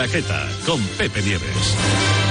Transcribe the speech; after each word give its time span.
La 0.00 0.06
Claqueta 0.06 0.48
con 0.64 0.82
Pepe 0.96 1.20
Nieves. 1.20 2.29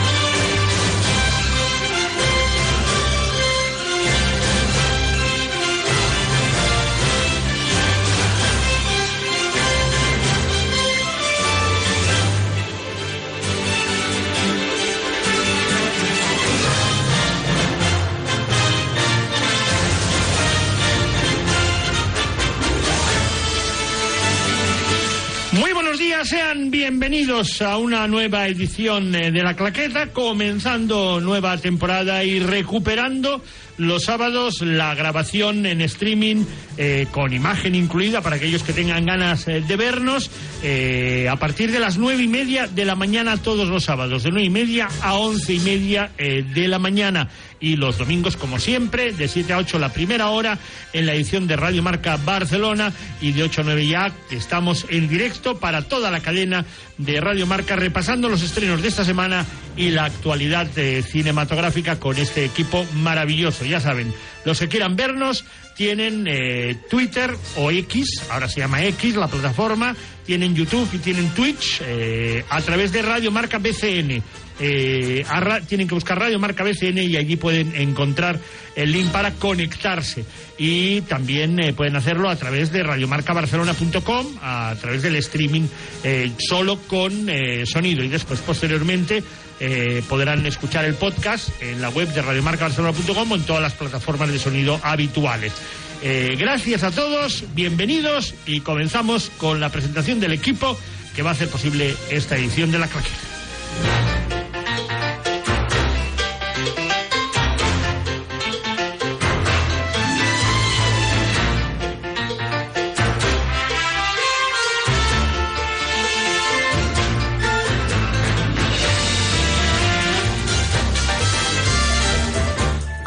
A 27.39 27.77
una 27.77 28.05
nueva 28.05 28.47
edición 28.47 29.13
de 29.13 29.31
La 29.31 29.55
Claqueta, 29.55 30.07
comenzando 30.07 31.21
nueva 31.21 31.55
temporada 31.57 32.21
y 32.25 32.41
recuperando 32.41 33.41
los 33.77 34.03
sábados 34.03 34.61
la 34.61 34.93
grabación 34.93 35.65
en 35.65 35.79
streaming 35.79 36.43
eh, 36.81 37.07
con 37.11 37.33
imagen 37.33 37.75
incluida 37.75 38.21
para 38.21 38.37
aquellos 38.37 38.63
que 38.63 38.71
tengan 38.71 39.05
ganas 39.05 39.49
eh, 39.49 39.59
de 39.59 39.75
vernos 39.75 40.31
eh, 40.63 41.27
a 41.29 41.35
partir 41.35 41.73
de 41.73 41.79
las 41.79 41.97
nueve 41.97 42.23
y 42.23 42.29
media 42.29 42.67
de 42.67 42.85
la 42.85 42.95
mañana 42.95 43.35
todos 43.35 43.67
los 43.67 43.83
sábados, 43.83 44.23
de 44.23 44.29
nueve 44.29 44.45
y 44.45 44.49
media 44.49 44.87
a 45.01 45.15
once 45.15 45.53
y 45.55 45.59
media 45.59 46.09
de 46.17 46.67
la 46.69 46.79
mañana 46.79 47.27
y 47.59 47.75
los 47.75 47.97
domingos 47.97 48.37
como 48.37 48.59
siempre 48.59 49.11
de 49.11 49.27
7 49.27 49.51
a 49.51 49.57
8 49.57 49.77
la 49.77 49.91
primera 49.91 50.29
hora 50.29 50.57
en 50.93 51.05
la 51.05 51.13
edición 51.13 51.47
de 51.47 51.57
Radio 51.57 51.83
Marca 51.83 52.15
Barcelona 52.15 52.93
y 53.19 53.33
de 53.33 53.43
8 53.43 53.59
a 53.59 53.63
9 53.65 53.87
ya 53.87 54.13
estamos 54.31 54.85
en 54.89 55.09
directo 55.09 55.59
para 55.59 55.81
toda 55.81 56.09
la 56.11 56.21
cadena 56.21 56.63
de 56.97 57.19
Radio 57.19 57.45
Marca 57.45 57.75
repasando 57.75 58.29
los 58.29 58.41
estrenos 58.41 58.81
de 58.81 58.87
esta 58.87 59.03
semana 59.03 59.45
y 59.75 59.89
la 59.89 60.05
actualidad 60.05 60.69
cinematográfica 61.03 61.99
con 61.99 62.17
este 62.17 62.45
equipo 62.45 62.85
maravilloso. 62.95 63.65
Ya 63.65 63.79
saben, 63.79 64.13
los 64.45 64.59
que 64.59 64.67
quieran 64.67 64.95
vernos 64.95 65.45
tienen 65.79 66.27
eh, 66.27 66.75
Twitter 66.89 67.33
o 67.55 67.71
X, 67.71 68.23
ahora 68.29 68.49
se 68.49 68.59
llama 68.59 68.83
X 68.83 69.15
la 69.15 69.29
plataforma, 69.29 69.95
tienen 70.25 70.53
YouTube 70.53 70.89
y 70.91 70.97
tienen 70.97 71.29
Twitch 71.29 71.81
eh, 71.85 72.43
a 72.49 72.61
través 72.61 72.91
de 72.91 73.01
Radio 73.01 73.31
Marca 73.31 73.59
BCN. 73.59 74.21
Eh, 74.59 75.23
tienen 75.69 75.87
que 75.87 75.95
buscar 75.95 76.19
Radio 76.19 76.37
Marca 76.37 76.65
BCN 76.65 76.97
y 76.97 77.15
allí 77.15 77.37
pueden 77.37 77.73
encontrar 77.77 78.41
el 78.75 78.91
link 78.91 79.09
para 79.09 79.31
conectarse. 79.35 80.25
Y 80.57 80.99
también 81.01 81.57
eh, 81.61 81.71
pueden 81.71 81.95
hacerlo 81.95 82.29
a 82.29 82.35
través 82.35 82.73
de 82.73 82.83
radiomarcabarcelona.com, 82.83 84.27
a 84.41 84.75
través 84.81 85.01
del 85.01 85.15
streaming 85.15 85.65
eh, 86.03 86.31
solo 86.37 86.77
con 86.87 87.29
eh, 87.29 87.65
sonido. 87.65 88.03
Y 88.03 88.09
después, 88.09 88.41
posteriormente, 88.41 89.23
eh, 89.59 90.03
podrán 90.07 90.45
escuchar 90.45 90.85
el 90.85 90.95
podcast 90.95 91.49
en 91.61 91.81
la 91.81 91.89
web 91.89 92.07
de 92.13 92.21
radiomarcabarcelona.com 92.21 93.31
o 93.31 93.35
en 93.35 93.43
todas 93.43 93.61
las 93.61 93.73
plataformas 93.73 94.31
de 94.31 94.39
sonido 94.39 94.79
habituales. 94.83 95.53
Eh, 96.01 96.35
gracias 96.39 96.83
a 96.83 96.91
todos, 96.91 97.43
bienvenidos 97.53 98.33
y 98.45 98.61
comenzamos 98.61 99.29
con 99.37 99.59
la 99.59 99.69
presentación 99.69 100.19
del 100.19 100.31
equipo 100.31 100.77
que 101.15 101.23
va 101.23 101.31
a 101.31 101.33
hacer 101.33 101.49
posible 101.49 101.95
esta 102.09 102.37
edición 102.37 102.71
de 102.71 102.79
La 102.79 102.87
Claqueta. 102.87 104.18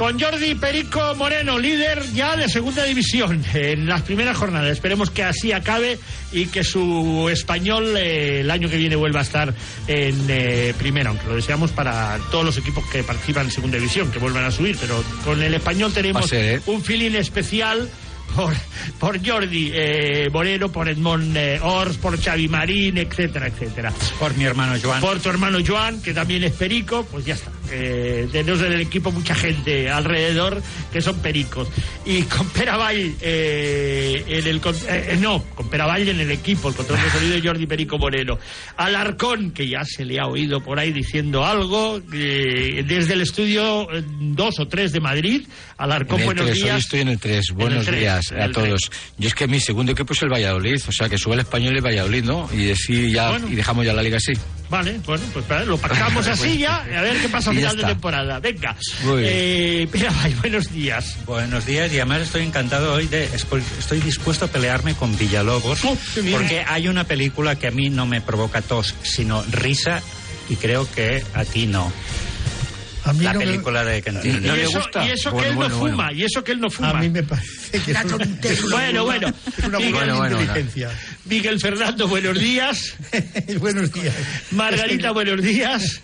Con 0.02 0.18
Jordi 0.18 0.56
Perico 0.56 1.14
Moreno, 1.14 1.60
líder 1.60 2.02
ya 2.12 2.34
de 2.34 2.48
segunda 2.48 2.82
división 2.82 3.40
en 3.54 3.86
las 3.86 4.02
primeras 4.02 4.36
jornadas. 4.36 4.68
Esperemos 4.72 5.12
que 5.12 5.22
así 5.22 5.52
acabe 5.52 5.96
y 6.32 6.46
que 6.46 6.64
su 6.64 7.28
español 7.30 7.96
eh, 7.96 8.40
el 8.40 8.50
año 8.50 8.68
que 8.68 8.78
viene 8.78 8.96
vuelva 8.96 9.20
a 9.20 9.22
estar 9.22 9.54
en 9.86 10.26
eh, 10.28 10.74
primera, 10.76 11.10
aunque 11.10 11.28
lo 11.28 11.36
deseamos 11.36 11.70
para 11.70 12.18
todos 12.32 12.44
los 12.44 12.58
equipos 12.58 12.84
que 12.90 13.04
participan 13.04 13.44
en 13.44 13.52
segunda 13.52 13.76
división, 13.76 14.10
que 14.10 14.18
vuelvan 14.18 14.42
a 14.42 14.50
subir. 14.50 14.76
Pero 14.80 15.04
con 15.24 15.40
el 15.40 15.54
español 15.54 15.92
tenemos 15.92 16.28
ser, 16.28 16.56
¿eh? 16.56 16.62
un 16.66 16.82
feeling 16.82 17.12
especial. 17.12 17.88
Por, 18.34 18.54
por 18.98 19.26
Jordi 19.26 19.70
eh, 19.74 20.30
Moreno, 20.32 20.70
por 20.70 20.88
Edmond 20.88 21.36
eh, 21.36 21.60
Ors, 21.62 21.96
por 21.98 22.20
Xavi 22.20 22.48
Marín, 22.48 22.98
etcétera, 22.98 23.48
etcétera. 23.48 23.92
Por 24.18 24.36
mi 24.36 24.44
hermano 24.44 24.78
Joan. 24.82 25.00
Por 25.00 25.20
tu 25.20 25.28
hermano 25.28 25.58
Joan, 25.66 26.00
que 26.00 26.14
también 26.14 26.44
es 26.44 26.52
perico, 26.52 27.04
pues 27.10 27.24
ya 27.24 27.34
está. 27.34 27.50
Eh, 27.70 28.28
tenemos 28.30 28.60
en 28.62 28.72
el 28.72 28.80
equipo 28.80 29.10
mucha 29.12 29.34
gente 29.34 29.90
alrededor 29.90 30.62
que 30.92 31.00
son 31.00 31.18
pericos. 31.20 31.68
Y 32.04 32.22
con 32.22 32.48
Peravall, 32.50 33.16
eh, 33.20 34.24
en 34.26 34.46
el, 34.46 34.60
eh, 34.88 35.18
no, 35.20 35.42
con 35.54 35.68
Peravall 35.68 36.08
en 36.08 36.20
el 36.20 36.30
equipo, 36.30 36.68
el 36.68 36.74
control 36.74 37.00
de 37.02 37.10
sonido 37.18 37.34
de 37.34 37.42
Jordi 37.42 37.66
Perico 37.66 37.98
Moreno. 37.98 38.38
Alarcón, 38.76 39.52
que 39.52 39.68
ya 39.68 39.84
se 39.84 40.04
le 40.04 40.20
ha 40.20 40.26
oído 40.26 40.62
por 40.62 40.78
ahí 40.78 40.92
diciendo 40.92 41.44
algo, 41.44 42.00
eh, 42.12 42.84
desde 42.86 43.14
el 43.14 43.22
estudio 43.22 43.86
2 44.20 44.60
o 44.60 44.68
3 44.68 44.92
de 44.92 45.00
Madrid. 45.00 45.46
Alarcón, 45.76 46.24
buenos 46.24 46.46
tres, 46.46 46.58
hoy 46.58 46.62
días. 46.64 46.78
estoy 46.78 47.00
en 47.00 47.08
el 47.08 47.18
3. 47.18 47.52
Buenos 47.54 47.86
días 47.86 48.21
a 48.30 48.44
el 48.44 48.52
todos. 48.52 48.90
Yo 49.18 49.28
es 49.28 49.34
que 49.34 49.48
mi 49.48 49.58
segundo 49.58 49.92
equipo 49.92 50.12
es 50.12 50.22
el 50.22 50.28
Valladolid, 50.28 50.80
o 50.86 50.92
sea 50.92 51.08
que 51.08 51.18
sube 51.18 51.34
el 51.34 51.40
español 51.40 51.72
y 51.74 51.76
el 51.78 51.84
Valladolid, 51.84 52.22
¿no? 52.24 52.48
Y 52.52 52.64
decir 52.66 53.10
ya 53.10 53.30
Bueno. 53.30 53.48
y 53.48 53.54
dejamos 53.56 53.84
ya 53.84 53.92
la 53.92 54.02
liga 54.02 54.18
así. 54.18 54.32
Vale, 54.70 54.98
bueno, 55.04 55.22
pues 55.32 55.44
para- 55.44 55.64
lo 55.64 55.76
pactamos 55.76 56.26
así 56.28 56.58
ya, 56.58 56.76
a 56.76 57.02
ver 57.02 57.20
qué 57.20 57.28
pasa 57.28 57.50
a 57.50 57.54
final 57.54 57.76
de 57.76 57.84
temporada. 57.84 58.38
Venga. 58.40 58.76
Muy 59.04 59.22
bien. 59.22 59.32
Eh, 59.34 59.88
Peravall, 59.90 60.34
buenos 60.40 60.72
días. 60.72 61.16
Buenos 61.26 61.66
días 61.66 61.92
y 61.92 61.96
además 61.96 62.22
estoy 62.22 62.42
encantado 62.44 62.94
hoy 62.94 63.06
de 63.08 63.24
estoy, 63.24 64.00
dispuesto 64.00 64.44
a 64.44 64.48
pelearme 64.48 64.94
con 64.94 65.16
Villalobos 65.18 65.84
Oh, 65.84 65.96
porque 66.30 66.64
hay 66.66 66.88
una 66.88 67.04
película 67.04 67.56
que 67.58 67.66
a 67.66 67.70
mí 67.70 67.90
no 67.90 68.06
me 68.06 68.20
provoca 68.20 68.62
tos 68.62 68.94
sino 69.02 69.42
risa 69.50 70.02
y 70.48 70.56
creo 70.56 70.90
que 70.90 71.22
a 71.34 71.44
ti 71.44 71.66
no. 71.66 71.92
A 73.04 73.12
mí 73.12 73.24
La 73.24 73.32
no 73.32 73.40
me- 73.40 73.46
película 73.46 73.84
de. 73.84 74.02
¿No 74.12 74.20
y, 74.24 74.32
le 74.40 74.62
eso, 74.64 74.78
gusta? 74.78 75.06
y 75.06 75.10
eso 75.10 75.30
que 75.30 75.34
Bueno, 75.36 75.48
él 75.48 75.54
no 75.54 75.60
bueno, 75.60 75.78
fuma, 75.78 76.04
bueno. 76.06 76.12
y 76.18 76.24
eso 76.24 76.44
que 76.44 76.52
él 76.52 76.60
no 76.60 76.70
fuma. 76.70 76.90
A 76.90 76.94
mí 76.94 77.08
me 77.10 77.22
parece 77.22 77.80
que 77.82 77.90
es 77.92 78.62
una, 78.62 78.76
Bueno, 78.76 79.04
bueno. 79.04 79.28
es 79.58 79.64
una 79.64 79.78
Miguel, 79.78 79.92
buena 79.94 80.14
bueno, 80.16 80.40
inteligencia. 80.40 80.90
Miguel 81.24 81.60
Fernando, 81.60 82.06
buenos 82.08 82.38
días. 82.38 82.94
Buenos 83.58 83.92
días. 83.92 84.14
Margarita, 84.52 85.10
buenos 85.12 85.42
días. 85.42 86.00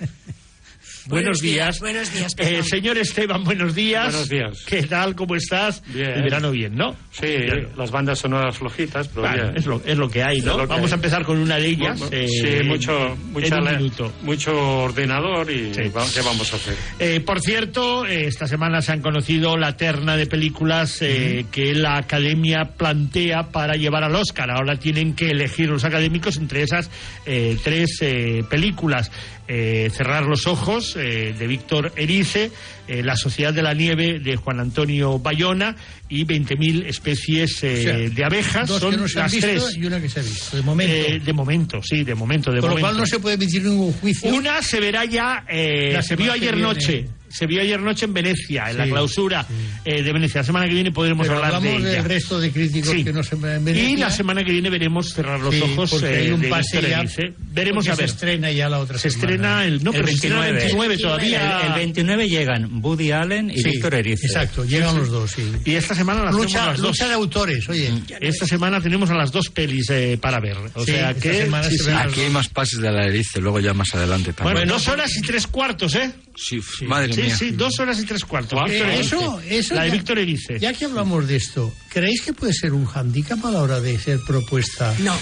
Buenos 1.08 1.40
días. 1.40 1.80
buenos 1.80 2.12
días, 2.12 2.34
Eh, 2.36 2.62
señor 2.62 2.98
Esteban, 2.98 3.42
buenos 3.42 3.74
días. 3.74 4.04
Buenos 4.12 4.28
días. 4.28 4.64
¿Qué 4.66 4.82
tal? 4.82 5.14
¿Cómo 5.14 5.34
estás? 5.36 5.82
Bien. 5.92 6.10
El 6.10 6.22
verano 6.22 6.50
bien, 6.50 6.76
¿no? 6.76 6.94
Sí, 7.10 7.26
Bien. 7.26 7.68
las 7.76 7.90
bandas 7.90 8.18
sonoras 8.18 8.58
flojitas, 8.58 9.08
pero 9.08 9.26
bien. 9.32 9.56
es, 9.56 9.64
lo, 9.66 9.80
es 9.84 9.96
lo 9.96 10.08
que 10.10 10.22
hay, 10.22 10.40
¿no? 10.42 10.58
Que 10.58 10.66
Vamos 10.66 10.86
hay. 10.86 10.92
a 10.92 10.94
empezar 10.96 11.24
con 11.24 11.38
una 11.38 11.56
de 11.56 11.66
ellas. 11.66 12.00
Eh, 12.10 12.28
sí, 12.28 12.64
mucho, 12.66 13.12
en 13.14 13.32
mucha 13.32 13.56
un 13.58 13.64
le- 13.64 13.76
minuto. 13.78 14.12
mucho 14.22 14.52
ordenador 14.82 15.50
y 15.50 15.72
Sí. 15.72 15.88
va- 15.88 16.04
¿qué 16.12 16.20
vamos 16.20 16.52
a 16.52 16.56
hacer? 16.56 16.74
Eh, 16.98 17.20
por 17.20 17.40
cierto, 17.40 18.04
eh, 18.06 18.26
esta 18.26 18.46
semana 18.46 18.82
se 18.82 18.92
han 18.92 19.00
conocido 19.00 19.56
la 19.56 19.76
terna 19.78 20.16
de 20.16 20.26
películas 20.26 20.98
eh, 21.00 21.46
que 21.50 21.72
la 21.74 21.96
Academia 21.96 22.72
plantea 22.76 23.48
para 23.50 23.74
llevar 23.76 24.04
al 24.04 24.14
Oscar. 24.14 24.50
Ahora 24.50 24.76
tienen 24.78 25.14
que 25.14 25.30
elegir 25.30 25.70
los 25.70 25.84
académicos 25.84 26.36
entre 26.36 26.62
esas 26.62 26.90
eh, 27.24 27.56
tres 27.64 27.98
eh, 28.02 28.42
películas. 28.50 29.10
Eh, 29.48 29.90
Cerrar 29.94 30.24
los 30.26 30.46
ojos, 30.46 30.94
eh, 30.96 31.34
de 31.38 31.46
Víctor 31.46 31.92
Erice, 31.96 32.50
eh, 32.86 33.02
La 33.02 33.16
Sociedad 33.16 33.52
de 33.54 33.62
la 33.62 33.72
Nieve, 33.72 34.18
de 34.20 34.36
Juan 34.36 34.60
Antonio 34.60 35.18
Bayona, 35.18 35.74
y 36.10 36.24
20.000 36.26 36.84
especies 36.86 37.62
eh, 37.64 37.78
O 37.78 37.82
sea, 37.82 37.96
de 38.10 38.24
abejas. 38.24 38.68
Dos 38.68 38.80
Son 38.80 38.90
que 38.92 38.96
no 38.98 39.08
se 39.08 39.18
han 39.18 39.24
las 39.24 39.32
visto 39.32 39.46
tres. 39.48 39.76
y 39.76 39.84
una 39.86 40.00
que 40.00 40.08
se 40.08 40.20
ha 40.20 40.22
visto, 40.22 40.56
de 40.56 40.62
momento. 40.62 40.94
Eh, 40.94 41.20
de 41.24 41.32
momento, 41.32 41.80
sí, 41.82 42.04
de 42.04 42.14
momento, 42.14 42.50
de 42.50 42.56
lo 42.56 42.62
momento. 42.68 42.80
cual 42.80 42.96
no 42.98 43.06
se 43.06 43.18
puede 43.20 43.36
emitir 43.36 43.62
ningún 43.62 43.92
juicio. 43.94 44.30
Una 44.34 44.60
se 44.62 44.80
verá 44.80 45.04
ya, 45.06 45.44
eh, 45.48 45.92
La 45.92 46.02
se 46.02 46.16
vio 46.16 46.32
ayer 46.32 46.56
noche, 46.56 47.08
se 47.30 47.46
vio 47.46 47.60
ayer 47.60 47.80
noche 47.80 48.06
en 48.06 48.14
Venecia, 48.14 48.70
en 48.70 48.78
la 48.78 48.84
Sí, 48.84 48.90
clausura 48.90 49.44
sí. 49.48 49.54
eh, 49.84 50.02
de 50.02 50.12
Venecia. 50.12 50.40
La 50.40 50.46
semana 50.46 50.66
que 50.66 50.74
viene 50.74 50.90
podremos 50.92 51.26
Pero 51.26 51.36
hablar 51.38 51.60
de 51.62 51.68
hablamos 51.68 51.82
ella. 51.82 51.90
del 51.96 52.04
resto 52.04 52.40
de 52.40 52.50
críticos 52.50 52.90
Sí. 52.90 53.04
que 53.04 53.12
no 53.12 53.22
se 53.22 53.34
en 53.34 53.42
Venecia. 53.64 53.88
y 53.90 53.96
la 53.96 54.10
semana 54.10 54.44
que 54.44 54.52
viene 54.52 54.70
veremos 54.70 55.12
cerrar 55.12 55.40
los 55.40 55.54
Sí, 55.54 55.62
ojos 55.62 55.90
porque 55.90 56.06
eh, 56.14 56.18
hay 56.18 56.30
un 56.30 56.40
de 56.40 56.48
pase 56.48 56.82
ya, 56.82 57.00
Erice. 57.00 57.32
Veremos 57.52 57.86
a 57.88 57.90
ver. 57.90 57.98
Se 57.98 58.04
estrena 58.14 58.50
ya 58.52 58.68
la 58.68 58.78
otra 58.78 58.98
Se 58.98 59.10
semana. 59.10 59.32
estrena 59.32 59.64
el 59.64 59.84
no, 59.84 59.90
El 59.90 59.96
pero 59.96 60.06
se 60.08 60.14
estrena 60.14 60.46
el 60.48 60.54
29. 60.54 60.88
29 60.88 60.98
todavía. 60.98 61.60
El, 61.60 61.66
el 61.68 61.74
29 61.74 62.28
llegan 62.28 62.82
Woody 62.82 63.10
Allen 63.12 63.50
y 63.50 63.58
Sí, 63.58 63.70
Víctor 63.70 63.94
Erice. 63.94 64.26
Exacto, 64.26 64.64
llegan 64.64 64.96
los 64.96 65.08
dos, 65.10 65.30
sí. 65.32 65.42
Y 65.64 65.74
esta 65.74 65.94
semana 65.94 66.24
las 66.24 66.34
Lucha, 66.34 66.66
las 66.66 66.78
dos. 66.78 66.88
lucha 66.90 67.08
de 67.08 67.14
autores, 67.14 67.68
oye. 67.68 67.90
Esta 68.20 68.46
semana 68.46 68.80
tenemos 68.80 69.10
a 69.10 69.14
las 69.14 69.30
dos 69.32 69.48
pelis 69.50 69.88
eh, 69.90 70.18
para 70.20 70.40
ver. 70.40 70.56
O 70.74 70.84
Sí, 70.84 70.92
sea 70.92 71.14
que 71.14 71.32
semana 71.44 71.64
sí, 71.68 71.76
se 71.78 71.84
sí. 71.84 71.90
ven 71.90 71.96
Aquí 71.98 72.20
hay 72.22 72.30
más 72.30 72.48
pases 72.48 72.78
de 72.80 72.90
la 72.90 73.06
Erice, 73.06 73.40
luego 73.40 73.60
ya 73.60 73.74
más 73.74 73.94
adelante 73.94 74.32
también. 74.32 74.54
Bueno, 74.54 74.72
dos 74.74 74.88
horas 74.88 75.16
y 75.16 75.20
tres 75.22 75.46
cuartos, 75.46 75.94
¿eh? 75.94 76.10
Sí, 76.36 76.60
madre 76.86 77.12
Sí, 77.18 77.26
mía. 77.26 77.36
sí, 77.36 77.50
dos 77.52 77.78
horas 77.78 77.98
y 78.00 78.04
tres 78.04 78.24
cuartos. 78.24 78.70
Eh, 78.70 79.00
eso, 79.00 79.40
eso 79.48 79.74
la 79.74 79.82
de 79.82 79.90
Víctor 79.90 80.18
Erice. 80.18 80.58
Ya 80.58 80.72
que 80.72 80.84
hablamos 80.84 81.26
de 81.26 81.36
esto, 81.36 81.72
¿creéis 81.88 82.22
que 82.22 82.32
puede 82.32 82.52
ser 82.52 82.72
un 82.72 82.84
hándicap 82.84 83.44
a 83.44 83.50
la 83.50 83.62
hora 83.62 83.80
de 83.80 83.98
ser 83.98 84.20
propuesta? 84.26 84.94
No, 85.00 85.16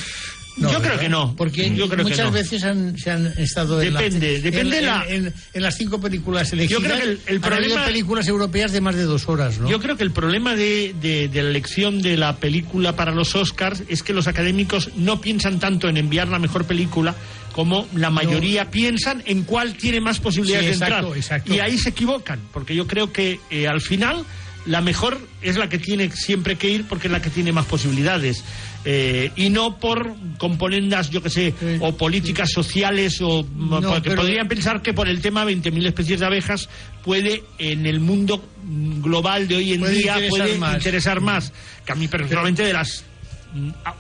Yo 0.57 0.81
creo 0.81 0.99
que 0.99 1.09
no. 1.09 1.35
Porque 1.37 1.75
Yo 1.75 1.87
creo 1.89 1.99
que 2.05 2.11
muchas 2.11 2.27
no. 2.27 2.33
veces 2.33 2.65
han, 2.65 2.97
se 2.99 3.11
han 3.11 3.27
estado 3.39 3.81
en, 3.83 3.93
Depende, 3.93 4.33
la- 4.39 4.41
depende 4.43 4.79
en, 4.79 4.87
la- 4.87 5.05
en- 5.09 5.35
en 5.53 5.63
las 5.63 5.77
cinco 5.77 6.01
películas 6.01 6.53
elegidas. 6.53 6.83
Yo 6.83 6.87
creo 6.89 6.99
que 6.99 7.11
el- 7.11 7.21
el 7.27 7.41
problema- 7.41 7.85
películas 7.85 8.27
europeas 8.29 8.73
de 8.73 8.81
más 8.81 8.95
de 8.95 9.03
dos 9.05 9.29
horas, 9.29 9.59
¿no? 9.59 9.69
Yo 9.69 9.79
creo 9.81 9.97
que 9.97 10.03
el 10.03 10.13
problema 10.13 10.55
de, 10.55 10.95
de- 11.01 11.29
de 11.29 11.43
la 11.43 11.51
elección 11.51 12.01
de 12.01 12.17
la 12.17 12.37
película 12.37 12.97
para 12.97 13.13
los 13.13 13.35
Oscars 13.35 13.83
es 13.89 14.03
que 14.03 14.13
los 14.15 14.27
académicos 14.29 14.91
no 14.97 15.21
piensan 15.21 15.59
tanto 15.61 15.89
en 15.89 15.97
enviar 15.99 16.29
la 16.29 16.39
mejor 16.39 16.65
película 16.65 17.15
como 17.53 17.87
la 17.95 18.11
mayoría 18.11 18.71
piensan 18.71 19.23
en 19.25 19.43
cuál 19.45 19.75
tiene 19.77 20.01
más 20.01 20.21
posibilidades 20.21 20.75
Sí, 20.75 20.79
de 20.79 20.85
entrar. 20.87 21.05
exacto. 21.17 21.55
Y 21.55 21.61
ahí 21.61 21.79
se 21.79 21.89
equivocan, 21.91 22.39
porque 22.53 22.75
yo 22.75 22.87
creo 22.87 23.13
que 23.13 23.41
eh, 23.51 23.67
al 23.67 23.81
final 23.81 24.25
la 24.67 24.81
mejor 24.81 25.19
es 25.43 25.57
la 25.57 25.69
que 25.69 25.79
tiene 25.79 26.11
siempre 26.11 26.57
que 26.57 26.69
ir 26.69 26.85
porque 26.89 27.07
es 27.09 27.13
la 27.13 27.23
que 27.23 27.31
tiene 27.31 27.53
más 27.53 27.67
posibilidades. 27.67 28.45
Eh, 28.85 29.33
y 29.35 29.49
no 29.51 29.79
por 29.79 30.15
componendas, 30.39 31.11
yo 31.11 31.21
que 31.23 31.31
sé, 31.31 31.55
o 31.81 31.97
políticas 31.97 32.51
sociales, 32.53 33.21
o 33.21 33.45
No, 33.57 33.81
porque 33.81 34.11
pero- 34.11 34.23
podrían 34.23 34.47
pensar 34.47 34.83
que 34.83 34.93
por 34.95 35.09
el 35.09 35.21
tema 35.21 35.45
20.000 35.45 35.87
especies 35.87 36.21
de 36.21 36.27
abejas 36.27 36.69
puede 37.03 37.43
en 37.59 37.87
el 37.87 37.99
mundo 38.01 38.45
global 39.03 39.49
de 39.49 39.57
hoy 39.57 39.73
en 39.73 39.81
Puede 39.81 39.95
día 39.95 40.15
interesar 40.15 40.29
puede 40.31 40.59
más. 40.59 40.75
interesar 40.77 41.21
más 41.21 41.53
que 41.85 41.93
a 41.93 41.95
mí 41.95 42.07
personalmente 42.09 42.63
de 42.65 42.73
las 42.73 43.05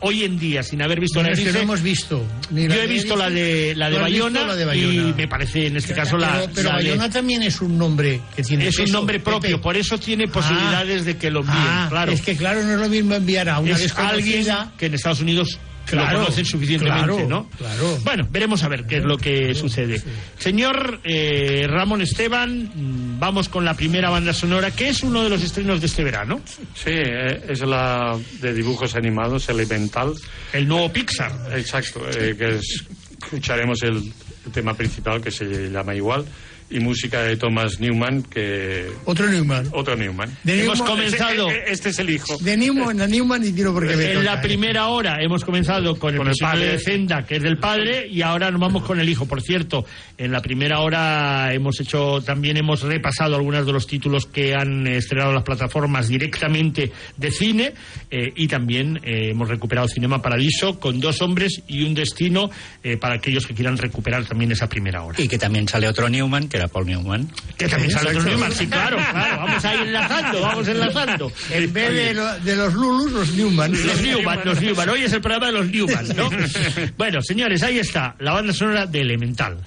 hoy 0.01 0.25
en 0.25 0.39
día 0.39 0.63
sin 0.63 0.83
haber 0.83 1.01
visto 1.01 1.23
la 1.23 1.29
no 1.29 1.35
Erice, 1.35 1.61
hemos 1.63 1.83
visto. 1.83 2.25
ni 2.51 2.67
yo 2.67 2.75
he 2.75 2.79
de 2.81 2.87
visto 2.87 3.15
Erice, 3.15 3.17
la 3.17 3.31
de 3.31 3.75
la 3.77 3.91
de 3.91 3.97
¿tú 3.97 4.03
has 4.03 4.11
visto 4.11 4.25
Bayona, 4.25 4.47
la 4.47 4.57
de 4.57 4.79
y 4.79 5.15
me 5.17 5.29
parece 5.29 5.67
en 5.67 5.77
este 5.77 5.95
caso 5.95 6.17
la, 6.17 6.33
pero 6.41 6.51
pero 6.55 6.69
la 6.71 6.79
de- 6.79 6.85
Bayona 6.89 7.11
también 7.11 7.43
es 7.43 7.61
un 7.61 7.77
nombre 7.79 8.21
que 8.35 8.43
tiene 8.43 8.69
es 8.69 8.79
un 8.79 8.91
nombre 8.91 9.21
propio, 9.21 9.51
Pepe. 9.53 9.63
por 9.63 9.77
eso 9.77 9.99
tiene 9.99 10.25
Ah. 10.29 10.33
posibilidades 10.33 11.05
de 11.05 11.17
que 11.17 11.31
lo 11.31 11.41
envíen, 11.41 11.57
Ah, 11.59 11.87
claro. 11.89 12.13
Es 12.13 12.23
que 12.23 12.37
claro, 12.37 12.63
no 12.63 12.73
es 12.73 12.79
lo 12.81 12.89
mismo 12.89 13.15
enviar 13.15 13.49
a 13.49 13.59
una 13.61 13.73
es 13.73 13.93
alguien 13.97 14.47
que 14.79 14.87
en 14.87 14.95
Estados 14.95 15.21
Unidos 15.21 15.59
Claro, 15.87 16.19
lo 16.19 16.25
conocen 16.25 16.45
suficientemente, 16.45 17.07
claro, 17.07 17.29
¿no? 17.29 17.49
claro. 17.57 17.99
Bueno, 18.05 18.29
veremos 18.31 18.63
a 18.65 18.69
ver 18.69 18.85
qué 18.87 18.97
es 18.99 19.05
lo 19.05 19.17
que 19.17 19.55
sucede. 19.55 20.03
Señor 20.39 21.01
eh, 21.05 21.67
Ramón 21.69 22.01
Esteban, 22.03 22.71
mm, 22.75 23.19
vamos 23.21 23.49
con 23.49 23.65
la 23.65 23.75
primera 23.75 24.11
banda 24.11 24.33
sonora, 24.33 24.71
que 24.71 24.89
es 24.89 25.03
uno 25.03 25.23
de 25.23 25.31
los 25.31 25.43
estrenos 25.43 25.81
de 25.81 25.87
este 25.87 26.03
verano, 26.05 26.41
Sí, 26.75 26.91
eh, 26.91 27.43
es 27.49 27.61
la 27.61 28.19
de 28.41 28.53
dibujos 28.53 28.95
animados, 28.97 29.49
Elemental. 29.49 30.13
el 30.53 30.67
nuevo 30.69 30.93
Pixar. 30.93 31.33
Exacto, 31.57 32.03
eh, 32.11 32.35
que 32.37 32.57
es- 32.57 32.85
escucharemos 33.23 33.83
el 33.83 34.13
tema 34.53 34.75
principal 34.75 35.21
que 35.21 35.31
se 35.31 35.71
llama 35.71 35.95
igual 35.95 36.25
y 36.69 36.81
música 36.81 37.23
de 37.23 37.37
Thomas 37.37 37.79
Newman, 37.81 38.23
que 38.25 38.87
Otro 39.05 39.29
Newman. 39.29 39.69
otro 39.73 39.95
Newman. 39.97 40.31
De 40.45 40.65
Hemos 40.65 40.79
Newman- 40.81 40.87
comenzado- 40.89 41.49
Este, 41.51 41.73
este 41.73 41.89
es 41.91 41.99
el 42.01 42.11
hijo. 42.11 42.37
De 42.41 42.57
Newman 42.57 43.01
a 43.01 43.07
Newman 43.07 43.45
y 43.45 43.53
tiro 43.53 43.73
porque 43.73 43.97
me 43.97 44.05
En 44.13 44.19
toca, 44.19 44.25
la 44.25 44.35
¿eh? 44.35 44.43
primera 44.43 44.87
hora 44.89 45.17
hemos 45.23 45.45
comenzado 45.45 45.97
con 45.99 46.13
el, 46.15 46.19
Con 46.19 46.29
el 46.29 46.35
padre. 46.41 46.73
de 46.73 46.79
Zenda, 46.79 47.25
que 47.25 47.37
es 47.37 47.43
del 47.43 47.59
padre, 47.59 48.09
y 48.11 48.23
ahora 48.23 48.51
nos 48.51 48.61
vamos 48.61 48.83
con 48.83 48.99
el 49.01 49.09
hijo. 49.09 49.27
Por 49.27 49.43
cierto, 49.43 49.85
en 50.19 50.33
la 50.33 50.41
primera 50.41 50.81
hora 50.81 51.53
hemos 51.55 51.81
hecho, 51.81 52.21
también 52.23 52.57
hemos 52.57 52.83
repasado 52.83 53.37
algunos 53.37 53.65
de 53.67 53.73
los 53.73 53.87
títulos 53.87 54.27
que 54.27 54.55
han 54.55 54.87
estrenado 54.87 55.33
las 55.33 55.43
plataformas 55.45 56.09
directamente 56.09 56.91
de 57.17 57.31
cine, 57.31 57.75
eh, 58.11 58.33
y 58.35 58.49
también 58.49 58.97
eh, 59.05 59.31
hemos 59.31 59.49
recuperado 59.49 59.87
Cinema 59.89 60.21
Paradiso 60.21 60.79
con 60.81 60.99
dos 61.01 61.23
hombres 61.23 61.63
y 61.69 61.85
un 61.85 61.95
destino 61.95 62.51
eh, 62.83 62.97
para 62.97 63.15
aquellos 63.17 63.47
que 63.47 63.55
quieran 63.55 63.77
recuperar 63.79 64.25
también 64.25 64.51
esa 64.53 64.69
primera 64.69 65.03
hora. 65.03 65.21
Y 65.21 65.29
que 65.29 65.39
también 65.39 65.69
sale 65.69 65.87
otro 65.89 66.09
Newman, 66.09 66.49
que 66.49 66.56
era 66.57 66.69
Paul 66.69 66.87
Newman. 66.87 67.29
Que 67.57 67.69
también 67.69 67.91
sale 67.91 68.11
Exacto. 68.11 68.31
Newman, 68.31 68.53
sí, 68.53 68.67
claro, 68.67 68.97
claro, 69.11 69.37
vamos 69.47 69.65
a 69.65 69.75
ir 69.75 69.81
enlazando, 69.83 70.41
vamos 70.41 70.69
enlazando. 70.69 71.33
En 71.51 71.73
vez 71.73 71.93
de, 71.95 72.15
lo- 72.15 72.39
de 72.41 72.57
los 72.57 72.75
Lulus, 72.75 73.13
los 73.13 73.31
Newman. 73.35 73.73
Los 73.73 74.03
Newman, 74.03 74.41
los 74.45 74.61
Newman. 74.61 74.89
Hoy 74.91 75.03
es 75.03 75.13
el 75.13 75.21
programa 75.21 75.47
de 75.47 75.53
los 75.53 75.67
Newman, 75.69 76.09
¿no? 76.17 76.31
Bueno, 76.99 77.21
señores, 77.23 77.63
ahí 77.63 77.79
está, 77.79 78.15
la 78.19 78.33
banda 78.33 78.53
sonora 78.53 78.87
de 78.87 79.01
Elemental. 79.01 79.59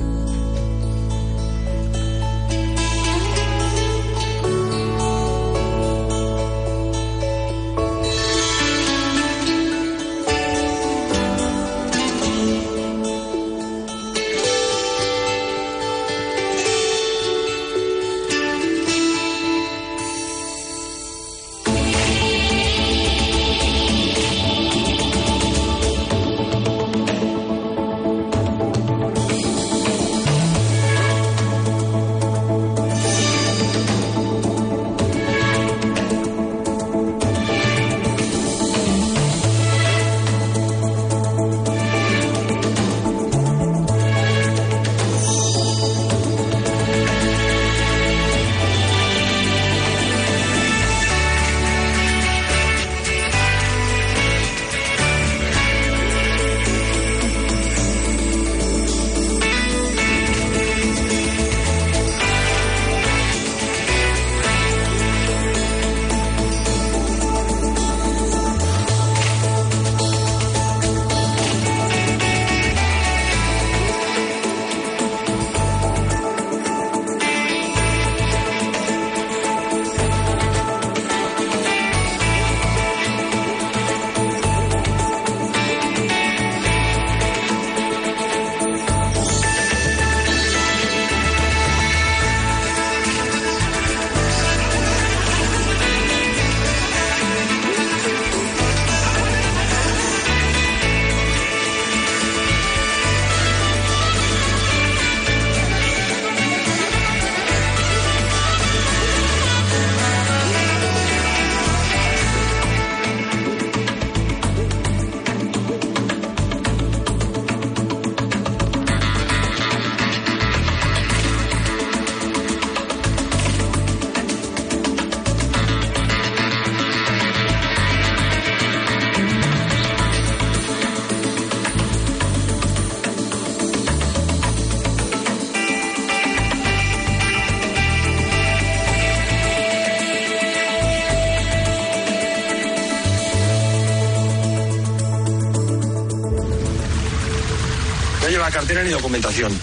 Cartera 148.70 148.84
ni 148.84 148.92
documentación. 148.92 149.60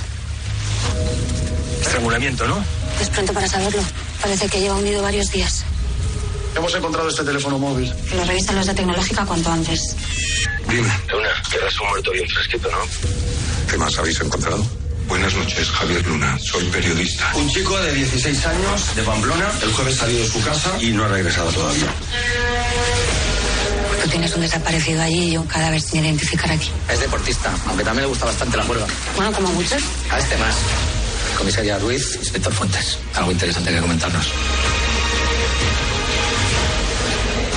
Estrangulamiento, 1.80 2.44
¿no? 2.48 2.64
Es 3.00 3.08
pronto 3.08 3.32
para 3.32 3.46
saberlo. 3.46 3.80
Parece 4.20 4.48
que 4.48 4.58
lleva 4.58 4.74
hundido 4.74 5.00
varios 5.00 5.30
días. 5.30 5.64
Hemos 6.56 6.74
encontrado 6.74 7.08
este 7.08 7.22
teléfono 7.22 7.56
móvil. 7.56 7.94
Lo 8.16 8.24
revisen 8.24 8.56
los 8.56 8.66
de 8.66 8.74
tecnológica 8.74 9.24
cuanto 9.24 9.52
antes. 9.52 9.94
Dime. 10.68 10.90
Luna, 11.12 11.28
querrás 11.48 11.78
un 11.78 11.88
muerto 11.88 12.10
bien 12.10 12.28
fresquito, 12.28 12.68
¿no? 12.68 12.78
¿Qué 13.70 13.78
más 13.78 13.96
habéis 13.96 14.20
encontrado? 14.20 14.66
Buenas 15.06 15.32
noches, 15.34 15.70
Javier 15.70 16.04
Luna. 16.04 16.36
Soy 16.40 16.64
periodista. 16.64 17.30
Un 17.36 17.48
chico 17.48 17.78
de 17.78 17.92
16 17.92 18.46
años, 18.46 18.96
de 18.96 19.02
Pamplona, 19.04 19.52
el 19.62 19.72
jueves 19.72 19.94
salió 19.94 20.18
de 20.18 20.26
su 20.26 20.42
casa 20.42 20.76
y 20.80 20.90
no 20.90 21.04
ha 21.04 21.08
regresado 21.08 21.48
todavía. 21.52 21.94
Tienes 24.16 24.34
un 24.34 24.40
desaparecido 24.40 25.02
allí 25.02 25.32
y 25.32 25.36
un 25.36 25.46
cadáver 25.46 25.78
sin 25.78 26.02
identificar 26.02 26.50
aquí. 26.50 26.70
Es 26.90 27.00
deportista, 27.00 27.54
aunque 27.66 27.84
también 27.84 28.04
le 28.04 28.08
gusta 28.08 28.24
bastante 28.24 28.56
la 28.56 28.62
juerga. 28.62 28.86
Bueno, 29.14 29.30
como 29.30 29.48
muchos. 29.48 29.82
A 30.10 30.18
este 30.18 30.38
más. 30.38 30.54
Comisaria 31.36 31.78
Ruiz, 31.78 32.16
inspector 32.16 32.50
Fuentes. 32.50 32.98
Algo 33.14 33.30
interesante 33.30 33.70
que 33.70 33.78
comentarnos. 33.78 34.26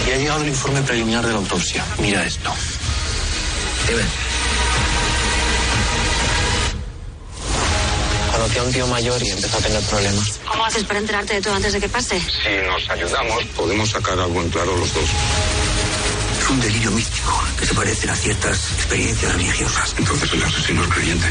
Y 0.05 0.11
ha 0.11 0.17
llegado 0.17 0.41
el 0.41 0.49
informe 0.49 0.81
preliminar 0.81 1.25
de 1.25 1.31
la 1.31 1.37
autopsia. 1.37 1.85
Mira 1.97 2.25
esto. 2.25 2.53
Dime. 3.87 4.03
Conocí 8.33 8.57
a 8.57 8.63
un 8.63 8.73
tío 8.73 8.87
mayor 8.87 9.23
y 9.23 9.29
empezó 9.29 9.57
a 9.59 9.61
tener 9.61 9.81
problemas. 9.83 10.39
¿Cómo 10.45 10.65
haces 10.65 10.83
para 10.83 10.99
enterarte 10.99 11.35
de 11.35 11.41
todo 11.41 11.53
antes 11.53 11.71
de 11.71 11.79
que 11.79 11.87
pase? 11.87 12.19
Si 12.19 12.67
nos 12.67 12.89
ayudamos, 12.89 13.45
podemos 13.55 13.89
sacar 13.89 14.19
algo 14.19 14.41
en 14.41 14.49
claro 14.49 14.75
los 14.75 14.93
dos. 14.93 15.09
Es 16.49 16.53
un 16.55 16.61
delirio 16.61 16.89
místico 16.89 17.43
que 17.59 17.65
se 17.67 17.75
parece 17.75 18.09
a 18.09 18.15
ciertas 18.15 18.71
experiencias 18.71 19.33
religiosas. 19.33 19.93
Entonces 19.99 20.33
el 20.33 20.41
asesino 20.41 20.83
es 20.83 20.89
creyente. 20.89 21.27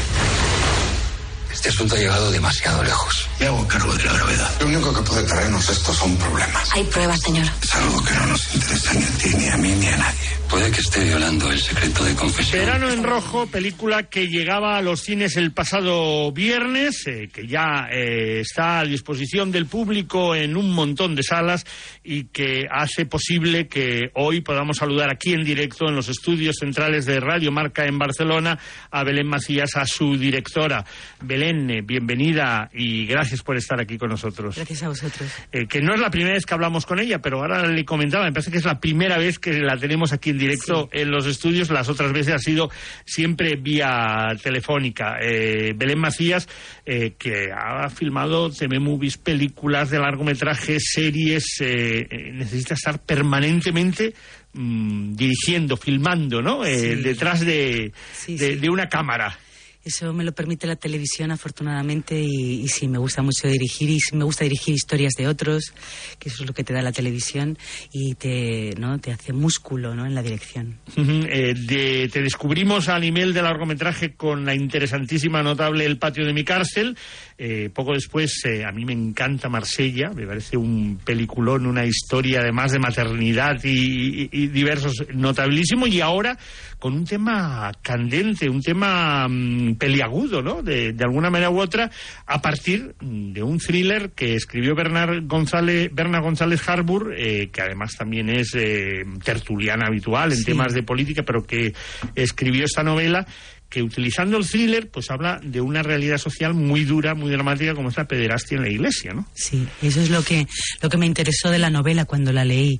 Este 1.51 1.67
asunto 1.67 1.95
ha 1.95 1.97
llegado 1.97 2.31
demasiado 2.31 2.81
lejos. 2.81 3.28
Me 3.39 3.45
hago 3.45 3.65
cargo 3.67 3.93
de 3.95 4.03
la 4.03 4.13
gravedad. 4.13 4.49
Lo 4.59 4.67
único 4.67 4.93
que 4.93 5.01
puede 5.01 5.23
traernos 5.23 5.69
esto 5.69 5.93
son 5.93 6.17
problemas. 6.17 6.69
Hay 6.75 6.83
pruebas, 6.83 7.21
señor. 7.21 7.45
Es 7.63 7.75
algo 7.75 8.03
que 8.03 8.13
no 8.15 8.25
nos 8.25 8.55
interesa 8.55 8.93
ni 8.93 9.03
a 9.03 9.11
ti, 9.11 9.29
ni 9.37 9.47
a 9.47 9.57
mí, 9.57 9.71
ni 9.79 9.87
a 9.87 9.97
nadie. 9.97 10.39
Puede 10.49 10.71
que 10.71 10.81
esté 10.81 11.03
violando 11.03 11.51
el 11.51 11.59
secreto 11.59 12.03
de 12.03 12.15
confesión. 12.15 12.59
Verano 12.65 12.89
en 12.89 13.03
Rojo, 13.03 13.45
película 13.45 14.09
que 14.09 14.27
llegaba 14.27 14.77
a 14.77 14.81
los 14.81 15.01
cines 15.01 15.37
el 15.37 15.53
pasado 15.53 16.31
viernes, 16.31 17.05
eh, 17.05 17.29
que 17.31 17.45
ya 17.45 17.87
eh, 17.91 18.39
está 18.41 18.79
a 18.79 18.83
disposición 18.83 19.51
del 19.51 19.67
público 19.67 20.35
en 20.35 20.57
un 20.57 20.71
montón 20.71 21.15
de 21.15 21.21
salas 21.21 21.65
y 22.03 22.25
que 22.25 22.65
hace 22.69 23.05
posible 23.05 23.67
que 23.67 24.09
hoy 24.15 24.41
podamos 24.41 24.77
saludar 24.77 25.11
aquí 25.11 25.33
en 25.33 25.43
directo 25.43 25.87
en 25.87 25.95
los 25.95 26.09
estudios 26.09 26.55
centrales 26.59 27.05
de 27.05 27.19
Radio 27.19 27.51
Marca 27.51 27.85
en 27.85 27.99
Barcelona 27.99 28.57
a 28.89 29.03
Belén 29.03 29.27
Macías, 29.27 29.75
a 29.75 29.85
su 29.85 30.17
directora. 30.17 30.83
Belén, 31.21 31.69
eh, 31.69 31.81
bienvenida 31.83 32.71
y 32.73 33.05
gracias 33.05 33.28
por 33.43 33.55
estar 33.57 33.79
aquí 33.79 33.97
con 33.97 34.09
nosotros. 34.09 34.55
Gracias 34.55 34.83
a 34.83 34.89
vosotros. 34.89 35.31
Eh, 35.51 35.67
que 35.67 35.81
no 35.81 35.93
es 35.93 35.99
la 35.99 36.09
primera 36.09 36.33
vez 36.33 36.45
que 36.45 36.53
hablamos 36.53 36.85
con 36.85 36.99
ella, 36.99 37.19
pero 37.19 37.39
ahora 37.41 37.65
le 37.67 37.85
comentaba, 37.85 38.25
me 38.25 38.31
parece 38.31 38.51
que 38.51 38.57
es 38.57 38.65
la 38.65 38.79
primera 38.79 39.17
vez 39.17 39.39
que 39.39 39.53
la 39.59 39.77
tenemos 39.77 40.11
aquí 40.13 40.31
en 40.31 40.37
directo 40.39 40.89
en 40.91 41.11
los 41.11 41.25
estudios. 41.25 41.69
Las 41.69 41.89
otras 41.89 42.11
veces 42.11 42.33
ha 42.33 42.39
sido 42.39 42.69
siempre 43.05 43.55
vía 43.55 44.27
telefónica. 44.41 45.17
Eh, 45.21 45.73
Belén 45.75 45.99
Macías, 45.99 46.47
eh, 46.85 47.13
que 47.17 47.49
ha 47.55 47.89
filmado 47.89 48.49
TV 48.51 48.79
Movies, 48.79 49.17
películas 49.17 49.89
de 49.89 49.99
largometraje, 49.99 50.77
series, 50.79 51.45
eh, 51.61 52.07
necesita 52.33 52.73
estar 52.73 52.99
permanentemente 52.99 54.13
mm, 54.53 55.15
dirigiendo, 55.15 55.77
filmando, 55.77 56.41
¿no? 56.41 56.63
Sí. 56.65 56.71
detrás 56.95 57.41
de, 57.45 57.91
Sí, 58.13 58.35
de- 58.37 58.53
sí. 58.53 58.55
de 58.55 58.69
una 58.69 58.89
cámara. 58.89 59.37
Eso 59.83 60.11
me 60.13 60.25
lo 60.25 60.33
permite 60.33 60.67
la 60.67 60.75
televisión, 60.75 61.31
afortunadamente, 61.31 62.19
y, 62.21 62.61
y 62.61 62.67
sí, 62.67 62.87
me 62.89 62.97
gusta 62.97 63.21
mucho 63.21 63.47
dirigir, 63.47 63.89
y 63.89 63.99
sí, 63.99 64.15
me 64.15 64.25
gusta 64.25 64.43
dirigir 64.43 64.75
historias 64.75 65.13
de 65.13 65.27
otros, 65.27 65.73
que 66.19 66.27
eso 66.29 66.43
es 66.43 66.47
lo 66.47 66.53
que 66.53 66.65
te 66.65 66.73
da 66.73 66.81
la 66.81 66.91
televisión, 66.91 67.57
y 67.93 68.13
te, 68.15 68.75
¿no? 68.77 68.99
te 68.99 69.11
hace 69.13 69.31
músculo 69.31 69.95
¿no? 69.95 70.05
en 70.05 70.13
la 70.15 70.21
dirección. 70.21 70.77
Eh, 70.97 71.53
de- 71.55 72.09
te 72.11 72.21
descubrimos 72.21 72.89
a 72.89 72.99
nivel 72.99 73.33
de 73.33 73.41
largometraje 73.41 74.15
con 74.15 74.45
la 74.45 74.53
interesantísima, 74.53 75.41
notable 75.43 75.85
El 75.85 75.97
patio 75.97 76.25
de 76.25 76.33
mi 76.33 76.43
cárcel. 76.43 76.97
Eh, 77.41 77.69
poco 77.73 77.93
después, 77.93 78.43
eh, 78.43 78.65
a 78.65 78.71
mí 78.73 78.83
me 78.83 78.91
encanta 78.91 79.47
Marsella, 79.47 80.09
me 80.13 80.27
parece 80.27 80.57
un 80.57 80.99
peliculón, 81.05 81.65
una 81.67 81.85
historia 81.85 82.41
además 82.41 82.73
de 82.73 82.79
maternidad 82.79 83.63
y, 83.63 84.23
y- 84.23 84.29
y 84.29 84.47
diversos, 84.47 85.05
notabilísimo. 85.13 85.87
Y 85.87 86.01
ahora 86.01 86.37
con 86.79 86.93
un 86.93 87.05
tema 87.05 87.71
candente, 87.81 88.49
un 88.49 88.61
tema 88.61 89.25
mm, 89.29 89.75
peliagudo, 89.75 90.41
¿no? 90.41 90.61
De, 90.61 90.91
de 90.91 91.03
alguna 91.05 91.29
manera 91.29 91.49
u 91.49 91.61
otra, 91.61 91.89
a 92.25 92.41
partir 92.41 92.93
de 92.99 93.41
un 93.41 93.57
thriller 93.57 94.11
que 94.11 94.35
escribió 94.35 94.75
Bernard 94.75 95.25
González, 95.25 95.89
Bernard 95.93 96.23
González 96.23 96.61
Harbour, 96.67 97.13
eh, 97.17 97.49
que 97.53 97.61
además 97.61 97.95
también 97.97 98.29
es 98.29 98.53
eh, 98.55 99.03
tertuliana 99.23 99.85
habitual 99.87 100.31
en 100.31 100.37
Sí. 100.39 100.43
temas 100.43 100.73
de 100.73 100.83
política, 100.83 101.23
pero 101.23 101.43
que 101.43 101.73
escribió 102.15 102.65
esta 102.65 102.83
novela 102.83 103.25
que 103.69 103.83
utilizando 103.83 104.37
el 104.37 104.47
thriller, 104.47 104.89
pues 104.89 105.11
habla 105.11 105.39
de 105.43 105.61
una 105.61 105.83
realidad 105.83 106.17
social 106.17 106.55
muy 106.55 106.85
dura, 106.85 107.13
muy 107.13 107.29
dramática, 107.31 107.75
como 107.75 107.89
es 107.89 107.97
la 107.97 108.07
pederastia 108.07 108.57
en 108.57 108.63
la 108.63 108.69
iglesia, 108.69 109.13
¿no? 109.13 109.27
Sí, 109.35 109.67
eso 109.83 110.01
es 110.01 110.09
lo 110.09 110.23
que, 110.23 110.47
lo 110.81 110.89
que 110.89 110.97
me 110.97 111.05
interesó 111.05 111.51
de 111.51 111.59
la 111.59 111.69
novela 111.69 112.05
cuando 112.05 112.31
la 112.33 112.45
leí, 112.45 112.79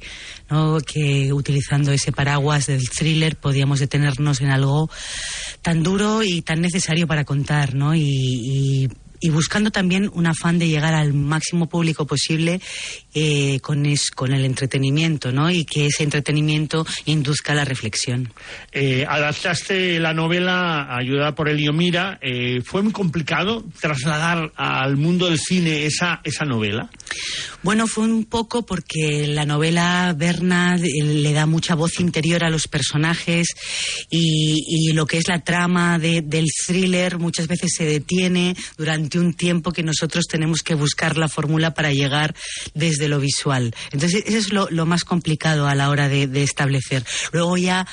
¿no? 0.49 0.79
que 0.81 1.31
utilizando 1.31 1.91
ese 1.91 2.11
paraguas 2.11 2.65
del 2.65 2.89
thriller 2.89 3.35
podíamos 3.35 3.79
detenernos 3.79 4.41
en 4.41 4.49
algo 4.49 4.89
tan 5.61 5.83
duro 5.83 6.23
y 6.23 6.41
tan 6.41 6.59
necesario 6.61 7.05
para 7.05 7.23
contar, 7.23 7.75
¿no? 7.75 7.93
y, 7.93 8.01
y- 8.03 8.87
y 9.19 9.29
buscando 9.29 9.71
también 9.71 10.09
un 10.13 10.27
afán 10.27 10.59
de 10.59 10.67
llegar 10.67 10.93
al 10.93 11.13
máximo 11.13 11.67
público 11.69 12.05
posible 12.05 12.61
eh, 13.13 13.59
con, 13.61 13.85
es- 13.85 14.11
con 14.11 14.33
el 14.33 14.45
entretenimiento, 14.45 15.31
¿no? 15.31 15.49
Y 15.51 15.65
que 15.65 15.87
ese 15.87 16.03
entretenimiento 16.03 16.85
induzca 17.05 17.53
la 17.53 17.65
reflexión. 17.65 18.31
Eh, 18.71 19.05
adaptaste 19.07 19.99
la 19.99 20.13
novela 20.13 20.95
ayudada 20.95 21.35
por 21.35 21.49
Elio 21.49 21.73
Mira. 21.73 22.19
Eh, 22.21 22.61
¿Fue 22.63 22.81
muy 22.81 22.91
complicado 22.91 23.63
trasladar 23.81 24.51
al 24.55 24.97
mundo 24.97 25.27
del 25.27 25.39
cine 25.39 25.85
esa, 25.85 26.21
esa 26.23 26.45
novela? 26.45 26.89
Bueno, 27.63 27.87
fue 27.87 28.03
un 28.05 28.25
poco 28.25 28.65
porque 28.65 29.25
la 29.27 29.45
novela 29.45 30.13
Bernard 30.17 30.83
eh, 30.85 31.03
le 31.03 31.33
da 31.33 31.45
mucha 31.45 31.75
voz 31.75 31.99
interior 31.99 32.43
a 32.43 32.49
los 32.49 32.67
personajes 32.67 33.47
y, 34.09 34.63
y 34.67 34.93
lo 34.93 35.05
que 35.05 35.17
es 35.17 35.27
la 35.27 35.39
trama 35.43 35.99
de- 35.99 36.21
del 36.21 36.45
thriller 36.65 37.17
muchas 37.17 37.47
veces 37.47 37.71
se 37.75 37.85
detiene 37.85 38.55
durante 38.77 39.08
un 39.17 39.33
tiempo 39.33 39.71
que 39.71 39.81
nosotros 39.81 40.25
tenemos 40.27 40.61
que 40.61 40.75
buscar 40.75 41.17
la 41.17 41.29
fórmula 41.29 41.73
para 41.73 41.91
llegar 41.91 42.35
desde 42.73 43.07
lo 43.07 43.19
visual. 43.19 43.73
Entonces, 43.91 44.23
eso 44.27 44.37
es 44.37 44.51
lo, 44.51 44.85
más 44.85 45.03
complicado 45.03 45.67
a 45.67 45.75
la 45.75 45.89
hora 45.89 46.09
de, 46.09 46.27
de 46.27 46.43
establecer. 46.43 47.03
Luego 47.31 47.57
ya 47.57 47.87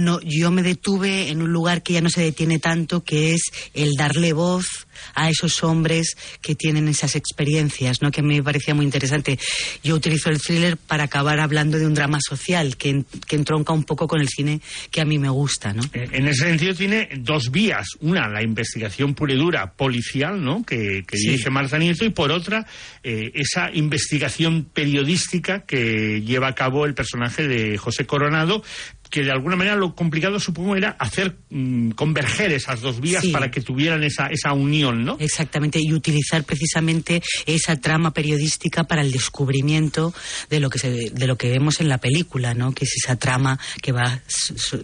no, 0.00 0.20
yo 0.22 0.50
me 0.50 0.62
detuve 0.62 1.28
en 1.28 1.42
un 1.42 1.52
lugar 1.52 1.82
que 1.82 1.92
ya 1.94 2.00
no 2.00 2.10
se 2.10 2.22
detiene 2.22 2.58
tanto, 2.58 3.04
que 3.04 3.34
es 3.34 3.42
el 3.74 3.92
darle 3.94 4.32
voz 4.32 4.86
a 5.14 5.30
esos 5.30 5.62
hombres 5.64 6.16
que 6.42 6.54
tienen 6.54 6.86
esas 6.88 7.16
experiencias, 7.16 8.02
¿no? 8.02 8.10
Que 8.10 8.20
me 8.22 8.42
parecía 8.42 8.74
muy 8.74 8.84
interesante. 8.84 9.38
Yo 9.82 9.94
utilizo 9.94 10.28
el 10.30 10.40
thriller 10.40 10.76
para 10.76 11.04
acabar 11.04 11.40
hablando 11.40 11.78
de 11.78 11.86
un 11.86 11.94
drama 11.94 12.18
social 12.20 12.76
que, 12.76 13.04
que 13.26 13.36
entronca 13.36 13.72
un 13.72 13.84
poco 13.84 14.06
con 14.08 14.20
el 14.20 14.28
cine 14.28 14.60
que 14.90 15.00
a 15.00 15.04
mí 15.06 15.18
me 15.18 15.30
gusta, 15.30 15.72
¿no? 15.72 15.82
Eh, 15.94 16.08
En 16.12 16.28
ese 16.28 16.44
sentido 16.44 16.74
tiene 16.74 17.08
dos 17.18 17.50
vías. 17.50 17.86
Una, 18.00 18.28
la 18.28 18.42
investigación 18.42 19.14
pura 19.14 19.32
y 19.32 19.36
dura 19.38 19.72
policial, 19.72 20.42
¿no? 20.44 20.64
Que, 20.64 21.04
que 21.06 21.16
Sí. 21.16 21.28
dirige 21.30 21.50
Marta 21.50 21.78
Nieto. 21.78 22.04
Y 22.04 22.10
por 22.10 22.30
otra, 22.30 22.66
eh, 23.02 23.30
esa 23.34 23.70
investigación 23.72 24.64
periodística 24.72 25.60
que 25.64 26.20
lleva 26.22 26.48
a 26.48 26.54
cabo 26.54 26.84
el 26.84 26.94
personaje 26.94 27.48
de 27.48 27.78
José 27.78 28.04
Coronado 28.06 28.62
que 29.10 29.22
de 29.22 29.32
alguna 29.32 29.56
manera 29.56 29.76
lo 29.76 29.94
complicado 29.94 30.38
supongo 30.40 30.76
era 30.76 30.90
hacer 30.98 31.36
mm, 31.50 31.90
converger 31.90 32.52
esas 32.52 32.80
dos 32.80 33.00
vías 33.00 33.22
Sí. 33.22 33.32
para 33.32 33.50
que 33.50 33.60
tuvieran 33.60 34.02
esa, 34.04 34.28
esa 34.28 34.52
unión, 34.52 35.04
¿no? 35.04 35.16
Exactamente, 35.18 35.80
y 35.82 35.92
utilizar 35.92 36.44
precisamente 36.44 37.22
esa 37.44 37.76
trama 37.76 38.12
periodística 38.12 38.84
para 38.84 39.02
el 39.02 39.10
descubrimiento 39.10 40.14
de 40.48 40.60
lo 40.60 40.70
que 40.70 40.78
se, 40.78 41.10
de 41.10 41.26
lo 41.26 41.36
que 41.36 41.50
vemos 41.50 41.80
en 41.80 41.88
la 41.88 41.98
película, 41.98 42.54
¿no? 42.54 42.72
Que 42.72 42.84
es 42.84 42.94
esa 43.04 43.16
trama 43.16 43.58
que 43.82 43.92
va, 43.92 44.20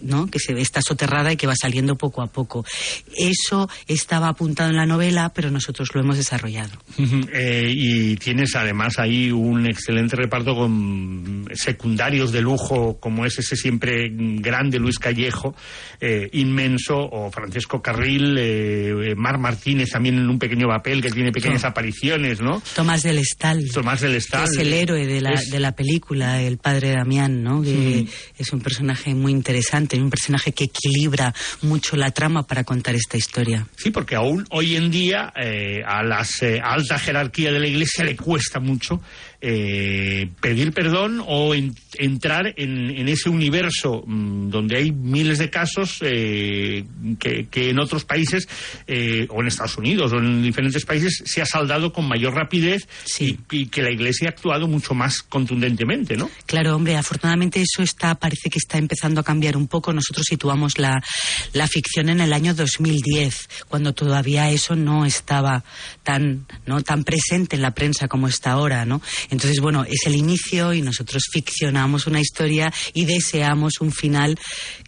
¿no? 0.03 0.27
Que 0.27 0.39
se 0.39 0.53
está 0.59 0.81
soterrada 0.81 1.31
y 1.31 1.37
que 1.37 1.47
va 1.47 1.55
saliendo 1.55 1.97
poco 1.97 2.21
a 2.21 2.27
poco. 2.27 2.65
Eso 3.15 3.69
estaba 3.87 4.27
apuntado 4.27 4.69
en 4.69 4.75
la 4.75 4.85
novela, 4.85 5.31
pero 5.33 5.49
nosotros 5.51 5.89
lo 5.93 6.01
hemos 6.01 6.17
desarrollado. 6.17 6.71
Eh, 7.33 7.71
y 7.73 8.15
tienes 8.17 8.55
además 8.55 8.99
ahí 8.99 9.31
un 9.31 9.65
excelente 9.67 10.15
reparto 10.15 10.53
con 10.55 11.47
secundarios 11.53 12.31
de 12.31 12.41
lujo, 12.41 12.99
como 12.99 13.25
es 13.25 13.39
ese 13.39 13.55
siempre 13.55 14.09
grande 14.17 14.79
Luis 14.79 14.99
Callejo, 14.99 15.55
eh, 16.01 16.29
inmenso, 16.33 16.97
o 16.97 17.31
Francesco 17.31 17.81
Carril, 17.81 18.35
eh, 18.39 19.13
Mar 19.15 19.37
Martínez 19.37 19.89
también 19.91 20.17
en 20.17 20.29
un 20.29 20.39
pequeño 20.39 20.67
papel 20.67 21.01
que 21.01 21.11
tiene 21.11 21.31
pequeñas 21.31 21.61
Sí. 21.61 21.67
apariciones, 21.67 22.41
¿no? 22.41 22.61
Tomás 22.75 23.03
del 23.03 23.19
Estal. 23.19 23.63
Tomás 23.73 24.01
del 24.01 24.15
Estal. 24.15 24.45
que 24.45 24.51
es 24.51 24.57
el 24.57 24.73
héroe 24.73 25.05
de 25.07 25.21
la, 25.21 25.33
Es- 25.33 25.49
de 25.51 25.59
la 25.59 25.73
película, 25.73 26.41
el 26.41 26.57
padre 26.57 26.91
Damián, 26.91 27.43
¿no? 27.43 27.61
Que 27.61 28.05
es 28.37 28.51
un 28.53 28.59
personaje 28.61 29.13
muy 29.15 29.31
interesante, 29.31 29.99
un 29.99 30.09
personaje 30.09 30.51
que 30.51 30.65
equilibra 30.65 31.33
mucho 31.61 31.95
la 31.97 32.11
trama 32.11 32.43
para 32.47 32.63
contar 32.63 32.95
esta 32.95 33.17
historia. 33.17 33.67
Sí, 33.77 33.91
porque 33.91 34.15
aún 34.15 34.45
hoy 34.51 34.75
en 34.75 34.89
día 34.91 35.31
eh, 35.35 35.81
a 35.85 36.03
la 36.03 36.25
alta 36.63 36.99
jerarquía 36.99 37.51
de 37.51 37.59
la 37.59 37.67
Iglesia 37.67 38.03
le 38.03 38.15
cuesta 38.15 38.59
mucho 38.59 39.01
eh, 39.41 40.29
pedir 40.41 40.71
perdón 40.73 41.21
o 41.25 41.53
en- 41.53 41.75
entrar 41.99 42.53
en, 42.57 42.89
en 42.89 43.07
ese 43.07 43.29
universo 43.29 44.03
mm, 44.05 44.49
donde 44.49 44.77
hay 44.77 44.91
miles 44.91 45.37
de 45.39 45.49
casos 45.49 45.97
eh, 46.01 46.85
que, 47.19 47.47
que 47.47 47.69
en 47.69 47.79
otros 47.79 48.03
países, 48.05 48.47
eh, 48.87 49.27
o 49.29 49.41
en 49.41 49.47
Estados 49.47 49.77
Unidos, 49.77 50.11
o 50.13 50.17
en 50.17 50.41
diferentes 50.43 50.85
países, 50.85 51.23
se 51.25 51.41
ha 51.41 51.45
saldado 51.45 51.91
con 51.93 52.07
mayor 52.07 52.33
rapidez 52.35 52.87
y, 53.19 53.37
y 53.51 53.67
que 53.67 53.81
la 53.81 53.91
Iglesia 53.91 54.27
ha 54.27 54.31
actuado 54.31 54.67
mucho 54.67 54.93
más 54.93 55.21
contundentemente, 55.23 56.17
¿no? 56.17 56.29
Claro, 56.45 56.75
hombre, 56.75 56.95
afortunadamente 56.95 57.61
eso 57.61 57.83
está, 57.83 58.15
parece 58.15 58.49
que 58.49 58.59
está 58.59 58.77
empezando 58.77 59.21
a 59.21 59.23
cambiar 59.23 59.55
un 59.57 59.67
poco. 59.67 59.93
Nosotros 59.93 60.25
situamos 60.27 60.77
la, 60.77 61.01
la 61.53 61.67
ficción 61.67 62.09
en 62.09 62.21
el 62.21 62.33
año 62.33 62.53
2010, 62.53 63.49
cuando 63.67 63.93
todavía 63.93 64.49
eso 64.49 64.75
no 64.75 65.05
estaba 65.05 65.63
tan, 66.03 66.45
¿no? 66.65 66.81
tan 66.81 67.03
presente 67.03 67.55
en 67.55 67.61
la 67.61 67.71
prensa 67.71 68.07
como 68.07 68.27
está 68.27 68.51
ahora, 68.51 68.85
¿no? 68.85 69.01
Entonces, 69.29 69.59
bueno, 69.59 69.83
es 69.83 70.05
el 70.05 70.15
inicio 70.15 70.73
y 70.73 70.81
nosotros 70.81 71.23
ficcionamos 71.31 72.07
una 72.07 72.19
historia 72.19 72.71
y 72.93 73.05
deseamos 73.05 73.79
un 73.81 73.91
final 73.91 74.37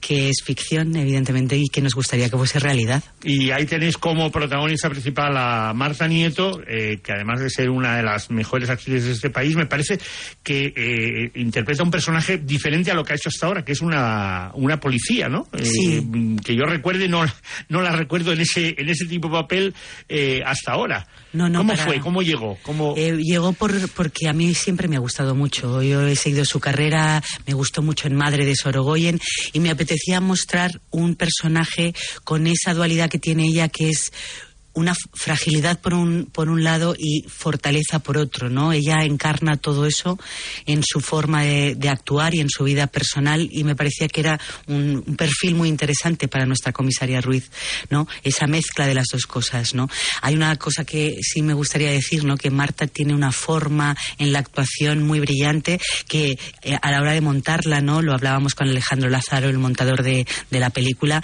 que 0.01 0.29
es 0.29 0.37
ficción, 0.43 0.95
evidentemente, 0.95 1.57
y 1.57 1.67
que 1.67 1.81
nos 1.81 1.93
gustaría 1.93 2.29
que 2.29 2.37
fuese 2.37 2.59
realidad. 2.59 3.03
Y 3.23 3.51
ahí 3.51 3.65
tenéis 3.65 3.97
como 3.97 4.31
protagonista 4.31 4.89
principal 4.89 5.35
a 5.37 5.73
Marta 5.73 6.07
Nieto, 6.07 6.61
eh, 6.67 6.99
que 7.03 7.11
además 7.11 7.41
de 7.41 7.49
ser 7.49 7.69
una 7.69 7.97
de 7.97 8.03
las 8.03 8.29
mejores 8.31 8.69
actrices 8.69 9.05
de 9.05 9.11
este 9.13 9.29
país, 9.29 9.55
me 9.55 9.65
parece 9.65 9.99
que 10.43 10.73
eh, 10.75 11.31
interpreta 11.35 11.83
un 11.83 11.91
personaje 11.91 12.37
diferente 12.37 12.91
a 12.91 12.93
lo 12.93 13.03
que 13.03 13.13
ha 13.13 13.15
hecho 13.15 13.29
hasta 13.29 13.47
ahora, 13.47 13.63
que 13.65 13.73
es 13.73 13.81
una, 13.81 14.51
una 14.55 14.79
policía, 14.79 15.27
¿no? 15.29 15.47
Eh, 15.53 15.65
Sí. 15.65 16.05
que 16.43 16.55
yo 16.55 16.65
recuerde, 16.65 17.07
no, 17.07 17.25
no 17.69 17.81
la 17.81 17.91
recuerdo 17.91 18.33
en 18.33 18.41
ese, 18.41 18.75
en 18.77 18.89
ese 18.89 19.05
tipo 19.05 19.27
de 19.27 19.33
papel 19.33 19.73
eh, 20.07 20.41
hasta 20.45 20.71
ahora. 20.73 21.07
No, 21.31 21.47
no, 21.47 21.59
¿Cómo 21.59 21.73
para- 21.73 21.85
fue? 21.85 21.99
¿Cómo 21.99 22.21
llegó? 22.23 22.57
¿Cómo... 22.63 22.95
Eh, 22.97 23.17
llegó 23.17 23.53
por, 23.53 23.89
porque 23.91 24.27
a 24.27 24.33
mí 24.33 24.53
siempre 24.55 24.87
me 24.87 24.95
ha 24.95 24.99
gustado 24.99 25.35
mucho. 25.35 25.81
Yo 25.83 26.07
he 26.07 26.15
seguido 26.15 26.43
su 26.45 26.59
carrera, 26.59 27.23
me 27.45 27.53
gustó 27.53 27.81
mucho 27.81 28.07
en 28.07 28.15
Madre 28.15 28.45
de 28.45 28.55
Sorogoyen 28.55 29.19
y 29.53 29.59
me 29.59 29.69
apetecía 29.69 30.21
mostrar 30.21 30.81
un 30.89 31.15
personaje 31.15 31.93
con 32.23 32.47
esa 32.47 32.73
dualidad 32.73 33.09
que 33.09 33.19
tiene 33.19 33.45
ella, 33.45 33.67
que 33.69 33.89
es 33.89 34.11
una 34.73 34.93
fragilidad 35.13 35.79
por 35.79 35.93
un, 35.93 36.25
por 36.31 36.49
un 36.49 36.63
lado 36.63 36.95
y 36.97 37.23
fortaleza 37.27 37.99
por 37.99 38.17
otro, 38.17 38.49
¿no? 38.49 38.71
Ella 38.71 39.03
encarna 39.03 39.57
todo 39.57 39.85
eso 39.85 40.19
en 40.65 40.83
su 40.83 41.01
forma 41.01 41.43
de, 41.43 41.89
actuar 41.89 42.35
y 42.35 42.39
en 42.39 42.49
su 42.49 42.65
vida 42.65 42.85
personal 42.85 43.49
y 43.51 43.63
me 43.63 43.75
parecía 43.75 44.07
que 44.07 44.21
era 44.21 44.39
un, 44.67 45.03
un 45.05 45.15
perfil 45.15 45.55
muy 45.55 45.69
interesante 45.69 46.27
para 46.27 46.45
nuestra 46.45 46.71
comisaria 46.71 47.19
Ruiz, 47.19 47.49
¿no? 47.89 48.07
Esa 48.23 48.45
mezcla 48.45 48.85
de 48.85 48.93
las 48.93 49.07
dos 49.11 49.25
cosas, 49.25 49.73
¿no? 49.73 49.89
Hay 50.21 50.35
una 50.35 50.55
cosa 50.57 50.85
que 50.85 51.17
sí 51.21 51.41
me 51.41 51.53
gustaría 51.53 51.91
decir, 51.91 52.25
¿no? 52.25 52.37
Que 52.37 52.51
Marta 52.51 52.85
tiene 52.85 53.15
una 53.15 53.31
forma 53.31 53.97
en 54.19 54.31
la 54.31 54.39
actuación 54.39 55.03
muy 55.03 55.19
brillante 55.19 55.79
que 56.07 56.37
eh, 56.61 56.77
a 56.79 56.91
la 56.91 57.01
hora 57.01 57.13
de 57.13 57.21
montarla, 57.21 57.81
¿no? 57.81 58.01
Lo 58.01 58.13
hablábamos 58.13 58.53
con 58.53 58.67
Alejandro 58.67 59.09
Lázaro, 59.09 59.49
el 59.49 59.57
montador 59.57 60.03
de, 60.03 60.27
de 60.51 60.59
la 60.59 60.69
película, 60.69 61.23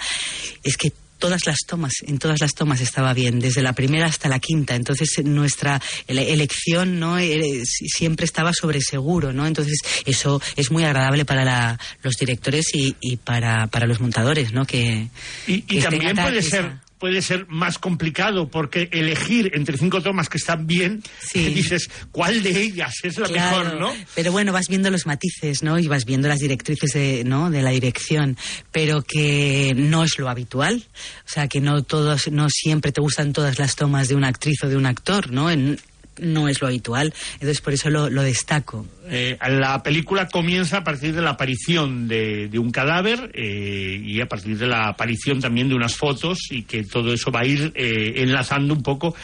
es 0.62 0.76
que 0.76 0.92
todas 1.18 1.46
las 1.46 1.58
tomas, 1.66 1.92
en 2.06 2.18
todas 2.18 2.40
las 2.40 2.54
tomas 2.54 2.80
estaba 2.80 3.14
bien, 3.14 3.40
desde 3.40 3.62
la 3.62 3.72
primera 3.72 4.06
hasta 4.06 4.28
la 4.28 4.38
quinta. 4.38 4.74
Entonces 4.74 5.08
nuestra 5.24 5.80
ele- 6.06 6.32
elección 6.32 6.98
no 7.00 7.18
Eh, 7.18 7.62
si- 7.64 7.88
siempre 7.88 8.24
estaba 8.24 8.52
sobre 8.52 8.80
seguro, 8.80 9.32
¿no? 9.32 9.46
Entonces 9.46 9.78
eso 10.04 10.40
es 10.56 10.70
muy 10.70 10.84
agradable 10.84 11.24
para 11.24 11.44
la- 11.44 11.78
los 12.02 12.14
directores 12.16 12.66
y, 12.74 12.94
y 13.00 13.16
para, 13.16 13.66
para 13.68 13.86
los 13.86 14.00
montadores, 14.00 14.52
¿no? 14.52 14.64
Que, 14.66 15.08
Y, 15.46 15.62
que 15.62 15.74
y 15.74 15.78
estén 15.78 15.90
también 15.98 16.16
puede 16.16 16.38
esa- 16.38 16.50
ser 16.50 16.85
puede 16.98 17.20
ser 17.22 17.46
más 17.48 17.78
complicado 17.78 18.48
porque 18.48 18.88
elegir 18.92 19.50
entre 19.54 19.76
cinco 19.76 20.00
tomas 20.02 20.28
que 20.28 20.38
están 20.38 20.66
bien, 20.66 21.02
dices, 21.34 21.88
¿cuál 22.10 22.42
de 22.42 22.60
ellas 22.60 22.94
es 23.02 23.18
la 23.18 23.26
Claro, 23.28 23.64
mejor, 23.64 23.80
no? 23.80 23.92
Pero 24.14 24.32
bueno, 24.32 24.52
vas 24.52 24.68
viendo 24.68 24.90
los 24.90 25.06
matices, 25.06 25.62
¿no? 25.62 25.78
Y 25.78 25.86
vas 25.88 26.04
viendo 26.04 26.28
las 26.28 26.38
directrices 26.40 26.92
de, 26.92 27.24
¿no? 27.24 27.50
de 27.50 27.62
la 27.62 27.70
dirección, 27.70 28.36
pero 28.72 29.02
que 29.02 29.74
no 29.76 30.04
es 30.04 30.18
lo 30.18 30.28
habitual. 30.28 30.84
O 31.26 31.28
sea, 31.28 31.48
que 31.48 31.60
no 31.60 31.82
todos, 31.82 32.30
no 32.30 32.48
siempre 32.50 32.92
te 32.92 33.00
gustan 33.00 33.32
todas 33.32 33.58
las 33.58 33.76
tomas 33.76 34.08
de 34.08 34.14
una 34.14 34.28
actriz 34.28 34.62
o 34.64 34.68
de 34.68 34.76
un 34.76 34.86
actor, 34.86 35.30
¿no? 35.30 35.50
En- 35.50 35.78
no 36.20 36.48
es 36.48 36.60
lo 36.60 36.66
habitual. 36.66 37.12
Entonces, 37.34 37.60
por 37.60 37.72
eso 37.72 37.90
lo, 37.90 38.10
lo 38.10 38.22
destaco. 38.22 38.86
Eh, 39.08 39.38
la 39.48 39.82
película 39.82 40.28
comienza 40.28 40.78
a 40.78 40.84
partir 40.84 41.14
de 41.14 41.22
la 41.22 41.30
aparición 41.30 42.08
de, 42.08 42.48
de 42.48 42.58
un 42.58 42.72
cadáver 42.72 43.30
eh, 43.34 44.00
y 44.04 44.20
a 44.20 44.26
partir 44.26 44.58
de 44.58 44.66
la 44.66 44.88
aparición 44.88 45.40
también 45.40 45.68
de 45.68 45.76
unas 45.76 45.94
fotos 45.94 46.38
y 46.50 46.62
que 46.62 46.82
todo 46.82 47.12
eso 47.12 47.30
va 47.30 47.40
a 47.40 47.46
ir 47.46 47.72
eh, 47.76 48.14
enlazando 48.16 48.74
un 48.74 48.82
poco 48.82 49.14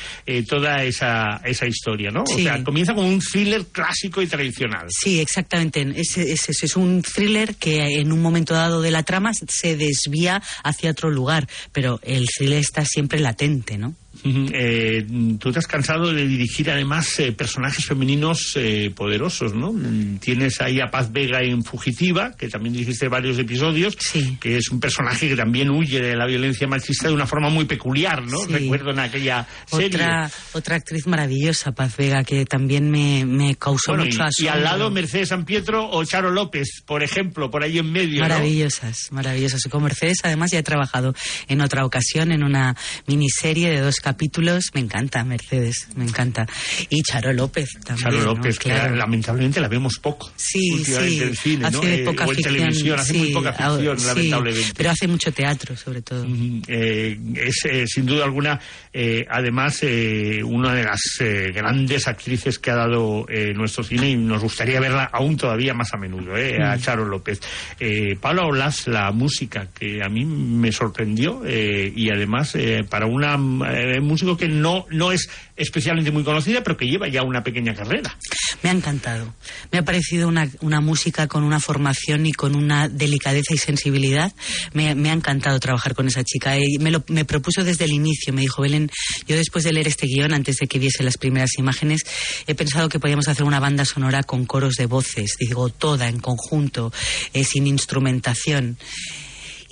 toda 0.48 0.85
esa, 0.85 1.40
esa 1.44 1.66
historia, 1.66 2.11
¿no? 2.11 2.22
O 2.22 2.38
sea, 2.38 2.62
comienza 2.62 2.94
como 2.94 3.09
un 3.09 3.20
thriller 3.20 3.66
clásico 3.66 4.22
y 4.22 4.26
tradicional. 4.26 4.87
Sí, 4.88 5.20
exactamente. 5.20 5.83
Es, 5.96 6.16
es, 6.16 6.48
es, 6.48 6.62
es 6.62 6.76
un 6.76 7.02
thriller 7.02 7.57
que 7.57 8.00
en 8.00 8.12
un 8.12 8.22
momento 8.22 8.55
dado 8.55 8.81
de 8.81 8.90
la 8.90 9.02
trama 9.02 9.33
se 9.35 9.76
desvía 9.76 10.42
hacia 10.62 10.90
otro 10.90 11.11
lugar, 11.11 11.48
pero 11.72 12.00
el 12.02 12.26
thriller 12.26 12.59
está 12.59 12.85
siempre 12.85 13.20
latente, 13.20 13.78
¿no? 13.78 13.94
Eh, 14.24 15.04
tú 15.40 15.50
te 15.52 15.58
has 15.58 15.66
cansado 15.66 16.12
de 16.12 16.26
dirigir 16.26 16.70
además 16.70 17.18
eh, 17.18 17.32
personajes 17.32 17.85
femeninos 17.85 18.52
eh, 18.56 18.92
poderosos, 18.94 19.54
¿no? 19.54 19.72
Mm, 19.72 20.18
Tienes 20.18 20.61
ahí 20.61 20.80
a 20.80 20.90
Paz 20.90 21.11
Vega 21.11 21.40
en 21.42 21.64
Fugitiva, 21.64 22.32
que 22.37 22.48
también 22.48 22.72
dirigiste 22.74 23.08
varios 23.08 23.38
episodios, 23.38 23.96
que 24.40 24.56
es 24.58 24.68
un 24.70 24.78
personaje 24.78 25.28
que 25.28 25.35
también 25.37 25.70
huye 25.70 26.00
de 26.00 26.14
la 26.14 26.26
violencia 26.26 26.68
machista 26.68 27.08
de 27.08 27.14
una 27.14 27.26
forma 27.26 27.48
muy 27.48 27.64
peculiar, 27.64 28.22
¿no? 28.22 28.38
Sí. 28.46 28.52
Recuerdo 28.52 28.90
en 28.92 29.00
aquella 29.00 29.46
serie. 29.66 29.87
Otra, 29.96 30.30
otra 30.52 30.76
actriz 30.76 31.06
maravillosa, 31.06 31.72
Paz 31.72 31.96
Vega, 31.96 32.22
que 32.22 32.44
también 32.44 32.90
me, 32.90 33.24
me 33.24 33.56
causó 33.56 33.92
Bueno, 33.92 34.04
mucho 34.04 34.18
y, 34.38 34.44
y 34.44 34.48
asombro. 34.48 34.52
al 34.52 34.62
lado 34.64 34.90
Mercedes 34.90 35.28
San 35.30 35.44
Pietro 35.44 35.88
o 35.90 36.04
Charo 36.04 36.30
López, 36.30 36.82
por 36.87 37.02
ejemplo, 37.02 37.50
por 37.50 37.64
ahí 37.64 37.78
en 37.78 37.90
medio. 37.90 38.22
¿no? 38.22 38.28
Maravillosas, 38.28 39.08
maravillosas. 39.11 39.62
Con 39.68 39.82
Mercedes, 39.82 40.18
además, 40.22 40.50
ya 40.52 40.61
he 40.61 40.62
trabajado 40.62 41.14
en 41.48 41.61
otra 41.61 41.85
ocasión 41.85 42.30
en 42.30 42.44
una 42.44 42.76
miniserie 43.06 43.70
de 43.70 43.80
dos 43.80 43.96
capítulos. 43.96 44.12
Me 44.75 44.81
encanta 44.81 45.25
Mercedes, 45.25 45.88
me 45.96 46.05
encanta. 46.05 46.46
Y 46.90 47.03
Charo 47.03 47.33
López 47.33 47.70
también. 47.85 48.11
Charo 48.11 48.18
¿no? 48.18 48.35
López, 48.35 48.59
que 48.59 48.70
Claro. 48.70 48.96
lamentablemente 48.96 49.61
la 49.61 49.68
vemos 49.68 49.98
poco. 49.98 50.31
Sí, 50.37 50.83
sí. 50.85 51.20
en 51.22 51.35
cine, 51.37 51.66
hace 51.66 51.77
¿no? 51.77 51.83
Eh, 51.85 52.05
poca 52.05 52.25
o 52.27 52.31
en 52.31 52.37
ficción. 52.37 52.55
televisión, 52.57 52.98
hace 52.98 53.12
muy 53.14 53.27
sí, 53.29 53.33
poca 53.33 53.55
ah, 53.59 53.70
ficción, 53.70 53.98
sí, 53.98 54.07
lamentablemente. 54.07 54.72
Pero 54.77 54.90
hace 54.90 55.09
mucho 55.09 55.33
teatro, 55.33 55.77
sobre 55.77 56.03
todo. 56.03 56.27
Eh, 56.68 57.18
es 57.37 57.57
eh, 57.64 57.85
sin 57.87 58.07
duda 58.07 58.25
alguna, 58.25 58.61
eh, 58.92 59.25
además, 59.29 59.79
eh, 59.83 60.40
una 60.44 60.75
de 60.75 60.85
las 60.85 61.01
eh, 61.20 61.51
grandes 61.55 62.07
actrices 62.09 62.59
que 62.59 62.70
ha 62.70 62.77
dado 62.77 63.27
nuestro 63.55 63.85
cine 63.85 64.11
y 64.11 64.16
nos 64.16 64.42
gustaría 64.42 64.81
verla 64.81 65.05
aún 65.12 65.37
todavía 65.37 65.75
más 65.75 65.92
a 65.94 65.96
menudo, 65.96 66.37
eh, 66.37 66.57
a 66.62 66.77
Mm. 66.77 66.81
Charo 66.81 67.05
López. 67.05 67.40
Paula 68.20 68.44
Olas, 68.46 68.87
la 68.87 69.11
música, 69.12 69.68
que 69.75 70.03
a 70.03 70.09
mí 70.09 70.25
me 70.25 70.72
sorprendió 70.72 71.42
y 71.46 72.11
además 72.11 72.57
para 72.88 73.07
una 73.07 73.37
músico 74.02 74.36
que 74.36 74.48
no, 74.48 74.86
no 74.90 75.12
es 75.12 75.28
especialmente 75.56 76.10
muy 76.10 76.24
conocida, 76.24 76.62
pero 76.62 76.76
que 76.76 76.86
lleva 76.86 77.08
ya 77.08 77.22
una 77.22 77.42
pequeña 77.42 77.74
carrera. 77.74 78.16
Me 78.62 78.70
ha 78.70 78.72
encantado. 78.72 79.34
Me 79.70 79.78
ha 79.78 79.84
parecido 79.84 80.28
una, 80.28 80.48
una 80.60 80.80
música 80.80 81.26
con 81.26 81.42
una 81.44 81.60
formación 81.60 82.26
y 82.26 82.32
con 82.32 82.54
una 82.54 82.88
delicadeza 82.88 83.54
y 83.54 83.58
sensibilidad. 83.58 84.32
Me, 84.72 84.88
ha 84.88 85.12
encantado 85.12 85.58
trabajar 85.60 85.94
con 85.94 86.06
esa 86.06 86.24
chica. 86.24 86.56
Eh, 86.56 86.78
me, 86.80 86.90
lo, 86.90 87.04
me 87.08 87.24
propuso 87.24 87.64
desde 87.64 87.84
el 87.84 87.92
inicio. 87.92 88.32
Me 88.32 88.42
dijo, 88.42 88.62
Belén, 88.62 88.90
yo 89.26 89.36
después 89.36 89.64
de 89.64 89.72
leer 89.72 89.88
este 89.88 90.06
guion, 90.06 90.32
antes 90.32 90.56
de 90.58 90.66
que 90.66 90.78
viese 90.78 91.02
las 91.02 91.18
primeras 91.18 91.58
imágenes, 91.58 92.02
he 92.46 92.54
pensado 92.54 92.88
que 92.88 93.00
podíamos 93.00 93.28
hacer 93.28 93.44
una 93.44 93.60
banda 93.60 93.84
sonora 93.84 94.22
con 94.22 94.46
coros 94.46 94.74
de 94.74 94.86
voces, 94.86 95.36
digo, 95.38 95.68
toda 95.68 96.08
en 96.08 96.18
conjunto, 96.18 96.92
eh, 97.32 97.44
sin 97.44 97.66
instrumentación. 97.66 98.78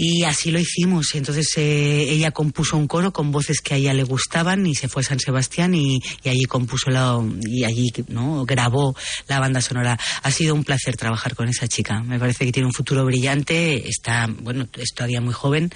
Y 0.02 0.24
así 0.24 0.50
lo 0.50 0.58
hicimos. 0.58 1.14
Entonces 1.14 1.52
eh, 1.58 2.06
ella 2.08 2.30
compuso 2.30 2.78
un 2.78 2.86
coro 2.86 3.12
con 3.12 3.30
voces 3.30 3.60
que 3.60 3.74
a 3.74 3.76
ella 3.76 3.92
le 3.92 4.04
gustaban 4.04 4.66
y 4.66 4.74
se 4.74 4.88
fue 4.88 5.02
a 5.02 5.04
San 5.04 5.20
Sebastián 5.20 5.74
y, 5.74 6.00
y 6.24 6.28
allí 6.30 6.44
compuso 6.44 6.88
la, 6.88 7.22
y 7.42 7.64
allí 7.64 7.92
no 8.08 8.46
grabó 8.46 8.96
la 9.28 9.40
banda 9.40 9.60
sonora. 9.60 9.98
Ha 10.22 10.30
sido 10.30 10.54
un 10.54 10.64
placer 10.64 10.96
trabajar 10.96 11.34
con 11.34 11.50
esa 11.50 11.68
chica. 11.68 12.02
Me 12.02 12.18
parece 12.18 12.46
que 12.46 12.52
tiene 12.52 12.66
un 12.66 12.72
futuro 12.72 13.04
brillante. 13.04 13.90
Está 13.90 14.26
bueno, 14.26 14.66
es 14.78 14.94
todavía 14.94 15.20
muy 15.20 15.34
joven, 15.34 15.70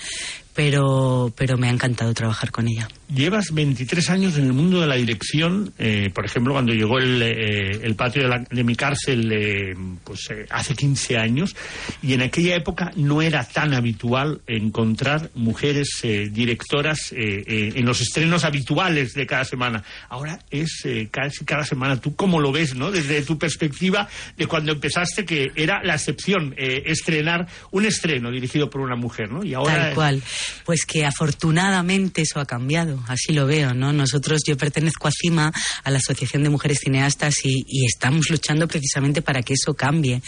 pero 0.55 1.33
pero 1.37 1.57
me 1.59 1.69
ha 1.69 1.71
encantado 1.71 2.13
trabajar 2.15 2.51
con 2.51 2.69
ella. 2.69 2.89
Llevas 3.15 3.53
23 3.53 4.11
años 4.11 4.39
en 4.39 4.47
el 4.47 4.53
mundo 4.53 4.81
de 4.81 4.87
la 4.87 4.95
dirección. 4.97 5.73
eh, 5.79 6.11
por 6.15 6.25
ejemplo, 6.25 6.53
cuando 6.53 6.73
llegó 6.73 6.99
el, 6.99 7.21
eh, 7.23 7.81
el 7.83 7.95
patio 7.95 8.23
de, 8.23 8.29
la- 8.29 8.45
de 8.51 8.65
mi 8.65 8.75
cárcel, 8.75 9.31
eh, 9.33 9.75
pues 10.05 10.31
eh, 10.31 10.47
hace 10.51 10.75
15 10.75 11.19
años, 11.19 11.55
y 12.03 12.15
en 12.15 12.23
aquella 12.23 12.57
época 12.57 12.93
no 12.97 13.21
era 13.23 13.45
tan 13.45 13.75
habitual 13.75 14.41
encontrar 14.47 15.31
mujeres 15.35 15.89
eh, 16.03 16.29
directoras 16.33 17.13
eh, 17.13 17.73
en 17.77 17.85
los 17.85 18.01
estrenos 18.01 18.45
habituales 18.45 19.13
de 19.13 19.27
cada 19.27 19.45
semana. 19.45 19.85
Ahora 20.09 20.39
es 20.51 20.81
eh, 20.85 21.09
casi 21.11 21.45
cada 21.45 21.65
semana. 21.65 22.01
¿Tú 22.01 22.17
cómo 22.17 22.41
lo 22.41 22.53
ves, 22.53 22.75
no? 22.75 22.91
Desde 22.91 23.23
tu 23.23 23.39
perspectiva 23.39 24.09
de 24.37 24.47
cuando 24.47 24.73
empezaste, 24.73 25.25
que 25.25 25.53
era 25.57 25.83
la 25.85 25.95
excepción, 25.95 26.55
eh, 26.57 26.83
estrenar 26.87 27.47
un 27.71 27.85
estreno 27.85 28.31
dirigido 28.31 28.71
por 28.71 28.81
una 28.81 28.97
mujer, 28.97 29.31
¿no? 29.31 29.45
Y 29.45 29.55
ahora... 29.55 29.75
Tal 29.87 29.95
cual. 29.95 30.23
Pues 30.65 30.85
que 30.85 31.05
afortunadamente 31.05 32.23
eso 32.23 32.41
ha 32.41 32.47
cambiado, 32.47 33.03
así 33.09 33.33
lo 33.33 33.47
veo, 33.47 33.75
¿no? 33.75 33.93
Nosotros, 33.93 34.43
yo 34.47 34.57
pertenezco 34.57 35.09
a 35.09 35.11
CIMA, 35.11 35.53
a 35.83 35.91
la 35.91 35.99
Asociación 35.99 36.43
de 36.43 36.51
Mujeres 36.51 36.79
Cineastas, 36.83 37.45
y, 37.45 37.85
estamos 37.85 38.31
luchando 38.31 38.67
precisamente 38.67 39.23
para 39.23 39.43
que 39.43 39.55
eso 39.55 39.75
cambie. 39.75 40.23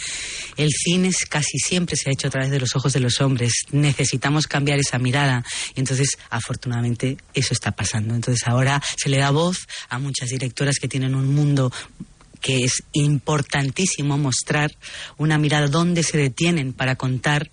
El 0.55 0.69
cine 0.69 1.11
casi 1.29 1.57
siempre 1.59 1.95
se 1.95 2.09
ha 2.09 2.13
hecho 2.13 2.27
a 2.27 2.29
través 2.29 2.51
de 2.51 2.59
los 2.59 2.75
ojos 2.75 2.93
de 2.93 2.99
los 2.99 3.19
hombres. 3.21 3.51
Necesitamos 3.71 4.47
cambiar 4.47 4.79
esa 4.79 4.99
mirada. 4.99 5.43
Y 5.75 5.79
entonces, 5.79 6.17
afortunadamente, 6.29 7.17
eso 7.33 7.53
está 7.53 7.71
pasando. 7.71 8.15
Entonces 8.15 8.47
ahora 8.47 8.81
se 8.95 9.09
le 9.09 9.17
da 9.17 9.31
voz 9.31 9.67
a 9.89 9.99
muchas 9.99 10.29
directoras 10.29 10.77
que 10.79 10.87
tienen 10.87 11.15
un 11.15 11.33
mundo 11.33 11.71
que 12.41 12.63
es 12.63 12.83
importantísimo 12.93 14.17
mostrar 14.17 14.75
una 15.17 15.37
mirada 15.37 15.67
donde 15.67 16.03
se 16.03 16.17
detienen 16.17 16.73
para 16.73 16.95
contar 16.95 17.49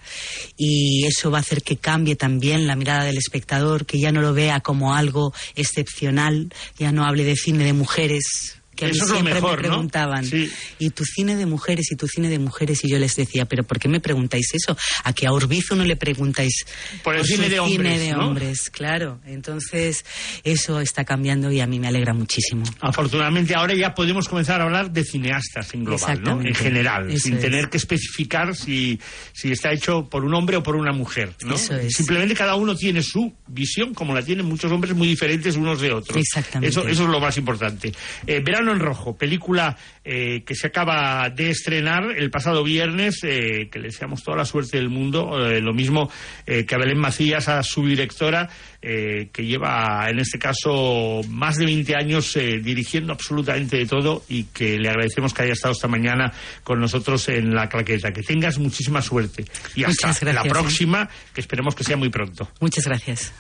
y 0.57 1.07
eso 1.07 1.31
va 1.31 1.38
a 1.38 1.40
hacer 1.40 1.62
que 1.62 1.77
cambie 1.77 2.16
también 2.16 2.66
la 2.66 2.77
mirada 2.77 3.05
del 3.05 3.18
espectador, 3.18 3.87
que 3.87 3.99
ya 3.99 4.12
no 4.12 4.20
lo 4.20 4.35
vea 4.35 4.61
como 4.61 4.94
algo 4.94 5.33
excepcional, 5.55 6.53
ya 6.79 6.92
no 6.92 7.05
hable 7.05 7.25
de 7.25 7.37
cine 7.37 7.64
de 7.64 7.73
mujeres. 7.73 8.59
Que 8.76 8.87
a 8.87 8.88
mí 8.88 8.94
Eso 8.94 9.04
es 9.04 9.10
lo 9.10 9.14
siempre 9.16 9.34
mejor, 9.34 9.56
me 9.62 9.68
¿no? 9.68 9.68
preguntaban, 9.74 10.24
Sí. 10.24 10.50
y 10.78 10.90
tu 10.90 11.04
cine 11.04 11.37
de 11.37 11.46
mujeres, 11.46 11.90
y 11.92 11.96
tu 11.96 12.06
cine 12.08 12.28
de 12.28 12.38
mujeres, 12.38 12.80
y 12.84 12.90
yo 12.90 12.98
les 12.98 13.14
decía, 13.16 13.44
pero 13.44 13.62
¿por 13.64 13.78
qué 13.78 13.88
me 13.88 14.00
preguntáis 14.00 14.48
eso? 14.54 14.76
A 15.04 15.12
que 15.12 15.26
a 15.26 15.32
Urbizo 15.32 15.74
no 15.76 15.84
le 15.84 15.96
preguntáis 15.96 16.64
Por 17.02 17.16
el 17.16 17.24
cine 17.24 17.48
de 17.48 17.60
hombres, 17.60 17.76
cine 17.92 17.98
de 17.98 18.12
¿no? 18.12 18.26
hombres, 18.28 18.70
claro. 18.70 19.20
Entonces, 19.26 20.04
eso 20.42 20.80
está 20.80 21.04
cambiando 21.04 21.50
y 21.52 21.60
a 21.60 21.66
mí 21.66 21.78
me 21.78 21.88
alegra 21.88 22.14
muchísimo. 22.14 22.64
Afortunadamente 22.80 23.54
ahora 23.54 23.74
ya 23.74 23.94
podemos 23.94 24.28
comenzar 24.28 24.60
a 24.60 24.64
hablar 24.64 24.90
de 24.90 25.04
cineastas 25.04 25.74
en 25.74 25.84
global, 25.84 26.22
¿no? 26.22 26.40
En 26.40 26.54
general, 26.54 27.10
Eso 27.10 27.24
sin 27.24 27.34
es. 27.34 27.40
tener 27.40 27.68
que 27.68 27.76
especificar 27.76 28.54
si, 28.56 28.98
si 29.32 29.52
está 29.52 29.72
hecho 29.72 30.08
por 30.08 30.24
un 30.24 30.34
hombre 30.34 30.56
o 30.56 30.62
por 30.62 30.76
una 30.76 30.92
mujer, 30.92 31.32
¿no? 31.44 31.54
Eso 31.54 31.74
es. 31.76 31.92
Simplemente 31.94 32.34
cada 32.34 32.54
uno 32.56 32.74
tiene 32.74 33.02
su 33.02 33.32
visión, 33.46 33.94
como 33.94 34.14
la 34.14 34.22
tienen 34.22 34.46
muchos 34.46 34.70
hombres 34.72 34.94
muy 34.94 35.06
diferentes 35.08 35.56
unos 35.56 35.80
de 35.80 35.92
otros. 35.92 36.16
Exactamente. 36.16 36.68
Eso, 36.70 36.87
eso 36.88 37.02
es 37.04 37.08
lo 37.08 37.20
más 37.20 37.37
importante. 37.37 37.92
Eh, 38.26 38.40
Verano 38.44 38.63
en 38.72 38.81
Rojo, 38.81 39.16
película 39.16 39.77
eh, 40.05 40.42
que 40.44 40.55
se 40.55 40.68
acaba 40.68 41.31
de 41.31 41.50
estrenar 41.50 42.11
el 42.16 42.31
pasado 42.31 42.62
viernes, 42.62 43.20
eh, 43.22 43.68
que 43.70 43.79
le 43.79 43.88
deseamos 43.88 44.22
toda 44.22 44.37
la 44.37 44.44
suerte 44.44 44.77
del 44.77 44.88
mundo, 44.88 45.46
eh, 45.46 45.61
lo 45.61 45.72
mismo 45.72 46.11
eh, 46.46 46.64
que 46.64 46.74
a 46.74 46.79
Belén 46.79 46.98
Macías, 46.98 47.48
a 47.48 47.62
su 47.62 47.87
directora, 47.87 48.48
eh, 48.87 49.31
que 49.33 49.46
lleva 49.46 50.11
en 50.11 50.18
este 50.18 50.38
caso 50.38 51.22
más 51.31 51.57
de 51.57 51.64
20 51.64 51.96
años 51.96 52.37
eh, 52.37 52.61
dirigiendo 52.62 53.14
absolutamente 53.14 53.79
de 53.79 53.87
todo 53.87 54.24
y 54.29 54.44
que 54.44 54.79
le 54.79 54.90
agradecemos 54.90 55.33
que 55.33 55.42
haya 55.42 55.55
estado 55.55 55.72
esta 55.72 55.88
mañana 55.88 56.31
con 56.62 56.81
nosotros 56.81 57.31
en 57.31 57.55
la 57.55 57.70
claqueta. 57.70 58.12
Que 58.12 58.22
tengas 58.22 58.59
muchísima 58.59 59.00
suerte. 59.00 59.46
Y 59.74 59.85
hasta 59.85 60.09
gracias, 60.09 60.35
la 60.35 60.42
próxima, 60.42 61.09
que 61.33 61.40
esperemos 61.40 61.74
que 61.74 61.83
sea 61.83 61.96
muy 61.96 62.11
pronto. 62.11 62.50
Muchas 62.61 62.85
gracias. 62.85 63.33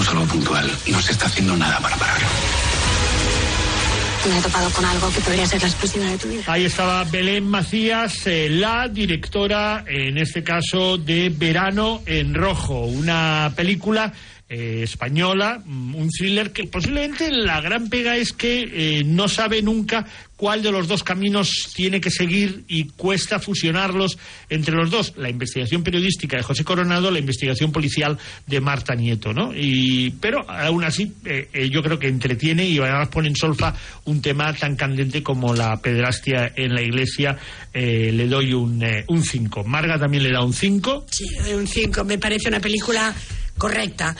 Es 0.00 0.08
algo 0.08 0.24
puntual. 0.26 0.70
No 0.88 1.00
se 1.00 1.12
está 1.12 1.26
haciendo 1.26 1.56
nada 1.56 1.78
para 1.80 1.96
pararlo. 1.96 2.26
Me 4.28 4.38
he 4.38 4.42
topado 4.42 4.70
con 4.70 4.84
algo 4.84 5.08
que 5.10 5.20
podría 5.20 5.46
ser 5.46 5.62
la 5.62 5.68
explosión 5.68 6.06
de 6.06 6.18
tu 6.18 6.28
vida. 6.28 6.42
Ahí 6.46 6.64
estaba 6.64 7.04
Belén 7.04 7.48
Macías, 7.48 8.26
eh, 8.26 8.48
la 8.50 8.88
directora, 8.88 9.84
en 9.86 10.18
este 10.18 10.42
caso, 10.42 10.98
de 10.98 11.28
Verano 11.30 12.02
en 12.06 12.34
Rojo, 12.34 12.80
una 12.80 13.52
película 13.54 14.12
eh, 14.48 14.82
española, 14.82 15.60
mm, 15.64 15.94
un 15.94 16.08
thriller 16.08 16.52
que 16.52 16.64
posiblemente 16.64 17.30
la 17.30 17.60
gran 17.60 17.88
pega 17.88 18.16
es 18.16 18.32
que 18.32 18.68
eh, 18.72 19.04
no 19.04 19.28
sabe 19.28 19.62
nunca 19.62 20.06
cuál 20.36 20.62
de 20.62 20.70
los 20.70 20.86
dos 20.86 21.02
caminos 21.02 21.72
tiene 21.74 22.00
que 22.00 22.10
seguir 22.10 22.64
y 22.68 22.84
cuesta 22.88 23.38
fusionarlos 23.38 24.18
entre 24.50 24.74
los 24.74 24.90
dos. 24.90 25.14
La 25.16 25.30
investigación 25.30 25.82
periodística 25.82 26.36
de 26.36 26.42
José 26.42 26.62
Coronado, 26.62 27.10
la 27.10 27.18
investigación 27.18 27.72
policial 27.72 28.18
de 28.46 28.60
Marta 28.60 28.94
Nieto, 28.94 29.32
¿no? 29.32 29.52
Y, 29.54 30.10
pero 30.20 30.48
aún 30.48 30.84
así 30.84 31.12
eh, 31.24 31.48
eh, 31.52 31.70
yo 31.70 31.82
creo 31.82 31.98
que 31.98 32.08
entretiene 32.08 32.66
y 32.66 32.78
además 32.78 33.08
pone 33.08 33.28
en 33.28 33.36
solfa 33.36 33.74
un 34.04 34.20
tema 34.20 34.52
tan 34.52 34.76
candente 34.76 35.22
como 35.22 35.54
la 35.54 35.76
pederastia 35.78 36.52
en 36.54 36.74
la 36.74 36.82
iglesia. 36.82 37.36
Eh, 37.72 38.12
le 38.12 38.26
doy 38.26 38.52
un 38.52 38.82
5. 39.22 39.64
Marga 39.64 39.98
también 39.98 40.22
le 40.22 40.32
da 40.32 40.42
un 40.42 40.52
5. 40.52 41.06
Sí, 41.10 41.24
un 41.54 41.66
5. 41.66 42.04
Me 42.04 42.18
parece 42.18 42.48
una 42.48 42.60
película 42.60 43.14
correcta. 43.58 44.14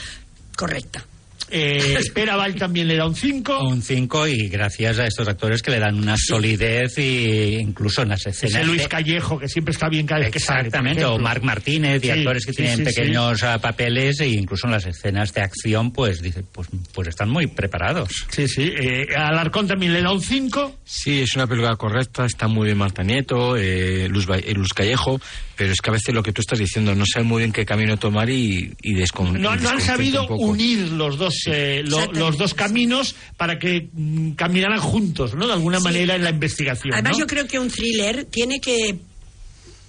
Correcta. 0.57 1.05
Eh, 1.51 1.99
Peraval 2.15 2.55
también 2.55 2.89
le 2.89 2.97
da 2.97 3.07
un 3.07 3.15
5. 3.15 3.61
Un 3.69 3.83
5 3.83 4.27
y 4.29 4.49
gracias 4.49 4.99
a 4.99 5.07
estos 5.07 5.29
actores 5.29 5.63
que 5.63 5.71
le 5.71 5.79
dan 5.79 5.97
una 5.97 6.17
solidez 6.17 6.99
y 6.99 7.57
incluso 7.57 8.03
en 8.03 8.09
las 8.11 8.27
escenas. 8.27 8.55
Ese 8.57 8.65
Luis 8.65 8.89
Callejo, 8.89 9.39
que 9.39 9.49
siempre 9.49 9.73
está 9.73 9.89
bien 9.89 10.07
cada 10.07 10.21
vez 10.23 10.31
que 10.33 10.41
sale. 10.41 10.61
Exactamente, 10.69 11.05
o. 11.05 11.19
Marc 11.19 11.43
Martínez 11.43 12.03
y 12.03 12.07
Sí, 12.07 12.11
actores 12.11 12.47
que 12.47 12.53
sí, 12.53 12.57
tienen 12.63 12.79
sí, 12.79 12.85
pequeños 12.85 13.43
ah, 13.43 13.59
papeles 13.59 14.21
e 14.21 14.29
incluso 14.29 14.67
en 14.67 14.73
las 14.73 14.87
escenas 14.87 15.33
de 15.35 15.41
acción, 15.43 15.93
pues 15.93 16.21
dice, 16.23 16.43
pues, 16.53 16.69
pues 16.93 17.09
están 17.09 17.29
muy 17.31 17.47
preparados. 17.47 18.27
Sí, 18.31 18.49
sí. 18.49 18.73
Eh, 18.77 19.07
Alarcón 19.17 19.67
también 19.69 19.93
le 19.93 20.03
da 20.03 20.13
un 20.13 20.21
5. 20.23 20.79
Sí, 20.85 21.21
es 21.21 21.35
una 21.37 21.47
película 21.47 21.77
correcta, 21.77 22.25
está 22.27 22.49
muy 22.49 22.67
bien 22.67 22.79
Marta 22.79 23.03
Nieto, 23.03 23.57
eh, 23.57 24.09
Luz, 24.09 24.27
eh, 24.31 24.53
Luz 24.55 24.73
Callejo, 24.73 25.21
pero 25.57 25.73
es 25.73 25.81
que 25.81 25.91
a 25.91 25.93
veces 25.95 26.15
lo 26.15 26.23
que 26.23 26.33
tú 26.33 26.41
estás 26.41 26.59
diciendo, 26.59 26.95
no 26.95 27.05
saben 27.07 27.29
muy 27.29 27.41
bien 27.43 27.53
qué 27.53 27.65
camino 27.65 27.97
tomar 27.99 28.29
y, 28.31 28.73
y 28.83 28.95
descon- 28.95 29.39
No, 29.39 29.55
y 29.55 29.59
no 29.61 29.71
han 29.71 29.81
sabido 29.81 30.27
un 30.29 30.51
unir 30.51 30.91
los 30.93 31.17
dos, 31.19 31.35
eh, 31.47 31.83
lo- 31.85 32.11
los 32.13 32.37
dos 32.39 32.55
caminos 32.55 33.15
para 33.37 33.59
que 33.59 33.89
mm, 33.93 34.33
caminaran 34.33 34.81
juntos, 34.81 35.35
¿no? 35.35 35.47
De 35.47 35.53
alguna 35.53 35.81
manera 35.81 36.15
en 36.17 36.25
la 36.25 36.31
investigación. 36.31 36.95
Además, 36.95 37.13
¿no? 37.13 37.19
yo 37.21 37.27
creo 37.27 37.47
que 37.47 37.59
un 37.59 37.69
thriller 37.69 38.25
tiene 38.27 38.61
que 38.61 38.99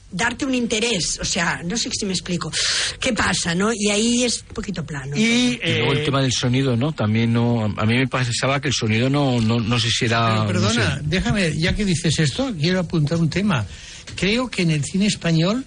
darte 0.10 0.45
un 0.45 0.55
interés. 0.55 1.19
O 1.21 1.25
sea, 1.25 1.62
no 1.65 1.75
sé 1.77 1.89
si 1.91 2.05
me 2.05 2.13
explico. 2.13 2.51
¿Qué 2.99 3.13
pasa, 3.13 3.53
no? 3.53 3.71
Y 3.73 3.89
ahí 3.89 4.23
es 4.23 4.43
un 4.47 4.53
poquito 4.55 4.86
plano. 4.86 5.15
Y, 5.17 5.60
Y 5.62 5.73
luego 5.79 5.93
el 5.93 6.05
tema 6.05 6.21
del 6.21 6.31
sonido, 6.31 6.75
¿no? 6.77 6.93
También 6.93 7.33
no. 7.33 7.65
A 7.77 7.86
mí 7.86 7.95
me 7.97 8.07
pasaba 8.07 8.62
que 8.62 8.69
el 8.69 8.73
sonido 8.73 9.10
no, 9.10 9.41
no, 9.41 9.60
no 9.60 9.79
sé 9.79 9.89
si 9.89 10.05
era. 10.05 10.45
Pero 10.47 10.62
perdona, 10.62 10.89
no 10.89 10.95
sé. 10.97 11.01
déjame, 11.05 11.57
ya 11.60 11.75
que 11.75 11.83
dices 11.86 12.17
esto, 12.19 12.53
quiero 12.60 12.79
apuntar 12.79 13.17
un 13.17 13.29
tema. 13.29 13.65
Creo 14.15 14.49
que 14.49 14.62
en 14.62 14.71
el 14.71 14.83
cine 14.86 15.07
español 15.07 15.65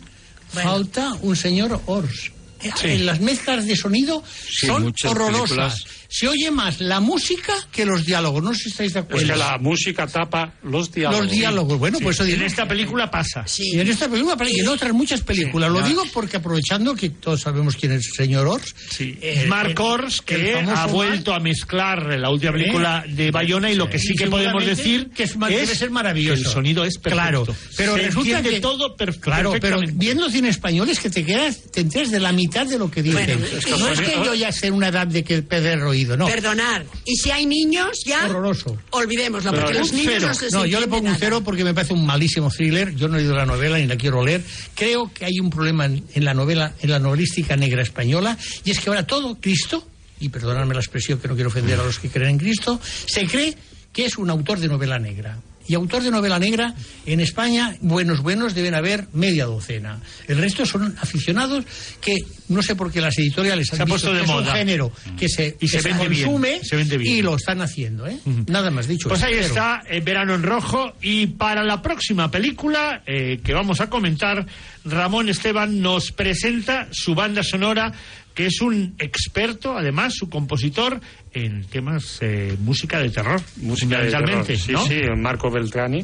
falta 0.49 1.13
un 1.23 1.37
señor 1.37 1.81
Ors. 1.87 2.33
Sí. 2.61 2.89
En 2.89 3.07
las 3.07 3.21
mezclas 3.21 3.67
de 3.67 3.77
sonido 3.77 4.23
Sí, 4.27 4.67
son 4.67 4.95
horrorosas. 5.07 5.85
Se 6.13 6.27
oye 6.27 6.51
más 6.51 6.81
la 6.81 6.99
música 7.01 7.55
que 7.71 7.87
los 7.87 8.05
diálogos. 8.05 8.43
No 8.43 8.53
sé 8.53 8.65
si 8.65 8.69
estáis 8.71 8.93
de 8.95 9.01
Es 9.01 9.07
acuerdo. 9.07 9.27
que 9.33 9.39
la 9.39 9.59
música 9.59 10.07
tapa 10.09 10.55
los 10.65 10.91
diálogos. 10.91 11.25
Los 11.27 11.33
diálogos. 11.33 11.79
Bueno, 11.79 11.99
Sí, 11.99 12.05
pues 12.05 12.19
eso 12.21 12.29
en 12.29 12.43
esta 12.43 12.67
película 12.67 13.11
pasa. 13.11 13.45
Y 13.59 13.79
en 13.79 13.89
esta 13.89 14.09
película 14.09 14.37
y 14.51 14.59
en 14.61 14.69
otras 14.69 14.93
muchas 14.93 15.21
películas. 15.21 15.71
Lo 15.71 15.81
digo 15.83 16.03
porque 16.13 16.39
aprovechando 16.39 16.95
que 16.97 17.11
todos 17.11 17.41
sabemos 17.41 17.77
quién 17.77 17.93
es 17.93 18.07
el 18.09 18.13
señor 18.13 18.47
Ors. 18.49 18.75
Sí. 18.91 19.17
eh, 19.23 19.47
Mark 19.49 19.71
el- 19.71 19.81
Ors, 19.81 20.21
que 20.21 20.35
el 20.53 20.57
ha 20.59 20.63
Mark- 20.63 20.91
vuelto 20.91 21.33
a 21.33 21.39
mezclar 21.39 22.19
la 22.19 22.29
última 22.31 22.53
película 22.53 23.05
de 23.09 23.31
Bayona 23.31 23.71
y 23.71 23.77
lo 23.77 23.89
que 23.89 23.99
sí, 24.01 24.13
Y 24.13 24.17
que 24.17 24.27
podemos 24.27 24.67
decir 24.67 25.11
que 25.15 25.23
es, 25.23 25.39
debe 25.39 25.67
ser 25.67 25.91
maravilloso. 25.91 26.43
que 26.43 26.49
el 26.49 26.53
sonido 26.53 26.85
es 26.85 26.99
perfecto. 26.99 27.11
Claro, 27.45 27.47
pero 27.77 27.95
Se 27.97 28.03
resulta 28.03 28.43
que 28.43 28.61
todo 28.61 28.97
per- 28.97 29.19
Claro, 29.21 29.53
pero 29.61 29.81
viendo 29.95 30.29
cine 30.29 30.49
español 30.49 30.89
es 30.89 30.99
que 30.99 31.11
te 31.11 31.25
quedas, 31.25 31.71
te 31.71 31.83
enteras 31.83 32.11
de 32.11 32.19
la 32.21 32.33
mitad 32.33 32.67
de 32.67 32.79
lo 32.79 32.91
que 32.91 33.03
dicen. 33.03 33.39
Bueno, 33.39 33.47
es 33.59 33.65
que 33.65 33.71
no 33.71 33.89
es 33.89 34.01
pone- 34.01 34.13
que 34.13 34.25
yo 34.25 34.35
ya 34.35 34.51
sé 34.51 34.71
una 34.71 34.89
edad 34.89 35.07
de 35.07 35.23
que 35.23 35.43
perder 35.43 35.79
oído, 36.01 36.17
no. 36.17 36.27
Perdonar. 36.27 36.85
Y 37.05 37.17
si 37.17 37.31
hay 37.31 37.47
niños, 37.47 38.03
ya. 38.05 38.27
Horroroso. 38.27 38.77
Olvidémoslo, 38.91 39.51
porque 39.51 39.67
Pero 39.67 39.79
los 39.81 39.93
niños 39.93 40.15
cero. 40.15 40.29
no 40.29 40.35
se 40.35 40.45
les 40.47 40.53
No, 40.55 40.67
yo 40.67 40.81
le 40.81 40.89
pongo 40.89 41.09
un 41.09 41.17
cero 41.17 41.43
porque 41.45 41.65
me 41.65 41.75
parece 41.75 41.95
un 41.95 42.07
malísimo 42.07 42.51
thriller. 42.51 42.95
Yo 42.95 43.09
no 43.09 43.17
he 43.17 43.21
leído 43.21 43.35
la 43.35 43.47
novela 43.47 43.79
ni 43.79 43.87
la 43.87 43.97
quiero 43.97 44.25
leer. 44.25 44.43
Creo 44.75 45.11
que 45.13 45.25
hay 45.25 45.39
un 45.41 45.51
problema 45.51 45.85
en, 45.87 46.05
en 46.15 46.25
la 46.25 46.35
novela, 46.35 46.75
en 46.81 46.91
la 46.91 46.99
novelística 46.99 47.57
negra 47.57 47.83
española, 47.83 48.37
y 48.65 48.71
es 48.71 48.81
que 48.81 48.89
ahora 48.91 49.07
todo 49.07 49.39
Cristo, 49.41 49.87
y 50.21 50.29
perdonadme 50.29 50.75
la 50.75 50.81
expresión 50.81 51.19
que 51.19 51.29
no 51.29 51.35
quiero 51.35 51.49
ofender 51.49 51.79
a 51.79 51.85
los 51.85 51.99
que 51.99 52.09
creen 52.09 52.31
en 52.31 52.39
Cristo, 52.39 52.81
se 53.07 53.27
cree 53.27 53.57
que 53.93 54.05
es 54.05 54.17
un 54.19 54.31
autor 54.31 54.59
de 54.59 54.69
novela 54.69 54.99
negra. 54.99 55.39
Y 55.71 55.75
autor 55.77 56.03
de 56.03 56.11
novela 56.11 56.41
negra, 56.41 56.75
en 57.07 57.21
España, 57.21 57.77
buenos, 57.81 58.23
buenos, 58.23 58.57
deben 58.57 58.75
haber 58.75 59.07
media 59.13 59.45
docena. 59.45 60.01
El 60.27 60.39
resto 60.39 60.67
son 60.67 60.97
aficionados 61.01 61.65
que 62.01 62.17
no 62.49 62.61
sé 62.61 62.75
por 62.75 62.91
qué 62.91 63.01
las 63.01 63.17
editoriales 63.19 63.69
Se 63.69 63.77
han 63.77 63.83
ha 63.83 63.85
visto 63.85 64.11
puesto 64.11 64.13
de 64.13 64.19
que 64.19 64.25
es 64.25 64.31
un 64.31 64.45
moda. 64.45 64.55
género 64.57 64.93
que 65.17 65.29
se, 65.29 65.57
Y 65.61 65.69
se 65.69 65.81
vende 65.81 66.09
bien, 66.09 66.25
consume 66.25 66.61
se 66.65 66.75
vende 66.75 66.99
bien. 66.99 67.15
y 67.15 67.23
lo 67.23 67.37
están 67.37 67.61
haciendo, 67.63 68.07
¿eh? 68.09 68.19
Nada 68.49 68.73
más 68.73 68.89
dicho. 68.89 69.09
Pues 69.09 69.23
ahí 69.23 69.35
está, 69.35 69.83
eh, 69.89 70.01
Verano 70.01 70.35
en 70.35 70.43
Rojo. 70.43 70.95
Y 71.03 71.27
para 71.29 71.63
la 71.63 71.81
próxima 71.81 72.29
película 72.33 73.05
eh, 73.07 73.39
que 73.45 73.55
vamos 73.55 73.81
a 73.81 73.89
comentar, 73.89 74.45
Ramón 74.85 75.29
Esteban 75.29 75.81
nos 75.81 76.11
presenta 76.11 76.89
su 76.91 77.15
banda 77.15 77.45
sonora 77.45 77.93
que 78.41 78.47
es 78.47 78.61
un 78.63 78.95
experto, 78.99 79.77
además, 79.77 80.15
su 80.17 80.31
compositor, 80.31 80.99
en 81.35 81.65
temas 81.65 82.17
eh, 82.23 82.57
música 82.61 82.99
de 82.99 83.11
terror, 83.11 83.39
Música 83.59 84.01
de 84.01 84.11
terror. 84.11 84.47
Sí, 84.57 84.73
¿no? 84.73 84.87
sí, 84.87 84.99
Marco 85.15 85.51
Beltrani. 85.51 86.01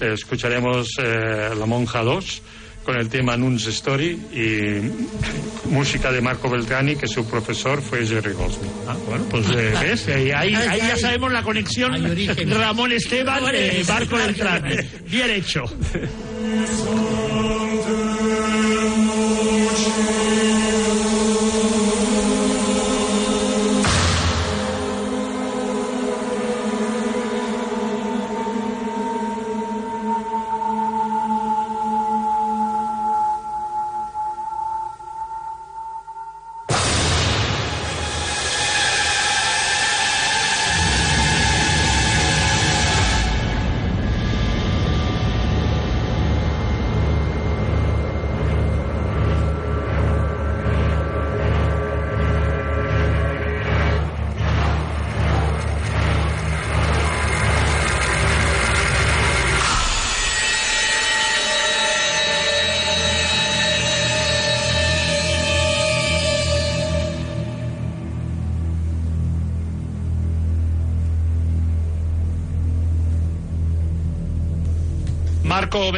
Eh, 0.00 0.12
escucharemos 0.14 0.88
eh, 0.98 1.50
La 1.58 1.66
Monja 1.66 2.02
2 2.02 2.42
con 2.84 2.96
el 2.96 3.10
tema 3.10 3.36
Nuns 3.36 3.66
Story 3.66 4.18
y 4.32 5.68
música 5.68 6.10
de 6.10 6.22
Marco 6.22 6.48
Beltrani, 6.48 6.96
que 6.96 7.06
su 7.06 7.28
profesor 7.28 7.82
fue 7.82 8.06
Jerry 8.06 8.32
Goldsmith. 8.32 8.72
Ah, 8.88 8.96
bueno, 9.06 9.26
pues 9.30 9.46
eh, 9.50 9.74
ves, 9.82 10.08
ahí, 10.08 10.30
ahí- 10.30 10.54
ahí 10.54 10.78
ya 10.80 10.96
sabemos 10.96 11.32
la 11.32 11.42
conexión. 11.42 11.92
Ramón 12.50 12.92
Esteban, 12.92 13.42
eh, 13.52 13.84
Marco 13.86 14.16
Beltrán. 14.16 14.64
Bien 15.10 15.28
hecho. 15.30 15.64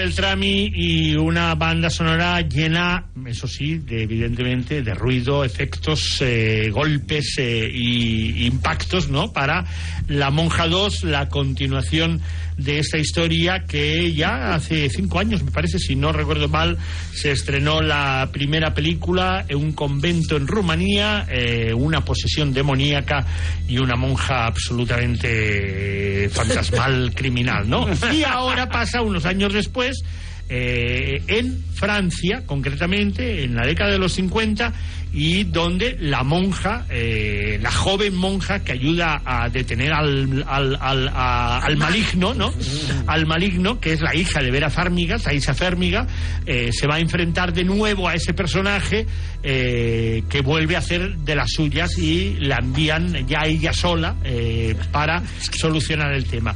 Beltrami 0.07 0.71
y 0.73 1.17
una 1.17 1.57
banda 1.57 1.91
sonora 1.91 2.41
llena, 2.41 3.07
eso 3.27 3.49
sí, 3.49 3.79
de, 3.79 4.05
evidentemente, 4.05 4.81
de 4.83 4.95
ruido, 4.95 5.43
efectos, 5.43 6.19
eh, 6.21 6.71
golpes 6.71 7.35
eh, 7.39 7.69
y 7.75 8.47
impactos, 8.47 9.09
¿no? 9.09 9.33
Para 9.33 9.65
La 10.07 10.31
Monja 10.31 10.69
2, 10.69 11.03
la 11.03 11.29
continuación 11.29 12.23
de 12.57 12.79
esta 12.79 12.99
historia 12.99 13.65
que 13.67 14.15
ya 14.15 14.55
hace 14.55 14.89
cinco 14.89 15.19
años, 15.19 15.43
me 15.43 15.51
parece, 15.51 15.79
si 15.79 15.95
no 15.95 16.13
recuerdo 16.13 16.49
mal, 16.49 16.79
se 17.13 17.31
estrenó 17.31 17.83
la 17.83 18.31
primera 18.33 18.73
película 18.73 19.45
en 19.49 19.59
un 19.59 19.73
convento 19.73 20.37
en 20.37 20.47
Rumanía, 20.47 21.27
eh, 21.31 21.75
una 21.75 22.05
posesión 22.05 22.55
demoníaca 22.55 23.27
y 23.69 23.79
una 23.79 23.97
monja 23.97 24.47
absolutamente 24.47 26.25
eh, 26.25 26.29
fantasmal 26.29 27.13
criminal, 27.15 27.69
¿no? 27.69 27.87
Y 28.13 28.25
ahora 28.25 28.69
pasa 28.69 29.03
unos 29.03 29.27
años 29.27 29.53
después 29.53 29.96
eh, 30.49 31.23
en 31.27 31.63
Francia, 31.75 32.43
concretamente, 32.47 33.45
en 33.45 33.57
la 33.57 33.67
década 33.67 33.91
de 33.91 33.99
los 33.99 34.13
50, 34.13 34.73
y 35.19 35.45
donde 35.45 35.97
la 35.99 36.23
monja, 36.25 36.85
eh, 36.91 37.59
la 37.63 37.71
joven 37.73 38.15
monja 38.15 38.63
que 38.63 38.73
ayuda 38.73 39.23
a 39.25 39.49
detener 39.49 39.91
al, 39.95 40.45
al, 40.47 40.77
al, 40.79 41.09
a- 41.09 41.59
al 41.61 41.77
maligno, 41.79 42.35
¿no? 42.35 42.53
Al 43.07 43.25
maligno, 43.25 43.81
que 43.81 43.95
es 43.95 44.03
la 44.03 44.15
hija 44.15 44.43
de 44.43 44.51
Vera 44.51 44.69
Fármiga, 44.69 45.19
Taisa 45.19 45.55
Férmiga, 45.55 46.07
eh, 46.45 46.69
se 46.71 46.87
va 46.87 46.97
a 46.97 47.01
enfrentar 47.01 47.55
de 47.55 47.65
nuevo 47.65 48.07
a 48.09 48.15
ese 48.15 48.35
personaje 48.35 49.07
eh, 49.43 50.23
que 50.29 50.43
vuelve 50.43 50.77
a 50.77 50.81
hacer 50.81 51.17
de 51.17 51.35
las 51.35 51.51
suyas 51.51 51.97
y 51.97 52.35
la 52.41 52.57
envían 52.57 53.27
ya 53.27 53.41
ella 53.47 53.73
sola 53.73 54.17
eh, 54.23 54.77
para 54.93 55.23
solucionar 55.51 56.13
el 56.13 56.27
tema. 56.27 56.55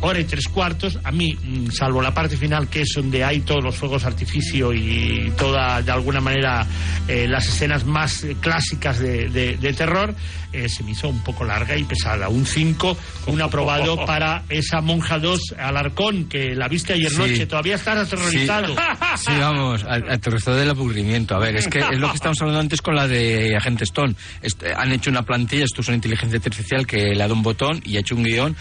Hora 0.00 0.18
y 0.18 0.24
tres 0.24 0.48
cuartos, 0.48 0.98
a 1.04 1.12
mí, 1.12 1.34
mm, 1.34 1.70
salvo 1.70 2.00
la 2.00 2.14
parte 2.14 2.38
final 2.38 2.68
que 2.68 2.80
es 2.82 2.92
donde 2.96 3.22
hay 3.22 3.40
todos 3.40 3.62
los 3.62 3.76
fuegos 3.76 4.06
artificio 4.06 4.72
y 4.72 5.30
toda, 5.36 5.82
de 5.82 5.92
alguna 5.92 6.22
manera, 6.22 6.66
las 7.06 7.46
escenas 7.46 7.84
más 7.84 7.93
eh, 8.24 8.36
clásicas 8.40 8.98
de, 8.98 9.28
de- 9.28 9.56
de 9.56 9.72
terror, 9.72 10.14
eh, 10.52 10.68
se 10.68 10.82
me 10.82 10.90
hizo 10.92 11.08
un 11.08 11.22
poco 11.22 11.44
larga 11.44 11.76
y 11.76 11.84
pesada. 11.84 12.28
Un 12.28 12.44
5, 12.46 12.96
un 13.26 13.40
aprobado 13.42 13.96
para 14.06 14.44
esa 14.48 14.80
monja 14.80 15.18
2 15.18 15.54
Alarcón, 15.58 16.24
que 16.28 16.54
la 16.54 16.68
viste 16.68 16.92
ayer 16.92 17.10
Sí. 17.10 17.16
noche, 17.18 17.46
todavía 17.46 17.76
estás 17.76 17.98
aterrorizado. 18.12 18.74
Sí, 19.16 19.30
vamos, 19.38 19.84
al- 19.84 20.10
aterrorizado 20.10 20.56
del 20.56 20.70
aburrimiento. 20.70 21.36
A 21.36 21.38
ver, 21.38 21.56
es 21.56 21.68
que 21.68 21.78
es 21.78 21.98
lo 21.98 22.08
que 22.08 22.16
estábamos 22.16 22.40
hablando 22.42 22.60
antes 22.60 22.82
con 22.82 22.94
la 22.96 23.06
de 23.06 23.56
Agente 23.56 23.84
Stone. 23.84 24.14
Est- 24.42 24.64
han 24.76 24.90
hecho 24.92 25.10
una 25.10 25.22
plantilla, 25.22 25.64
esto 25.64 25.80
es 25.82 25.88
una 25.88 25.96
inteligencia 25.96 26.36
artificial 26.38 26.86
que 26.86 26.98
le 26.98 27.14
ha 27.14 27.18
dado 27.24 27.34
un 27.34 27.42
botón 27.42 27.80
y 27.84 27.96
ha 27.96 28.00
hecho 28.00 28.16
un 28.16 28.24
guion 28.24 28.56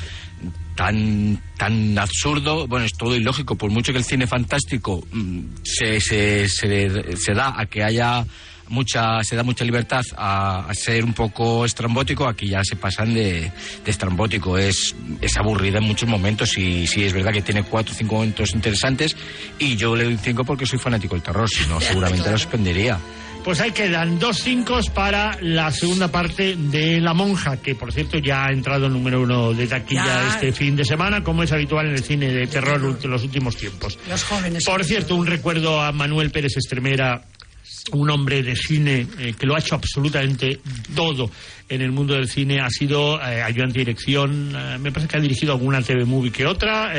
tan 0.75 1.41
tan 1.57 1.97
absurdo, 1.99 2.67
bueno, 2.67 2.85
es 2.85 2.93
todo 2.93 3.15
ilógico, 3.15 3.55
por 3.55 3.69
mucho 3.71 3.91
que 3.91 3.99
el 3.99 4.03
cine 4.03 4.25
fantástico 4.27 5.05
mm, 5.11 5.39
se, 5.63 5.99
se, 6.01 6.47
se, 6.49 7.15
se 7.15 7.33
da 7.33 7.53
a 7.57 7.65
que 7.67 7.83
haya 7.83 8.25
mucha 8.69 9.23
se 9.23 9.35
da 9.35 9.43
mucha 9.43 9.63
libertad 9.65 10.03
a, 10.17 10.65
a 10.69 10.73
ser 10.73 11.03
un 11.05 11.13
poco 11.13 11.65
estrambótico 11.65 12.27
aquí 12.27 12.47
ya 12.49 12.63
se 12.63 12.75
pasan 12.75 13.13
de, 13.13 13.51
de 13.83 13.91
estrambótico 13.91 14.57
es, 14.57 14.95
es 15.21 15.37
aburrida 15.37 15.77
en 15.79 15.83
muchos 15.85 16.07
momentos 16.09 16.57
y 16.57 16.87
sí 16.87 17.03
es 17.03 17.13
verdad 17.13 17.31
que 17.33 17.41
tiene 17.41 17.63
cuatro 17.63 17.93
o 17.93 17.97
cinco 17.97 18.15
momentos 18.15 18.53
interesantes 18.53 19.15
y 19.59 19.75
yo 19.75 19.95
le 19.95 20.05
doy 20.05 20.13
un 20.13 20.19
cinco 20.19 20.43
porque 20.43 20.65
soy 20.65 20.79
fanático 20.79 21.15
del 21.15 21.23
terror 21.23 21.49
si 21.49 21.67
no 21.67 21.79
seguramente 21.81 22.29
la 22.31 22.37
suspendería 22.37 22.97
Pues 23.43 23.59
ahí 23.59 23.71
quedan 23.71 24.19
dos 24.19 24.37
cinco 24.39 24.79
para 24.93 25.37
la 25.41 25.69
segunda 25.69 26.07
parte 26.07 26.55
de 26.55 27.01
La 27.01 27.13
Monja, 27.13 27.57
que 27.57 27.75
por 27.75 27.91
cierto 27.91 28.17
ya 28.17 28.45
ha 28.45 28.53
entrado 28.53 28.85
en 28.85 28.93
número 28.93 29.21
uno 29.21 29.53
de 29.53 29.67
taquilla 29.67 30.05
Ya. 30.05 30.27
este 30.35 30.53
fin 30.53 30.77
de 30.77 30.85
semana, 30.85 31.21
como 31.21 31.43
es 31.43 31.51
habitual 31.51 31.87
en 31.87 31.91
el 31.95 32.03
cine 32.03 32.27
de 32.31 32.47
terror 32.47 32.97
en 33.03 33.11
los 33.11 33.21
últimos 33.23 33.57
tiempos. 33.57 33.99
Los 34.09 34.23
jóvenes. 34.23 34.63
Por 34.63 34.81
cierto, 34.85 35.15
un 35.17 35.27
recuerdo 35.27 35.81
a 35.81 35.91
Manuel 35.91 36.31
Pérez 36.31 36.55
Estremera, 36.55 37.21
un 37.91 38.09
hombre 38.09 38.43
de 38.43 38.55
cine 38.55 39.07
eh, 39.19 39.33
que 39.37 39.45
lo 39.45 39.55
ha 39.55 39.59
hecho 39.59 39.75
absolutamente 39.75 40.59
todo 40.95 41.29
en 41.69 41.81
el 41.81 41.91
mundo 41.91 42.13
del 42.13 42.27
cine. 42.27 42.59
Ha 42.59 42.69
sido 42.69 43.21
eh, 43.21 43.41
ayudante 43.41 43.79
de 43.79 43.85
dirección, 43.85 44.53
eh, 44.55 44.77
me 44.79 44.91
parece 44.91 45.09
que 45.09 45.17
ha 45.17 45.21
dirigido 45.21 45.53
alguna 45.53 45.81
TV 45.81 46.05
movie 46.05 46.31
que 46.31 46.45
otra, 46.45 46.91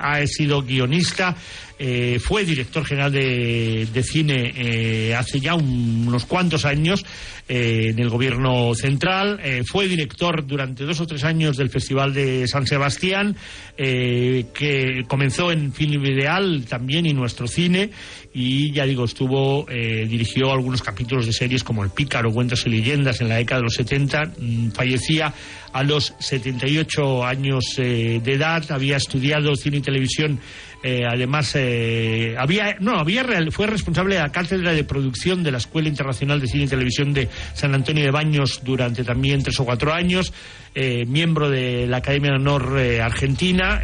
ha 0.00 0.26
sido 0.26 0.62
guionista, 0.62 1.36
eh, 1.78 2.18
fue 2.20 2.44
director 2.44 2.84
general 2.84 3.12
de, 3.12 3.86
de 3.92 4.02
cine 4.02 4.52
eh, 4.56 5.14
hace 5.14 5.38
ya 5.40 5.54
un- 5.54 6.04
unos 6.08 6.24
cuantos 6.26 6.64
años 6.64 7.04
eh, 7.48 7.88
en 7.90 7.98
el 7.98 8.08
gobierno 8.10 8.74
central, 8.74 9.40
eh, 9.42 9.62
fue 9.66 9.88
director 9.88 10.46
durante 10.46 10.84
dos 10.84 11.00
o 11.00 11.06
tres 11.06 11.24
años 11.24 11.56
del 11.56 11.70
Festival 11.70 12.12
de 12.12 12.46
San 12.48 12.66
Sebastián, 12.66 13.36
que 13.76 15.04
comenzó 15.08 15.50
en 15.52 15.72
Film 15.72 16.04
Ideal 16.04 16.64
también 16.68 17.06
y 17.06 17.12
nuestro 17.14 17.46
cine, 17.46 17.90
y 18.34 18.72
ya 18.72 18.84
digo, 18.84 19.04
estuvo, 19.04 19.66
dirigió 19.68 20.52
algunos 20.52 20.82
capítulos 20.82 21.26
de 21.26 21.32
series 21.32 21.64
como 21.64 21.84
El 21.84 21.90
Pícaro, 21.90 22.30
Cuentos 22.32 22.66
y 22.66 22.70
Leyendas 22.70 23.20
en 23.20 23.28
la 23.28 23.36
década 23.36 23.60
de 23.60 23.64
los 23.64 23.74
70, 23.74 24.32
mm, 24.38 24.70
fallecía 24.72 25.32
a 25.72 25.82
los 25.82 26.14
78 26.18 27.24
años 27.24 27.64
de 27.76 28.16
edad, 28.24 28.64
había 28.70 28.96
estudiado 28.96 29.54
cine 29.56 29.78
y 29.78 29.80
televisión 29.80 30.40
eh, 30.82 31.02
además, 31.10 31.52
eh, 31.56 32.34
había, 32.38 32.76
no, 32.80 32.98
había 32.98 33.22
real- 33.22 33.50
fue 33.52 33.66
responsable 33.66 34.14
de 34.16 34.20
la 34.22 34.30
cátedra 34.30 34.72
de 34.72 34.84
producción 34.84 35.42
de 35.42 35.50
la 35.50 35.58
Escuela 35.58 35.88
Internacional 35.88 36.40
de 36.40 36.46
Cine 36.46 36.64
y 36.64 36.68
Televisión 36.68 37.12
de 37.12 37.28
San 37.54 37.74
Antonio 37.74 38.04
de 38.04 38.10
Baños 38.10 38.60
durante 38.64 39.02
también 39.04 39.42
tres 39.42 39.58
o 39.60 39.64
cuatro 39.64 39.92
años, 39.92 40.32
eh, 40.74 41.04
miembro 41.06 41.50
de 41.50 41.86
la 41.88 41.96
Academia 41.96 42.30
de 42.30 42.36
Honor 42.36 42.78
Argentina, 43.02 43.80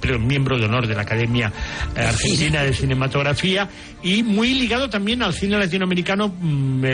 perdón, 0.00 0.26
miembro 0.26 0.58
de 0.58 0.66
honor 0.66 0.86
de 0.86 0.94
la 0.94 1.02
Academia 1.02 1.52
Argentina 1.96 2.62
de 2.62 2.72
Cinematografía 2.72 3.68
y 4.02 4.22
muy 4.22 4.54
ligado 4.54 4.88
también 4.88 5.22
al 5.22 5.34
cine 5.34 5.58
latinoamericano 5.58 6.28
mm, 6.28 6.84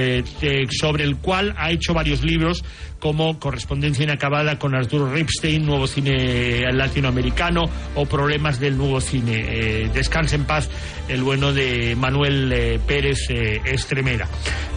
sobre 0.80 1.04
el 1.04 1.16
cual 1.16 1.54
ha 1.58 1.70
hecho 1.70 1.92
varios 1.92 2.22
libros 2.24 2.64
como 2.98 3.38
Correspondencia 3.38 4.04
inacabada 4.04 4.58
con 4.58 4.74
Arturo 4.74 5.12
Ripstein, 5.12 5.64
Nuevo 5.64 5.86
Cine 5.86 6.70
Latinoamericano 6.72 7.64
o 7.94 8.06
Problemas 8.06 8.58
del 8.60 8.76
Nuevo 8.76 9.00
Cine. 9.00 9.44
Eh, 9.48 9.90
descanse 9.92 10.36
en 10.36 10.44
paz 10.44 10.68
el 11.08 11.22
bueno 11.22 11.52
de 11.52 11.94
Manuel 11.96 12.52
eh, 12.52 12.80
Pérez 12.86 13.28
eh, 13.30 13.60
Estremera. 13.64 14.26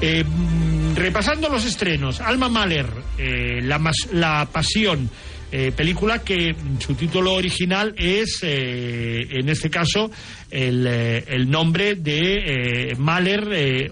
Mm, 0.01 0.95
Repasando 0.95 1.49
los 1.49 1.65
estrenos, 1.65 2.19
Alma 2.19 2.49
Mahler, 2.49 2.87
la, 3.63 3.77
mas- 3.79 4.09
la 4.11 4.47
Pasión, 4.51 5.09
eh, 5.51 5.71
película 5.75 6.19
que 6.23 6.55
su 6.79 6.93
título 6.95 7.33
original 7.33 7.93
es, 7.97 8.39
eh, 8.43 9.27
en 9.31 9.49
este 9.49 9.69
caso, 9.69 10.11
el, 10.51 10.85
eh, 10.87 11.23
el 11.27 11.49
nombre 11.49 11.95
de 11.95 12.91
eh, 12.91 12.95
Mahler, 12.97 13.91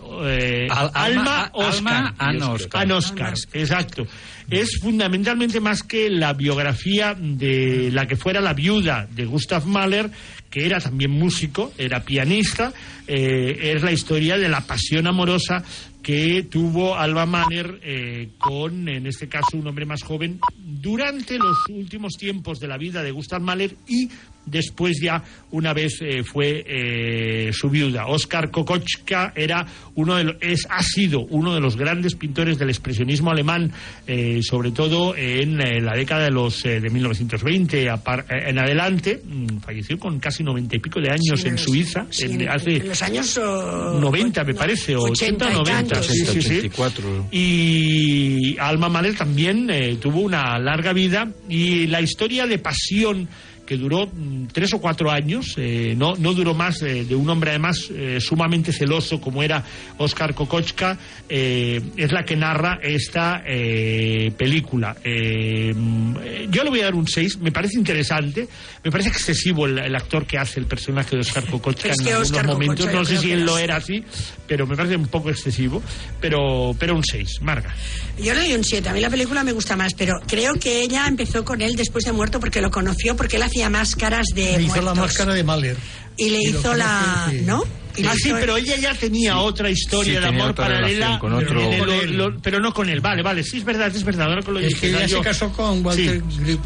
Al- 0.69 0.91
Alma, 0.93 1.43
Alma- 1.45 1.51
Oscar. 1.53 1.77
Alma 1.87 2.15
an 2.17 2.41
Oscar. 2.43 2.81
An 2.83 2.91
Oscar, 2.91 3.33
exacto. 3.53 4.07
Es 4.49 4.79
fundamentalmente 4.81 5.59
más 5.59 5.83
que 5.83 6.09
la 6.09 6.33
biografía 6.33 7.15
de 7.19 7.89
la 7.91 8.07
que 8.07 8.15
fuera 8.15 8.39
la 8.39 8.53
viuda 8.53 9.07
de 9.11 9.25
Gustav 9.25 9.65
Mahler, 9.65 10.09
que 10.49 10.65
era 10.65 10.79
también 10.79 11.11
músico, 11.11 11.73
era 11.77 12.03
pianista, 12.05 12.71
eh, 13.07 13.73
es 13.75 13.81
la 13.83 13.91
historia 13.91 14.37
de 14.37 14.47
la 14.47 14.61
pasión 14.61 15.05
amorosa 15.07 15.63
que 16.07 16.43
tuvo 16.43 16.95
Alba 16.95 17.25
Mahler 17.25 17.81
eh, 17.83 18.29
con, 18.37 18.87
en 18.87 19.07
este 19.07 19.27
caso, 19.27 19.57
un 19.57 19.67
hombre 19.67 19.85
más 19.85 20.03
joven 20.03 20.39
durante 20.55 21.37
los 21.37 21.57
últimos 21.67 22.13
tiempos 22.13 22.61
de 22.61 22.69
la 22.69 22.77
vida 22.77 23.03
de 23.03 23.11
Gustav 23.11 23.41
Mahler 23.41 23.75
y 23.89 24.09
después 24.47 24.99
ya 25.01 25.23
una 25.51 25.73
vez 25.73 25.99
eh, 26.01 26.23
fue 26.23 26.65
eh, 26.67 27.51
su 27.53 27.69
viuda. 27.69 28.07
Oscar 28.07 28.49
Kokoschka 28.51 29.33
era 29.35 29.65
uno 29.95 30.15
de 30.15 30.23
los, 30.25 30.35
es, 30.41 30.65
ha 30.69 30.81
sido 30.83 31.21
uno 31.29 31.53
de 31.53 31.59
los 31.61 31.77
grandes 31.77 32.15
pintores 32.15 32.57
del 32.57 32.69
expresionismo 32.69 33.31
alemán, 33.31 33.71
eh, 34.07 34.39
sobre 34.41 34.71
todo 34.71 35.15
en 35.15 35.61
eh, 35.61 35.79
la 35.81 35.93
década 35.95 36.23
de 36.25 36.31
los 36.31 36.65
eh, 36.65 36.79
de 36.79 36.89
1920 36.89 37.89
a 37.89 37.97
par- 38.03 38.25
eh, 38.29 38.49
en 38.49 38.59
adelante. 38.59 39.21
Mm, 39.23 39.59
Falleció 39.59 39.97
con 39.99 40.19
casi 40.19 40.43
noventa 40.43 40.75
y 40.75 40.79
pico 40.79 40.99
de 40.99 41.09
años 41.11 41.41
Sí, 41.41 41.47
en 41.47 41.57
Suiza, 41.57 42.05
sí, 42.09 42.25
en- 42.25 42.41
en- 42.41 42.49
hace 42.49 42.77
en 42.77 42.87
los 42.89 43.01
años 43.03 43.37
oh, 43.37 43.99
90 43.99 44.43
me 44.43 44.53
no, 44.53 44.59
parece, 44.59 44.95
o 44.95 45.01
80 45.03 45.45
o 45.45 45.49
80 45.49 45.49
y 45.49 45.53
90. 45.53 45.93
tantos. 45.95 46.07
Sí, 46.07 46.25
sí, 46.25 46.41
sí. 46.41 46.57
84. 46.59 47.27
Y 47.31 48.57
Alma 48.59 48.89
Mahler 48.89 49.15
también 49.15 49.69
eh, 49.69 49.97
tuvo 50.01 50.21
una 50.21 50.57
larga 50.59 50.93
vida 50.93 51.31
y 51.49 51.87
la 51.87 52.01
historia 52.01 52.45
de 52.47 52.57
pasión 52.59 53.27
que 53.67 53.77
duró 53.77 54.07
mm, 54.07 54.47
tres 54.51 54.73
o 54.73 54.79
cuatro 54.79 55.11
años, 55.11 55.53
eh, 55.57 55.93
no, 55.95 56.15
no 56.15 56.33
duró 56.33 56.55
más, 56.55 56.81
eh, 56.81 57.05
de 57.05 57.13
un 57.13 57.29
hombre 57.29 57.51
además 57.51 57.89
eh, 57.91 58.19
sumamente 58.19 58.71
celoso 58.71 59.21
como 59.21 59.43
era 59.43 59.63
Oscar 59.97 60.33
Kokoschka, 60.33 60.97
eh, 61.29 61.81
es 61.97 62.11
la 62.11 62.23
que 62.23 62.35
narra 62.35 62.79
esta 62.81 63.43
eh, 63.45 64.31
película. 64.35 64.95
Eh, 65.03 65.73
mm, 65.75 66.15
yo 66.49 66.63
le 66.63 66.69
voy 66.69 66.79
a 66.79 66.85
dar 66.85 66.95
un 66.95 67.07
6, 67.07 67.39
me 67.39 67.51
parece 67.51 67.77
interesante, 67.77 68.47
me 68.83 68.89
parece 68.89 69.09
excesivo 69.09 69.65
el, 69.65 69.77
el 69.77 69.95
actor 69.95 70.25
que 70.25 70.37
hace 70.37 70.59
el 70.59 70.65
personaje 70.65 71.15
de 71.15 71.21
Oscar 71.21 71.45
Kokoschka 71.45 71.89
Es 71.89 71.99
en 71.99 72.05
que 72.05 72.11
algunos 72.13 72.31
Óscar 72.31 72.47
momentos, 72.47 72.85
Kokoschka 72.85 72.99
no 72.99 73.05
sé 73.05 73.17
si 73.17 73.31
él 73.31 73.43
lo 73.43 73.57
era 73.57 73.75
así, 73.75 74.03
pero 74.47 74.65
me 74.65 74.75
parece 74.75 74.95
un 74.95 75.07
poco 75.07 75.29
excesivo, 75.29 75.83
pero, 76.21 76.73
pero 76.79 76.95
un 76.95 77.03
6, 77.03 77.41
Marga. 77.41 77.75
Yo 78.17 78.33
le 78.33 78.41
doy 78.41 78.53
un 78.53 78.63
7. 78.63 78.87
A 78.87 78.93
mí 78.93 79.01
la 79.01 79.09
película 79.09 79.43
me 79.43 79.51
gusta 79.51 79.75
más, 79.75 79.93
pero 79.93 80.13
creo 80.25 80.53
que 80.55 80.81
ella 80.81 81.05
empezó 81.07 81.43
con 81.43 81.61
él 81.61 81.75
después 81.75 82.05
de 82.05 82.13
muerto 82.13 82.39
porque 82.39 82.61
lo 82.61 82.71
conoció, 82.71 83.15
porque 83.15 83.35
él 83.35 83.43
hacía 83.43 83.56
máscaras 83.69 84.27
de 84.33 84.57
Le 84.57 84.63
hizo 84.63 84.81
la 84.81 84.93
máscara 84.93 85.33
de 85.33 85.43
Mahler. 85.43 85.77
Y 86.17 86.29
le 86.29 86.39
Y 86.41 86.47
hizo 86.49 86.73
la... 86.75 87.31
¿no? 87.43 87.63
Ah, 88.07 88.13
sí, 88.15 88.29
pero 88.31 88.55
ella 88.57 88.75
ya 88.75 88.93
tenía 88.93 89.39
otra 89.39 89.71
historia 89.71 90.17
Sí, 90.17 90.21
de 90.21 90.27
amor 90.27 90.53
paralela, 90.53 91.17
con 91.17 91.33
otro- 91.33 91.47
pero, 91.47 91.79
Con 91.79 91.87
lo- 91.87 91.93
él. 91.95 92.15
lo- 92.15 92.37
pero 92.41 92.59
no 92.59 92.71
con 92.71 92.87
él. 92.89 92.99
Vale, 93.01 93.23
vale, 93.23 93.43
sí 93.43 93.57
es 93.57 93.63
verdad, 93.63 93.87
es 93.95 94.03
verdad. 94.03 94.27
Ahora 94.29 94.43
que 94.43 94.51
lo 94.51 94.59
Es 94.59 94.75
que 94.75 94.89
ella 94.89 95.07
yo- 95.07 95.17
se 95.17 95.23
casó 95.23 95.51
con 95.51 95.83
Walter 95.83 96.21
Sí. 96.45 96.59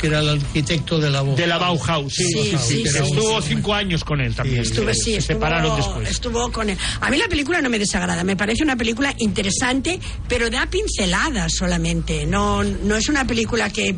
Que 0.00 0.06
era 0.06 0.20
el 0.20 0.28
arquitecto 0.30 0.98
de 0.98 1.10
la 1.10 1.20
Bauhaus. 1.20 1.36
de 1.38 1.46
la 1.46 1.58
Bauhaus, 1.58 2.14
sí, 2.14 2.24
Sí, 2.24 2.32
sí, 2.32 2.50
sí, 2.50 2.56
sí, 2.58 2.82
que 2.84 2.88
sí, 2.88 2.98
estuvo 3.00 3.42
sí. 3.42 3.48
cinco 3.48 3.74
años 3.74 4.02
con 4.02 4.20
él 4.22 4.34
también. 4.34 4.62
Estuve, 4.62 4.94
sí, 4.94 5.02
se 5.12 5.16
estuvo, 5.18 5.34
separaron 5.34 5.76
después. 5.76 6.08
estuvo 6.08 6.50
con 6.50 6.70
él. 6.70 6.78
A 7.02 7.10
mí 7.10 7.18
la 7.18 7.28
película 7.28 7.60
no 7.60 7.68
me 7.68 7.78
desagrada, 7.78 8.24
me 8.24 8.34
parece 8.36 8.62
una 8.62 8.76
película 8.76 9.14
interesante, 9.18 10.00
pero 10.26 10.48
da 10.48 10.66
pinceladas 10.70 11.52
solamente. 11.54 12.24
No, 12.26 12.64
no 12.64 12.96
es 12.96 13.08
una 13.10 13.26
película 13.26 13.68
que 13.70 13.94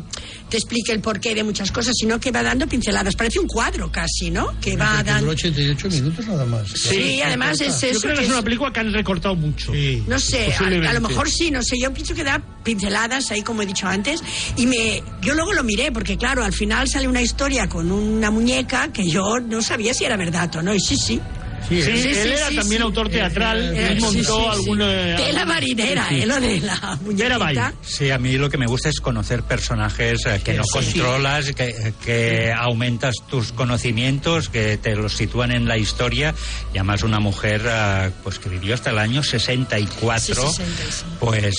te 0.49 0.57
explique 0.57 0.91
el 0.91 0.99
porqué 0.99 1.33
de 1.33 1.43
muchas 1.43 1.71
cosas, 1.71 1.93
sino 1.97 2.19
que 2.19 2.31
va 2.31 2.43
dando 2.43 2.67
pinceladas. 2.67 3.15
Parece 3.15 3.39
un 3.39 3.47
cuadro 3.47 3.89
casi, 3.91 4.29
¿no? 4.29 4.52
Que 4.61 4.77
va 4.77 4.97
duró 4.97 5.03
dando... 5.03 5.31
88 5.31 5.89
minutos 5.89 6.27
nada 6.27 6.45
más. 6.45 6.67
Sí, 6.69 7.21
además 7.21 7.59
es 7.61 7.81
Yo 7.81 7.87
eso 7.87 7.99
creo 8.01 8.13
que 8.13 8.19
que 8.19 8.25
es 8.25 8.31
una 8.31 8.41
película 8.41 8.71
que 8.71 8.79
han 8.79 8.93
recortado 8.93 9.35
mucho. 9.35 9.73
Sí. 9.73 10.03
No 10.07 10.19
sé, 10.19 10.53
a, 10.53 10.89
a 10.89 10.93
lo 10.93 11.01
mejor 11.01 11.29
sí, 11.29 11.51
no 11.51 11.61
sé. 11.63 11.77
Yo 11.79 11.93
pienso 11.93 12.13
que 12.13 12.23
da 12.23 12.41
pinceladas 12.63 13.31
ahí, 13.31 13.41
como 13.41 13.61
he 13.61 13.65
dicho 13.65 13.87
antes. 13.87 14.21
Y 14.55 14.65
me, 14.65 15.03
yo 15.21 15.33
luego 15.33 15.53
lo 15.53 15.63
miré, 15.63 15.91
porque 15.91 16.17
claro, 16.17 16.43
al 16.43 16.53
final 16.53 16.87
sale 16.87 17.07
una 17.07 17.21
historia 17.21 17.67
con 17.67 17.91
una 17.91 18.31
muñeca 18.31 18.91
que 18.91 19.07
yo 19.09 19.39
no 19.39 19.61
sabía 19.61 19.93
si 19.93 20.05
era 20.05 20.17
verdad 20.17 20.55
o 20.55 20.61
no. 20.61 20.73
Y 20.73 20.79
sí, 20.79 20.97
sí. 20.97 21.19
Sí, 21.69 21.81
Sí. 21.81 21.91
Sí, 22.03 22.09
él 22.09 22.31
era 22.33 22.49
sí, 22.49 22.55
también 22.55 22.81
sí. 22.81 22.85
autor 22.85 23.09
teatral, 23.09 23.75
él 23.75 23.99
montó 23.99 24.19
sí, 24.19 24.23
sí. 24.25 24.47
alguna... 24.51 25.15
Tela 25.15 25.45
marinera, 25.45 26.05
Sí. 26.09 26.21
¿eh? 26.21 26.25
Lo 26.25 26.39
de 26.39 26.59
la 26.61 26.99
muñequita. 27.03 27.73
Sí, 27.81 28.11
a 28.11 28.17
mí 28.19 28.33
lo 28.37 28.49
que 28.49 28.57
me 28.57 28.67
gusta 28.67 28.89
es 28.89 28.99
conocer 28.99 29.43
personajes 29.43 30.25
eh, 30.25 30.41
que 30.43 30.53
no 30.53 30.63
Sí. 30.63 30.69
controlas, 30.71 31.51
que, 31.53 31.93
que 32.03 32.53
aumentas 32.55 33.15
tus 33.29 33.51
conocimientos, 33.53 34.49
que 34.49 34.77
te 34.77 34.95
los 34.95 35.13
sitúan 35.13 35.51
en 35.51 35.67
la 35.67 35.77
historia. 35.77 36.33
Y 36.73 36.77
además 36.77 37.03
una 37.03 37.19
mujer 37.19 37.61
eh, 37.65 38.11
pues 38.23 38.39
que 38.39 38.49
vivió 38.49 38.73
hasta 38.73 38.89
el 38.91 38.99
año 38.99 39.23
64. 39.23 40.19
Sí, 40.19 40.33
66. 40.33 41.05
Pues, 41.19 41.55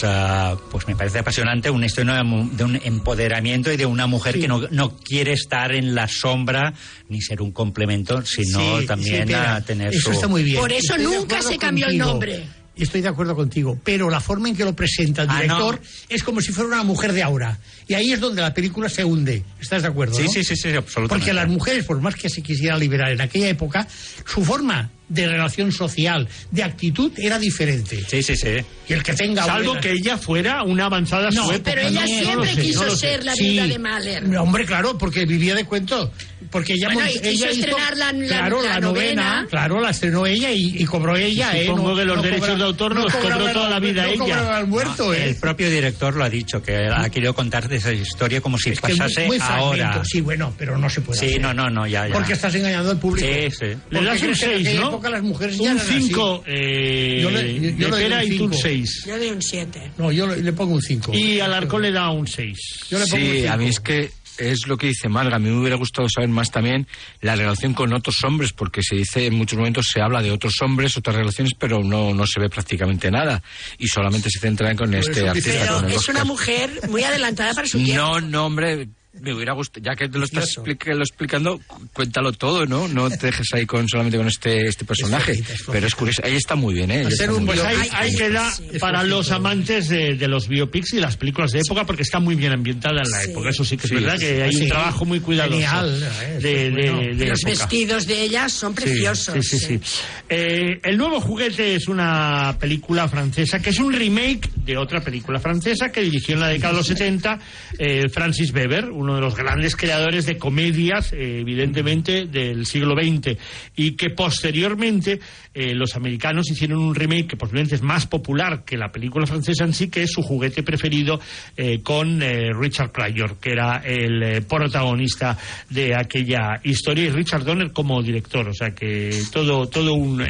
pues 0.70 0.86
me 0.88 0.96
parece 0.96 1.18
apasionante 1.20 1.70
una 1.70 1.86
historia 1.86 2.22
de 2.22 2.64
un 2.64 2.80
empoderamiento 2.84 3.72
y 3.72 3.76
de 3.76 3.86
una 3.86 4.06
mujer 4.06 4.38
que 4.38 4.48
no, 4.48 4.62
no 4.70 4.96
quiere 4.96 5.32
estar 5.32 5.72
en 5.74 5.94
la 5.94 6.08
sombra 6.08 6.74
ni 7.14 7.20
ser 7.22 7.40
un 7.40 7.52
complemento, 7.52 8.22
sino 8.26 8.80
Sí, 8.80 8.86
también 8.86 9.28
sí, 9.28 9.34
a 9.34 9.60
tener 9.62 9.94
Eso 9.94 10.08
su... 10.08 10.12
está 10.12 10.28
muy 10.28 10.42
bien. 10.42 10.60
Por 10.60 10.72
eso 10.72 10.94
Estoy 10.96 11.04
nunca 11.04 11.40
se 11.40 11.56
cambió 11.56 11.86
el 11.86 11.96
nombre. 11.96 12.44
Estoy 12.76 13.02
de 13.02 13.08
acuerdo 13.08 13.36
contigo, 13.36 13.78
pero 13.84 14.10
la 14.10 14.18
forma 14.18 14.48
en 14.48 14.56
que 14.56 14.64
lo 14.64 14.74
presenta 14.74 15.22
el 15.22 15.30
Ah, 15.30 15.36
director 15.42 15.76
no. 15.80 15.88
es 16.08 16.24
como 16.24 16.40
si 16.40 16.50
fuera 16.50 16.66
una 16.70 16.82
mujer 16.82 17.12
de 17.12 17.22
aura. 17.22 17.56
Y 17.86 17.94
ahí 17.94 18.10
es 18.10 18.18
donde 18.18 18.42
la 18.42 18.52
película 18.52 18.88
se 18.88 19.04
hunde. 19.04 19.44
¿Estás 19.60 19.82
de 19.82 19.88
acuerdo? 19.88 20.14
Sí, 20.16 20.24
no? 20.24 20.28
sí, 20.32 20.42
sí, 20.42 20.56
sí, 20.56 20.68
absolutamente. 20.70 21.08
Porque 21.08 21.32
las 21.32 21.46
mujeres, 21.48 21.84
por 21.84 22.00
más 22.00 22.16
que 22.16 22.28
se 22.28 22.42
quisiera 22.42 22.76
liberar 22.76 23.12
en 23.12 23.20
aquella 23.20 23.48
época, 23.48 23.86
su 24.26 24.44
forma 24.44 24.90
de 25.08 25.28
relación 25.28 25.70
social, 25.70 26.26
de 26.50 26.62
actitud, 26.62 27.12
era 27.18 27.38
diferente. 27.38 28.02
Sí, 28.08 28.22
sí, 28.22 28.36
sí. 28.36 28.56
Y 28.88 28.92
el 28.92 29.02
que 29.02 29.12
tenga 29.14 29.44
Salvo 29.44 29.66
buena- 29.68 29.80
que 29.80 29.92
ella 29.92 30.16
fuera 30.18 30.62
una 30.62 30.86
avanzada 30.86 31.30
No, 31.30 31.50
época. 31.52 31.70
Pero 31.72 31.82
ella 31.88 32.00
No, 32.00 32.06
siempre 32.06 32.54
sé, 32.54 32.60
quiso 32.62 32.96
ser 32.96 33.24
la 33.24 33.34
Sí. 33.34 33.50
viuda 33.50 33.66
de 33.66 33.78
Mahler. 33.78 34.28
No, 34.28 34.42
hombre, 34.42 34.64
claro, 34.64 34.96
porque 34.98 35.24
vivía 35.26 35.54
de 35.54 35.64
cuento. 35.64 36.10
Porque 36.50 36.74
ella, 36.74 36.90
Bueno, 36.92 37.08
quiso 37.10 37.24
ella 37.24 37.50
hizo, 37.50 37.60
estrenar 37.60 37.96
la- 37.96 38.12
la- 38.12 38.26
claro, 38.26 38.62
la 38.62 38.68
la, 38.74 38.80
novena. 38.80 39.22
novena, 39.24 39.46
claro, 39.50 39.80
la 39.80 39.90
estrenó 39.90 40.26
ella 40.26 40.50
y, 40.52 40.76
y 40.78 40.84
cobró 40.84 41.16
ella. 41.16 41.56
Y 41.56 41.60
¿eh? 41.60 41.66
supongo 41.66 41.90
No- 41.90 41.96
que 41.96 42.04
los 42.04 42.16
no 42.16 42.22
derechos 42.22 42.46
cobra- 42.48 42.58
de 42.58 42.64
autor 42.64 42.94
no 42.94 43.02
los 43.02 43.14
cobró 43.14 43.52
toda 43.52 43.70
la 43.70 43.80
vida 43.80 44.06
no 44.16 44.24
ella. 44.26 44.56
al 44.56 44.66
muerto, 44.66 45.14
¿eh? 45.14 45.24
El 45.30 45.36
propio 45.36 45.70
director 45.70 46.14
lo 46.14 46.24
ha 46.24 46.30
dicho, 46.30 46.62
que 46.62 46.76
ha 46.86 47.08
querido 47.10 47.34
contar 47.34 47.72
esa 47.72 47.92
historia 47.92 48.40
como 48.40 48.58
si 48.58 48.70
Es 48.70 48.80
pasase 48.80 49.26
muy 49.26 49.38
ahora. 49.40 50.02
Sí, 50.04 50.20
bueno, 50.20 50.54
pero 50.58 50.76
no 50.78 50.88
se 50.90 51.00
puede 51.00 51.18
Sí, 51.20 51.26
hacer. 51.26 51.40
no, 51.40 51.54
no, 51.54 51.70
no, 51.70 51.86
ya, 51.86 52.06
ya. 52.06 52.12
Porque 52.14 52.34
estás 52.34 52.54
engañando 52.54 52.90
al 52.90 52.98
público. 52.98 53.26
Sí, 53.26 53.50
sí. 53.50 53.66
Le 53.90 54.02
das 54.04 54.14
un 54.14 54.18
crees 54.20 54.20
que 54.20 54.28
en 54.28 54.34
6, 54.36 54.68
aquella 54.68 54.80
¿no? 54.80 54.93
Época 54.94 55.10
las 55.10 55.22
mujeres 55.22 55.58
ya 55.58 55.72
un 55.72 55.78
así. 55.78 56.02
5 56.02 56.44
eh, 56.46 57.18
Yo 57.22 57.30
le- 57.30 57.54
yo- 57.54 57.60
yo 57.60 57.70
de 57.70 57.78
le 57.78 57.88
doy 57.90 58.02
Pera 58.02 58.16
un 58.18 58.32
y 58.32 58.36
tú 58.36 58.44
un 58.44 58.50
cinco. 58.52 58.62
6. 58.62 59.02
Yo 59.06 59.12
le 59.16 59.18
doy 59.26 59.30
un 59.36 59.42
7. 59.42 59.92
No, 59.98 60.12
yo 60.12 60.26
le, 60.26 60.42
le 60.42 60.52
pongo 60.52 60.74
un 60.74 60.82
5. 60.82 61.12
Y 61.14 61.40
Alarcón 61.40 61.82
le 61.82 61.92
da 61.92 62.10
un 62.10 62.26
6. 62.26 62.58
Yo 62.90 62.98
le 62.98 63.06
pongo 63.06 63.24
un 63.24 63.30
Sí, 63.32 63.38
a 63.46 63.52
cinco. 63.52 63.56
mí 63.58 63.66
es 63.68 63.80
que 63.80 64.10
es 64.36 64.66
lo 64.66 64.76
que 64.76 64.88
dice 64.88 65.08
Marga. 65.08 65.36
A 65.36 65.38
mí 65.38 65.48
me 65.48 65.60
hubiera 65.60 65.76
gustado 65.76 66.08
saber 66.08 66.28
más 66.28 66.50
también 66.50 66.88
la 67.20 67.36
relación 67.36 67.72
con 67.72 67.92
otros 67.94 68.22
hombres, 68.24 68.52
porque 68.52 68.82
se 68.82 68.96
dice 68.96 69.26
en 69.26 69.34
muchos 69.34 69.56
momentos 69.56 69.86
se 69.92 70.00
habla 70.00 70.22
de 70.22 70.32
otros 70.32 70.54
hombres, 70.60 70.96
otras 70.96 71.14
relaciones, 71.14 71.52
pero 71.56 71.84
no, 71.84 72.12
no 72.12 72.26
se 72.26 72.40
ve 72.40 72.48
prácticamente 72.48 73.10
nada. 73.12 73.40
Y 73.78 73.86
solamente 73.86 74.28
se 74.30 74.40
centra 74.40 74.74
con 74.74 74.92
este 74.92 75.28
artista. 75.28 75.50
Pero 75.52 75.74
con 75.76 75.84
el 75.84 75.90
es 75.92 75.96
Oscar. 75.98 76.14
una 76.16 76.24
mujer 76.24 76.70
muy 76.88 77.04
adelantada 77.04 77.54
para 77.54 77.68
su 77.68 77.78
tiempo. 77.78 78.02
No, 78.02 78.20
no, 78.20 78.46
hombre. 78.46 78.88
Me 79.20 79.32
hubiera 79.32 79.52
gustado, 79.52 79.84
ya 79.84 79.94
que 79.94 80.08
te 80.08 80.18
lo 80.18 80.24
estás 80.24 80.44
explica- 80.44 80.92
lo 80.92 81.02
explicando, 81.02 81.60
cu- 81.66 81.86
cuéntalo 81.92 82.32
todo, 82.32 82.66
¿no? 82.66 82.88
No 82.88 83.08
te 83.10 83.26
dejes 83.26 83.46
ahí 83.54 83.64
con 83.64 83.88
solamente 83.88 84.18
con 84.18 84.26
este, 84.26 84.66
este 84.66 84.84
personaje. 84.84 85.34
flojita, 85.34 85.52
es 85.52 85.58
flojita. 85.62 85.72
Pero 85.72 85.86
es 85.86 85.94
curioso, 85.94 86.22
ella 86.24 86.36
está 86.36 86.54
muy 86.56 86.74
bien, 86.74 86.90
¿eh? 86.90 87.10
Ser 87.12 87.30
un 87.30 87.46
Pues 87.46 87.60
ahí, 87.62 87.88
ahí 87.92 88.14
queda 88.16 88.50
sí. 88.50 88.64
para 88.80 89.04
los 89.04 89.30
amantes 89.30 89.88
de, 89.88 90.14
de 90.16 90.28
los 90.28 90.48
biopics 90.48 90.94
y 90.94 91.00
las 91.00 91.16
películas 91.16 91.52
de 91.52 91.60
época, 91.60 91.84
porque 91.86 92.02
está 92.02 92.18
muy 92.18 92.34
bien 92.34 92.52
ambientada 92.52 93.02
en 93.04 93.10
la 93.10 93.20
Sí. 93.22 93.30
época. 93.30 93.50
Eso 93.50 93.64
sí 93.64 93.76
que 93.76 93.84
es 93.84 93.88
Sí, 93.90 93.94
verdad 93.94 94.16
sí, 94.18 94.24
que 94.26 94.42
hay 94.42 94.56
un 94.56 94.68
trabajo 94.68 95.04
muy 95.04 95.20
cuidadoso 95.20 95.54
Genial, 95.54 96.02
¿eh? 96.02 96.06
Eso 96.36 96.40
de, 96.40 96.66
es 96.66 96.72
bueno. 96.72 96.98
de- 97.00 97.14
de 97.14 97.26
Los 97.26 97.38
época. 97.44 97.50
vestidos 97.50 98.06
de 98.06 98.22
ella 98.22 98.48
son 98.48 98.74
Sí, 98.76 98.82
preciosos. 98.82 99.34
Sí, 99.46 99.58
sí, 99.58 99.78
sí. 99.80 99.80
Eh, 100.28 100.80
el 100.82 100.96
nuevo 100.96 101.20
juguete 101.20 101.76
es 101.76 101.86
una 101.88 102.56
película 102.58 103.08
francesa 103.08 103.60
que 103.60 103.70
es 103.70 103.78
un 103.78 103.92
remake 103.92 104.50
de 104.56 104.76
otra 104.76 105.00
película 105.02 105.38
francesa 105.38 105.90
que 105.92 106.00
dirigió 106.00 106.34
en 106.34 106.40
la 106.40 106.48
década 106.48 106.72
de 106.72 106.78
los 106.78 106.86
70 106.86 107.38
eh, 107.78 108.08
Francis 108.08 108.52
Weber, 108.52 108.86
uno 109.04 109.16
de 109.16 109.20
los 109.20 109.36
grandes 109.36 109.76
creadores 109.76 110.24
de 110.24 110.38
comedias, 110.38 111.12
eh, 111.12 111.40
evidentemente, 111.40 112.24
del 112.24 112.64
siglo 112.64 112.94
XX, 112.94 113.36
y 113.76 113.92
que 113.92 114.10
posteriormente 114.10 115.20
eh, 115.52 115.74
los 115.74 115.94
americanos 115.94 116.50
hicieron 116.50 116.78
un 116.78 116.94
remake 116.94 117.28
que 117.28 117.36
posiblemente 117.36 117.74
es 117.74 117.82
más 117.82 118.06
popular 118.06 118.64
que 118.64 118.78
la 118.78 118.90
película 118.90 119.26
francesa 119.26 119.64
en 119.64 119.74
sí, 119.74 119.88
que 119.88 120.02
es 120.02 120.10
su 120.10 120.22
juguete 120.22 120.62
preferido 120.62 121.20
eh, 121.56 121.80
con 121.82 122.20
Richard 122.20 122.90
Pryor, 122.92 123.36
que 123.36 123.50
era 123.50 123.82
el 123.84 124.42
protagonista 124.44 125.36
de 125.68 125.94
aquella 125.94 126.60
historia, 126.62 127.04
y 127.04 127.10
Richard 127.10 127.44
Donner 127.44 127.72
como 127.72 128.02
director, 128.02 128.48
o 128.48 128.54
sea 128.54 128.74
que 128.74 129.22
todo, 129.30 129.68
todo 129.68 129.94
un, 129.94 130.24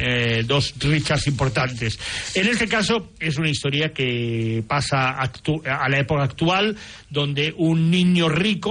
dos 0.46 0.74
Richards 0.80 1.28
importantes. 1.28 1.98
En 2.34 2.48
este 2.48 2.66
caso 2.66 3.12
es 3.20 3.38
una 3.38 3.48
historia 3.48 3.92
que 3.92 4.64
pasa 4.66 5.10
a 5.10 5.88
la 5.88 5.98
época 5.98 6.24
actual, 6.24 6.76
donde 7.10 7.54
un 7.56 7.90
niño 7.90 8.28
rico, 8.28 8.63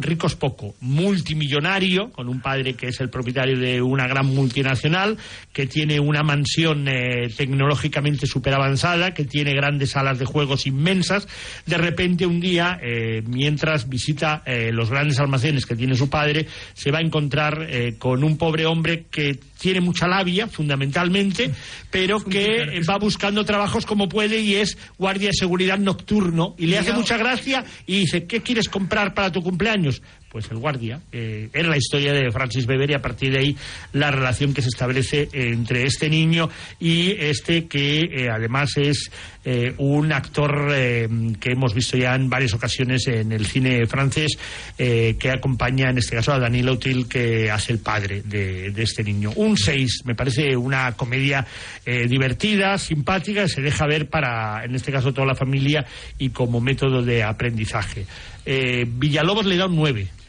rico 0.00 0.26
es 0.26 0.34
poco, 0.34 0.74
multimillonario, 0.80 2.10
con 2.10 2.28
un 2.28 2.40
padre 2.40 2.74
que 2.74 2.88
es 2.88 3.00
el 3.00 3.10
propietario 3.10 3.58
de 3.58 3.82
una 3.82 4.06
gran 4.06 4.26
multinacional, 4.26 5.18
que 5.52 5.66
tiene 5.66 6.00
una 6.00 6.22
mansión 6.22 6.88
eh, 6.88 7.28
tecnológicamente 7.36 8.26
súper 8.26 8.54
avanzada, 8.54 9.14
que 9.14 9.24
tiene 9.24 9.54
grandes 9.54 9.90
salas 9.90 10.18
de 10.18 10.24
juegos 10.24 10.66
inmensas, 10.66 11.28
de 11.66 11.78
repente 11.78 12.26
un 12.26 12.40
día, 12.40 12.78
eh, 12.82 13.22
mientras 13.26 13.88
visita 13.88 14.42
eh, 14.46 14.70
los 14.72 14.90
grandes 14.90 15.18
almacenes 15.18 15.66
que 15.66 15.76
tiene 15.76 15.94
su 15.94 16.08
padre, 16.08 16.46
se 16.74 16.90
va 16.90 16.98
a 16.98 17.02
encontrar 17.02 17.68
con 17.98 18.24
un 18.24 18.36
pobre 18.36 18.66
hombre 18.66 19.04
que 19.10 19.38
tiene 19.60 19.80
mucha 19.80 20.08
labia, 20.08 20.48
fundamentalmente, 20.48 21.50
pero 21.90 22.24
que 22.24 22.80
va 22.88 22.98
buscando 22.98 23.44
trabajos 23.44 23.84
como 23.84 24.08
puede 24.08 24.40
y 24.40 24.54
es 24.54 24.78
guardia 24.98 25.28
de 25.28 25.34
seguridad 25.34 25.78
nocturno. 25.78 26.54
Y 26.58 26.66
le 26.66 26.78
hace 26.78 26.92
mucha 26.92 27.16
gracia 27.18 27.64
y 27.86 28.00
dice, 28.00 28.24
¿qué 28.24 28.40
quieres 28.40 28.68
comprar 28.68 29.14
para 29.14 29.30
tu 29.30 29.42
cumpleaños? 29.42 30.02
Pues 30.30 30.48
el 30.50 30.58
guardia. 30.58 31.00
Eh, 31.10 31.48
es 31.52 31.66
la 31.66 31.76
historia 31.76 32.12
de 32.12 32.30
Francis 32.30 32.66
Beber 32.66 32.90
y 32.90 32.94
a 32.94 33.02
partir 33.02 33.32
de 33.32 33.40
ahí 33.40 33.56
la 33.92 34.10
relación 34.10 34.54
que 34.54 34.62
se 34.62 34.68
establece 34.68 35.28
entre 35.32 35.84
este 35.84 36.08
niño 36.08 36.48
y 36.78 37.10
este 37.18 37.66
que 37.66 38.02
eh, 38.02 38.28
además 38.30 38.76
es 38.76 39.10
eh, 39.44 39.74
un 39.78 40.12
actor 40.12 40.68
que 40.70 41.52
hemos 41.52 41.74
visto 41.74 41.96
ya 41.96 42.14
en 42.14 42.30
varias 42.30 42.52
ocasiones 42.54 43.08
en 43.08 43.32
el 43.32 43.46
cine 43.46 43.86
francés 43.86 44.38
que 44.76 45.30
acompaña 45.30 45.90
en 45.90 45.98
este 45.98 46.14
caso 46.14 46.32
a 46.32 46.38
Daniel 46.38 46.66
Lautil 46.66 47.08
que 47.08 47.50
hace 47.50 47.72
el 47.72 47.78
padre 47.78 48.22
de, 48.22 48.70
de 48.70 48.82
este 48.82 49.02
niño. 49.02 49.32
Un 49.36 49.56
6, 49.56 50.02
me 50.04 50.14
parece 50.14 50.56
una 50.56 50.92
comedia 50.92 51.46
divertida, 51.84 52.76
simpática, 52.78 53.48
se 53.48 53.62
deja 53.62 53.86
ver 53.86 54.08
para 54.08 54.64
en 54.64 54.74
este 54.74 54.92
caso 54.92 55.12
toda 55.12 55.26
la 55.26 55.34
familia 55.34 55.86
y 56.18 56.30
como 56.30 56.60
método 56.60 57.02
de 57.02 57.22
aprendizaje. 57.22 58.06
Villalobos 58.44 59.46
le 59.46 59.56
da 59.56 59.66
un 59.66 59.76
9 59.76 60.19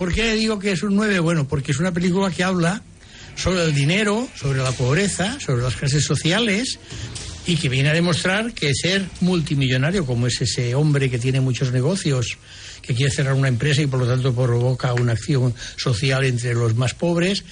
¿Por 0.00 0.14
qué 0.14 0.32
digo 0.32 0.58
que 0.58 0.72
es 0.72 0.82
un 0.82 0.96
9? 0.96 1.18
Bueno, 1.18 1.46
porque 1.46 1.72
es 1.72 1.78
una 1.78 1.92
película 1.92 2.30
que 2.30 2.42
habla 2.42 2.82
sobre 3.36 3.64
el 3.64 3.74
dinero, 3.74 4.26
sobre 4.34 4.62
la 4.62 4.72
pobreza, 4.72 5.38
sobre 5.40 5.62
las 5.62 5.76
clases 5.76 6.06
sociales 6.06 6.78
y 7.46 7.56
que 7.56 7.68
viene 7.68 7.90
a 7.90 7.92
demostrar 7.92 8.54
que 8.54 8.72
ser 8.72 9.04
multimillonario, 9.20 10.06
como 10.06 10.26
es 10.26 10.40
ese 10.40 10.74
hombre 10.74 11.10
que 11.10 11.18
tiene 11.18 11.42
muchos 11.42 11.70
negocios, 11.70 12.38
que 12.80 12.94
quiere 12.94 13.12
cerrar 13.12 13.34
una 13.34 13.48
empresa 13.48 13.82
y 13.82 13.88
por 13.88 14.00
lo 14.00 14.06
tanto 14.06 14.34
provoca 14.34 14.94
una 14.94 15.12
acción 15.12 15.54
social 15.76 16.24
entre 16.24 16.54
los 16.54 16.74
más 16.76 16.94
pobres, 16.94 17.44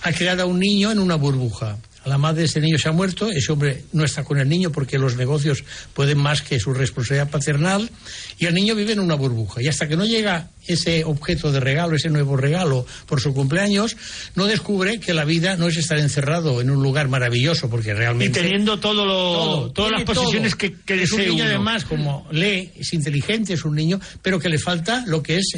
ha 0.00 0.10
creado 0.12 0.44
a 0.44 0.46
un 0.46 0.58
niño 0.58 0.90
en 0.90 1.00
una 1.00 1.16
burbuja. 1.16 1.76
La 2.04 2.16
madre 2.16 2.40
de 2.40 2.46
ese 2.46 2.60
niño 2.60 2.78
se 2.78 2.88
ha 2.88 2.92
muerto, 2.92 3.30
ese 3.30 3.52
hombre 3.52 3.84
no 3.92 4.04
está 4.04 4.24
con 4.24 4.38
el 4.38 4.48
niño 4.48 4.72
porque 4.72 4.98
los 4.98 5.16
negocios 5.16 5.64
pueden 5.92 6.18
más 6.18 6.40
que 6.40 6.58
su 6.58 6.72
responsabilidad 6.72 7.28
paternal 7.28 7.90
y 8.38 8.46
el 8.46 8.54
niño 8.54 8.74
vive 8.74 8.92
en 8.92 9.00
una 9.00 9.14
burbuja. 9.14 9.62
Y 9.62 9.68
hasta 9.68 9.86
que 9.86 9.96
no 9.96 10.06
llega 10.06 10.48
ese 10.66 11.04
objeto 11.04 11.52
de 11.52 11.60
regalo, 11.60 11.96
ese 11.96 12.08
nuevo 12.08 12.36
regalo 12.36 12.86
por 13.06 13.20
su 13.20 13.34
cumpleaños, 13.34 13.96
no 14.34 14.46
descubre 14.46 15.00
que 15.00 15.14
la 15.14 15.24
vida 15.24 15.56
no 15.56 15.68
es 15.68 15.76
estar 15.76 15.98
encerrado 15.98 16.60
en 16.60 16.70
un 16.70 16.82
lugar 16.82 17.08
maravilloso, 17.08 17.68
porque 17.68 17.94
realmente... 17.94 18.40
Y 18.40 18.42
teniendo 18.42 18.78
todo 18.78 19.04
lo, 19.04 19.70
todas 19.72 19.92
las 19.92 20.02
posiciones 20.04 20.54
que, 20.54 20.72
que 20.72 21.02
Es 21.02 21.12
un 21.12 21.20
niño 21.20 21.44
además, 21.44 21.84
como 21.84 22.26
lee, 22.30 22.70
es 22.76 22.92
inteligente, 22.92 23.54
es 23.54 23.64
un 23.64 23.74
niño, 23.74 24.00
pero 24.22 24.38
que 24.38 24.48
le 24.48 24.58
falta 24.58 25.04
lo 25.06 25.22
que 25.22 25.38
es 25.38 25.52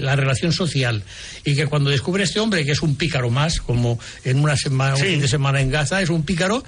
la 0.00 0.16
relación 0.16 0.52
social. 0.52 1.02
Y 1.44 1.54
que 1.54 1.66
cuando 1.66 1.90
descubre 1.90 2.24
este 2.24 2.40
hombre, 2.40 2.64
que 2.64 2.72
es 2.72 2.82
un 2.82 2.96
pícaro 2.96 3.30
más, 3.30 3.60
como 3.60 3.98
en 4.24 4.40
una 4.40 4.56
semana, 4.56 4.94
un 4.94 5.00
fin 5.00 5.20
de 5.20 5.28
semana 5.28 5.60
en 5.60 5.70
Gaza, 5.76 6.00
es 6.00 6.08
un 6.08 6.22
pícaro 6.22 6.64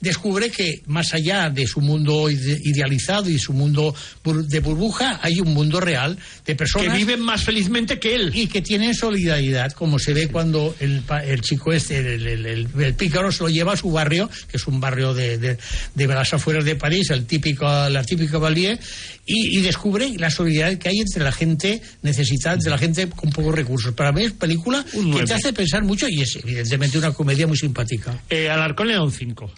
descubre 0.00 0.50
que 0.50 0.82
más 0.86 1.12
allá 1.14 1.50
de 1.50 1.66
su 1.66 1.80
mundo 1.80 2.30
idealizado 2.30 3.28
y 3.28 3.38
su 3.38 3.52
mundo 3.52 3.94
de 4.24 4.60
burbuja, 4.60 5.20
hay 5.22 5.40
un 5.40 5.52
mundo 5.52 5.80
real 5.80 6.16
de 6.46 6.54
personas 6.54 6.88
que 6.88 6.98
viven 6.98 7.20
más 7.20 7.42
felizmente 7.42 7.98
que 7.98 8.14
él 8.14 8.30
y 8.34 8.46
que 8.46 8.62
tienen 8.62 8.94
solidaridad, 8.94 9.72
como 9.72 9.98
se 9.98 10.12
ve 10.14 10.28
cuando 10.28 10.74
el, 10.80 11.02
el 11.24 11.40
chico 11.40 11.72
este, 11.72 11.98
el, 11.98 12.46
el, 12.46 12.94
pícaro, 12.94 13.32
se 13.32 13.42
lo 13.42 13.48
lleva 13.48 13.72
a 13.72 13.76
su 13.76 13.90
barrio, 13.90 14.30
que 14.50 14.56
es 14.56 14.66
un 14.66 14.80
barrio 14.80 15.14
de, 15.14 15.38
de, 15.38 15.58
de 15.94 16.06
las 16.06 16.32
afueras 16.32 16.64
de 16.64 16.76
París, 16.76 17.10
el 17.10 17.26
típico, 17.26 17.66
la 17.66 18.04
típica 18.04 18.38
Valier, 18.38 18.78
y, 19.26 19.58
y, 19.58 19.60
descubre 19.60 20.14
la 20.16 20.30
solidaridad 20.30 20.78
que 20.78 20.88
hay 20.88 20.98
entre 21.00 21.22
la 21.22 21.32
gente 21.32 21.82
necesitada, 22.02 22.54
entre 22.54 22.70
la 22.70 22.78
gente 22.78 23.08
con 23.10 23.30
pocos 23.30 23.54
recursos. 23.54 23.92
Para 23.94 24.10
mí 24.12 24.24
es 24.24 24.32
película 24.32 24.84
que 24.90 25.24
te 25.24 25.34
hace 25.34 25.52
pensar 25.52 25.82
mucho 25.84 26.08
y 26.08 26.22
es 26.22 26.36
evidentemente 26.36 26.96
una 26.96 27.12
comedia 27.12 27.46
muy 27.46 27.56
simpática. 27.56 28.22
Eh, 28.30 28.48
Alarcón 28.48 28.88
le 28.88 28.94
da 28.94 29.02
un 29.02 29.12
5. 29.12 29.52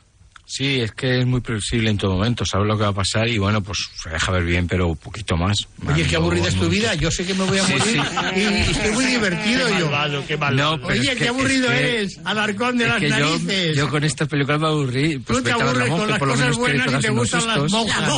Sí, 0.51 0.81
es 0.81 0.91
que 0.91 1.21
es 1.21 1.27
muy 1.27 1.41
previsible 1.41 1.91
en 1.91 1.97
todo 1.97 2.15
momento, 2.15 2.45
sabe 2.45 2.67
lo 2.67 2.77
que 2.77 2.83
va 2.83 2.89
a 2.89 2.93
pasar 2.93 3.29
y 3.29 3.39
bueno, 3.39 3.63
pues 3.63 3.89
se 4.03 4.11
deja 4.11 4.33
ver 4.33 4.43
bien, 4.43 4.67
pero 4.67 4.89
un 4.89 4.97
poquito 4.97 5.37
más. 5.37 5.69
Oye, 5.87 6.05
qué 6.05 6.17
aburrida 6.17 6.49
es 6.49 6.57
tu 6.57 6.69
vida, 6.69 6.93
yo 6.97 7.09
sé 7.09 7.25
que 7.25 7.35
me 7.35 7.45
voy 7.45 7.59
a 7.59 7.63
morir 7.63 8.03
y, 8.35 8.71
estoy 8.73 8.91
muy 8.91 9.05
divertido 9.05 9.69
qué 9.69 9.79
yo. 9.79 9.85
Malvado, 9.87 10.27
qué 10.27 10.37
malvado. 10.37 10.81
Oye, 10.83 11.15
qué 11.15 11.29
aburrido 11.29 11.71
eres, 11.71 12.19
alarcón 12.25 12.79
de 12.79 12.89
las 12.89 13.01
narices. 13.01 13.77
Yo, 13.77 13.89
con 13.91 14.03
esta 14.03 14.27
película 14.27 14.59
me 14.59 14.67
aburrí. 14.67 15.19
Pues 15.21 15.39
Tú 15.39 15.45
te 15.45 15.53
aburres 15.53 15.89
con 15.89 16.11
las 16.11 16.19
cosas 16.19 16.57
buenas 16.57 16.95
y 16.95 16.99
te 16.99 17.11
gustan 17.11 17.47
las 17.47 17.71
monjas. 17.71 18.13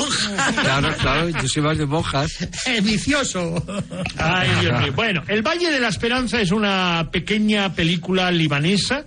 claro, 0.62 0.96
claro, 0.96 1.28
yo 1.28 1.48
soy 1.48 1.62
más 1.62 1.76
de 1.76 1.84
monjas. 1.84 2.48
Es 2.64 2.82
vicioso. 2.82 3.62
Ay, 4.16 4.48
Dios 4.62 4.80
mío. 4.80 4.92
Bueno, 4.94 5.22
El 5.28 5.42
Valle 5.42 5.70
de 5.70 5.80
la 5.80 5.88
Esperanza 5.88 6.40
es 6.40 6.50
una 6.50 7.10
pequeña 7.12 7.74
película 7.74 8.30
libanesa 8.30 9.04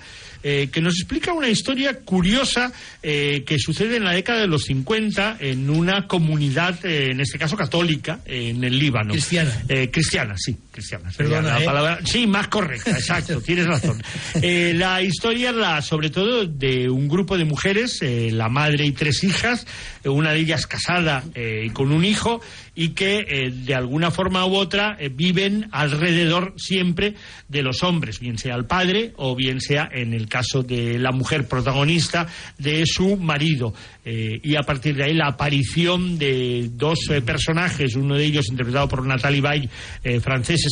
eh, 0.48 0.70
que 0.72 0.80
nos 0.80 0.94
explica 1.00 1.34
una 1.34 1.50
historia 1.50 2.02
curiosa 2.02 2.72
eh, 3.02 3.44
que 3.48 3.58
sucede 3.58 3.98
en 3.98 4.04
la 4.04 4.12
década 4.12 4.42
de 4.42 4.48
los 4.48 4.66
50 4.66 5.38
en 5.40 5.72
una 5.72 6.06
comunidad, 6.06 6.86
eh, 6.86 7.10
en 7.10 7.20
este 7.20 7.40
caso 7.40 7.58
católica, 7.58 8.20
en 8.28 8.64
el 8.64 8.78
Líbano. 8.78 9.14
Cristiana. 9.14 9.64
cristiana, 9.92 10.36
sí, 10.38 10.56
cristiana. 10.76 11.10
Perdona, 11.16 11.60
la 11.60 11.66
palabra, 11.66 12.00
sí, 12.06 12.28
más 12.28 12.48
correcta, 12.50 12.92
exacto, 12.98 13.42
tienes 13.42 13.66
razón. 13.66 14.02
la 14.42 15.02
historia, 15.02 15.52
la, 15.52 15.82
sobre 15.82 16.10
todo, 16.10 16.46
de 16.46 16.90
un 16.90 17.08
grupo 17.08 17.38
de 17.38 17.46
mujeres, 17.46 18.00
la 18.02 18.50
madre 18.50 18.86
y 18.86 18.92
tres 18.92 19.24
hijas, 19.24 19.66
una 20.04 20.32
de 20.34 20.40
ellas 20.40 20.68
casada 20.68 21.24
y 21.36 21.70
con 21.70 21.92
un 21.92 22.04
hijo, 22.04 22.42
y 22.76 22.90
que 22.90 23.52
de 23.52 23.74
alguna 23.74 24.12
forma 24.12 24.46
u 24.46 24.56
otra 24.56 24.98
viven 25.12 25.70
alrededor 25.72 26.54
siempre 26.58 27.16
de 27.48 27.64
los 27.64 27.84
hombres, 27.84 28.20
bien 28.20 28.38
sea 28.38 28.56
el 28.56 28.66
padre 28.66 29.14
o 29.16 29.36
bien 29.36 29.62
sea 29.62 29.90
en 29.92 30.14
el 30.14 30.28
caso 30.28 30.64
de 30.64 31.00
la 31.00 31.12
mujer 31.12 31.48
protagonista 31.48 32.28
de 32.58 32.86
su 32.86 33.18
marido. 33.18 33.74
Eh, 34.04 34.40
y 34.44 34.56
a 34.56 34.62
partir 34.62 34.96
de 34.96 35.06
ahí 35.06 35.14
la 35.14 35.28
aparición 35.28 36.18
de 36.18 36.70
dos 36.72 37.00
eh, 37.10 37.22
personajes, 37.22 37.96
uno 37.96 38.16
de 38.16 38.26
ellos 38.26 38.50
interpretado 38.50 38.88
por 38.88 39.06
Natalie 39.06 39.42
Bay, 39.42 39.70
eh, 40.04 40.20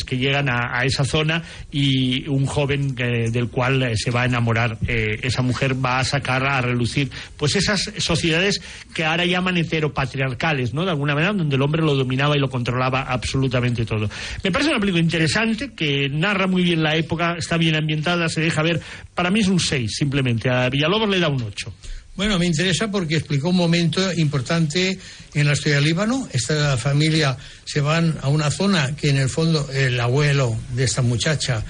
que 0.03 0.17
llegan 0.17 0.49
a, 0.49 0.81
esa 0.83 1.03
zona 1.05 1.43
y 1.71 2.27
un 2.27 2.45
joven 2.45 2.95
del 2.95 3.49
cual 3.49 3.91
se 3.95 4.11
va 4.11 4.23
a 4.23 4.25
enamorar. 4.25 4.77
esa 4.87 5.41
mujer 5.41 5.75
va 5.83 5.99
a 5.99 6.03
sacar 6.03 6.45
a 6.45 6.61
relucir 6.61 7.09
pues 7.37 7.55
esas 7.55 7.91
sociedades 7.97 8.61
que 8.93 9.05
ahora 9.05 9.25
llaman 9.25 9.57
heteropatriarcales, 9.57 10.73
¿no? 10.73 10.85
De 10.85 10.91
alguna 10.91 11.13
manera, 11.13 11.33
donde 11.33 11.55
el 11.55 11.61
hombre 11.61 11.83
lo 11.83 11.95
dominaba 11.95 12.35
y 12.35 12.39
lo 12.39 12.49
controlaba 12.49 13.03
absolutamente 13.03 13.85
todo. 13.85 14.09
Me 14.43 14.51
parece 14.51 14.71
una 14.71 14.79
película 14.79 15.03
interesante 15.03 15.73
que 15.75 16.09
narra 16.09 16.47
muy 16.47 16.63
bien 16.63 16.81
la 16.81 16.95
época, 16.95 17.35
está 17.37 17.57
bien 17.57 17.75
ambientada, 17.75 18.29
se 18.29 18.41
deja 18.41 18.61
ver. 18.61 18.81
Para 19.13 19.29
mí 19.29 19.41
es 19.41 19.47
un 19.47 19.59
6, 19.59 19.91
simplemente. 19.95 20.49
A 20.49 20.69
Villalobos 20.69 21.09
le 21.09 21.19
da 21.19 21.29
un 21.29 21.41
8. 21.41 21.73
Bueno, 22.15 22.37
me 22.37 22.45
interesa 22.45 22.91
porque 22.91 23.15
explicó 23.15 23.49
un 23.49 23.55
momento 23.55 24.13
importante 24.13 24.99
en 25.33 25.47
la 25.47 25.53
historia 25.53 25.77
del 25.77 25.85
Líbano. 25.85 26.29
Esta 26.31 26.77
familia 26.77 27.35
se 27.65 27.81
van 27.81 28.19
a 28.21 28.27
una 28.27 28.51
zona 28.51 28.95
que 28.95 29.09
en 29.09 29.17
el 29.17 29.29
fondo 29.29 29.67
el 29.73 29.99
abuelo 29.99 30.55
de 30.75 30.83
esta 30.83 31.01
muchacha 31.01 31.65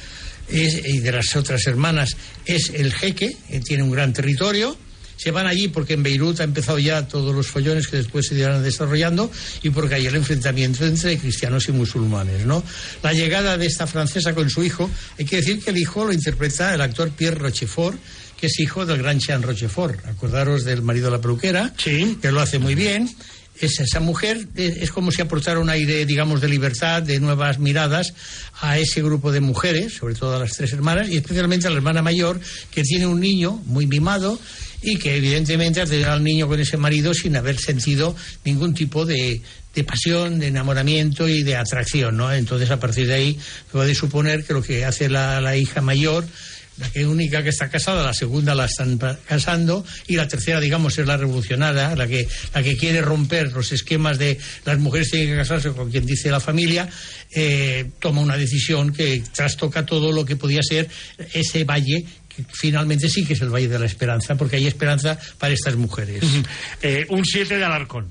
y 0.50 1.00
de 1.00 1.12
las 1.14 1.34
otras 1.38 1.66
hermanas 1.66 2.18
es 2.46 2.72
el 2.76 2.94
jeque, 2.94 3.38
que 3.50 3.62
tiene 3.62 3.84
un 3.84 3.92
gran 3.92 4.12
territorio. 4.12 4.76
Se 5.16 5.32
van 5.32 5.48
allí 5.48 5.70
porque 5.70 5.94
en 5.94 6.04
Beirut 6.04 6.42
ha 6.42 6.44
empezado 6.44 6.78
ya 6.78 7.08
todos 7.08 7.34
los 7.34 7.48
follones 7.48 7.88
que 7.88 7.96
después 7.96 8.28
se 8.28 8.36
irán 8.36 8.62
desarrollando 8.62 9.32
y 9.62 9.70
porque 9.70 9.96
hay 9.96 10.08
el 10.08 10.16
enfrentamiento 10.16 10.86
entre 10.86 11.18
cristianos 11.18 11.70
y 11.70 11.72
musulmanes, 11.72 12.46
¿no? 12.46 12.62
La 13.02 13.14
llegada 13.14 13.58
de 13.58 13.68
esta 13.68 13.88
francesa 13.88 14.36
con 14.36 14.50
su 14.50 14.62
hijo, 14.62 14.90
hay 15.18 15.24
que 15.24 15.38
decir 15.38 15.64
que 15.64 15.70
el 15.70 15.78
hijo 15.78 16.04
lo 16.04 16.12
interpreta 16.12 16.74
el 16.74 16.82
actor 16.82 17.12
Pierre 17.12 17.38
Rochefort, 17.38 17.98
que 18.44 18.48
es 18.48 18.60
hijo 18.60 18.86
del 18.86 18.98
gran 18.98 19.22
Jean 19.22 19.42
Rochefort. 19.42 20.06
Acordaros 20.06 20.66
del 20.66 20.82
marido 20.82 21.06
de 21.06 21.12
la 21.12 21.22
peluquera, 21.22 21.74
sí. 21.78 22.18
que 22.22 22.30
lo 22.30 22.42
hace 22.42 22.60
muy 22.60 22.76
bien. 22.76 23.10
es 23.58 23.80
esa 23.80 24.02
mujer, 24.02 24.50
es, 24.58 24.76
es 24.82 24.92
como 24.92 25.12
si 25.12 25.22
aportara 25.22 25.62
un 25.62 25.70
aire, 25.70 26.06
digamos, 26.06 26.42
de 26.42 26.50
libertad, 26.50 27.02
de 27.02 27.22
nuevas 27.22 27.60
miradas 27.60 28.14
a 28.60 28.78
ese 28.78 29.02
grupo 29.02 29.32
de 29.32 29.40
mujeres, 29.40 29.94
sobre 29.94 30.16
todo 30.16 30.36
a 30.36 30.40
las 30.40 30.58
tres 30.58 30.74
hermanas, 30.74 31.08
y 31.08 31.16
especialmente 31.16 31.68
a 31.68 31.70
la 31.70 31.78
hermana 31.78 32.02
mayor, 32.02 32.38
que 32.70 32.84
tiene 32.84 33.08
un 33.08 33.22
niño 33.22 33.62
muy 33.66 33.88
mimado 33.88 34.38
y 34.82 34.98
que 34.98 35.16
evidentemente 35.16 35.80
ha 35.80 35.86
tenido 35.86 36.12
al 36.12 36.22
niño 36.22 36.50
con 36.50 36.60
ese 36.60 36.76
marido 36.76 37.14
sin 37.14 37.38
haber 37.38 37.58
sentido 37.58 38.14
ningún 38.44 38.74
tipo 38.74 39.06
de, 39.06 39.42
de 39.74 39.84
pasión, 39.86 40.40
de 40.40 40.48
enamoramiento 40.48 41.30
y 41.30 41.44
de 41.44 41.56
atracción, 41.56 42.18
¿no? 42.18 42.34
Entonces, 42.34 42.70
a 42.72 42.80
partir 42.82 43.08
de 43.08 43.14
ahí, 43.14 43.40
puede 43.72 43.96
suponer 43.96 44.44
que 44.44 44.52
lo 44.52 44.62
que 44.62 44.84
hace 44.84 45.08
la, 45.08 45.40
la 45.40 45.56
hija 45.56 45.80
mayor 45.80 46.26
la 46.78 46.90
que 46.90 47.06
única 47.06 47.44
que 47.44 47.50
está 47.50 47.70
casada, 47.70 48.04
la 48.04 48.14
segunda 48.14 48.56
la 48.56 48.66
están 48.66 49.00
casando 49.28 49.86
y 50.08 50.16
la 50.16 50.28
tercera, 50.28 50.60
digamos, 50.60 50.98
es 50.98 51.06
la 51.06 51.18
revolucionada, 51.18 51.96
la 51.96 52.08
que, 52.08 52.28
la 52.54 52.64
que 52.64 52.76
quiere 52.76 53.02
romper 53.02 53.52
los 53.52 53.72
esquemas 53.72 54.18
de 54.18 54.40
las 54.66 54.80
mujeres 54.80 55.12
tienen 55.12 55.30
que 55.30 55.38
casarse 55.38 55.72
con 55.72 55.92
quien 55.92 56.06
dice 56.06 56.32
la 56.32 56.40
familia, 56.40 56.90
eh, 57.36 57.92
toma 58.00 58.22
una 58.22 58.38
decisión 58.38 58.92
que 58.92 59.24
trastoca 59.34 59.86
todo 59.86 60.12
lo 60.12 60.26
que 60.26 60.36
podía 60.36 60.62
ser 60.64 60.90
ese 61.34 61.64
valle 61.64 62.06
que 62.36 62.44
finalmente 62.52 63.10
sí 63.10 63.24
que 63.26 63.34
es 63.34 63.42
el 63.42 63.50
Valle 63.50 63.68
de 63.68 63.78
la 63.78 63.86
Esperanza, 63.86 64.36
porque 64.36 64.56
hay 64.56 64.66
esperanza 64.66 65.20
para 65.38 65.54
estas 65.54 65.76
mujeres. 65.76 66.24
Eh, 66.82 67.06
un 67.10 67.24
7 67.24 67.58
de 67.58 67.64
Alarcón. 67.64 68.08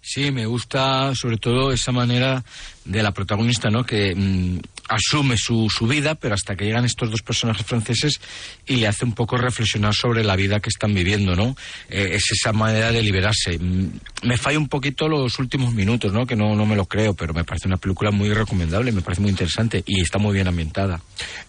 Sí, 0.00 0.30
me 0.30 0.46
gusta 0.46 1.14
sobre 1.14 1.36
todo 1.36 1.70
esa 1.70 1.92
manera 1.92 2.42
de 2.84 3.02
la 3.02 3.12
protagonista, 3.12 3.68
¿no? 3.68 3.84
Que 3.84 4.14
mm, 4.14 4.58
asume 4.88 5.36
su, 5.36 5.68
su 5.70 5.86
vida, 5.86 6.14
pero 6.14 6.34
hasta 6.34 6.56
que 6.56 6.64
llegan 6.64 6.84
estos 6.84 7.10
dos 7.10 7.22
personajes 7.22 7.66
franceses 7.66 8.20
y 8.66 8.76
le 8.76 8.86
hace 8.86 9.04
un 9.04 9.12
poco 9.12 9.36
reflexionar 9.36 9.94
sobre 9.94 10.24
la 10.24 10.36
vida 10.36 10.60
que 10.60 10.68
están 10.68 10.94
viviendo, 10.94 11.36
¿no? 11.36 11.56
Eh, 11.88 12.10
es 12.12 12.30
esa 12.32 12.52
manera 12.52 12.92
de 12.92 13.02
liberarse. 13.02 13.58
Mm, 13.58 14.00
me 14.24 14.36
falla 14.36 14.58
un 14.58 14.68
poquito 14.68 15.08
los 15.08 15.38
últimos 15.38 15.74
minutos, 15.74 16.12
¿no? 16.12 16.26
Que 16.26 16.36
no, 16.36 16.54
no 16.54 16.66
me 16.66 16.76
lo 16.76 16.86
creo, 16.86 17.14
pero 17.14 17.34
me 17.34 17.44
parece 17.44 17.68
una 17.68 17.76
película 17.76 18.10
muy 18.10 18.32
recomendable, 18.32 18.92
me 18.92 19.02
parece 19.02 19.22
muy 19.22 19.30
interesante 19.30 19.82
y 19.86 20.00
está 20.00 20.18
muy 20.18 20.34
bien 20.34 20.48
ambientada. 20.48 21.00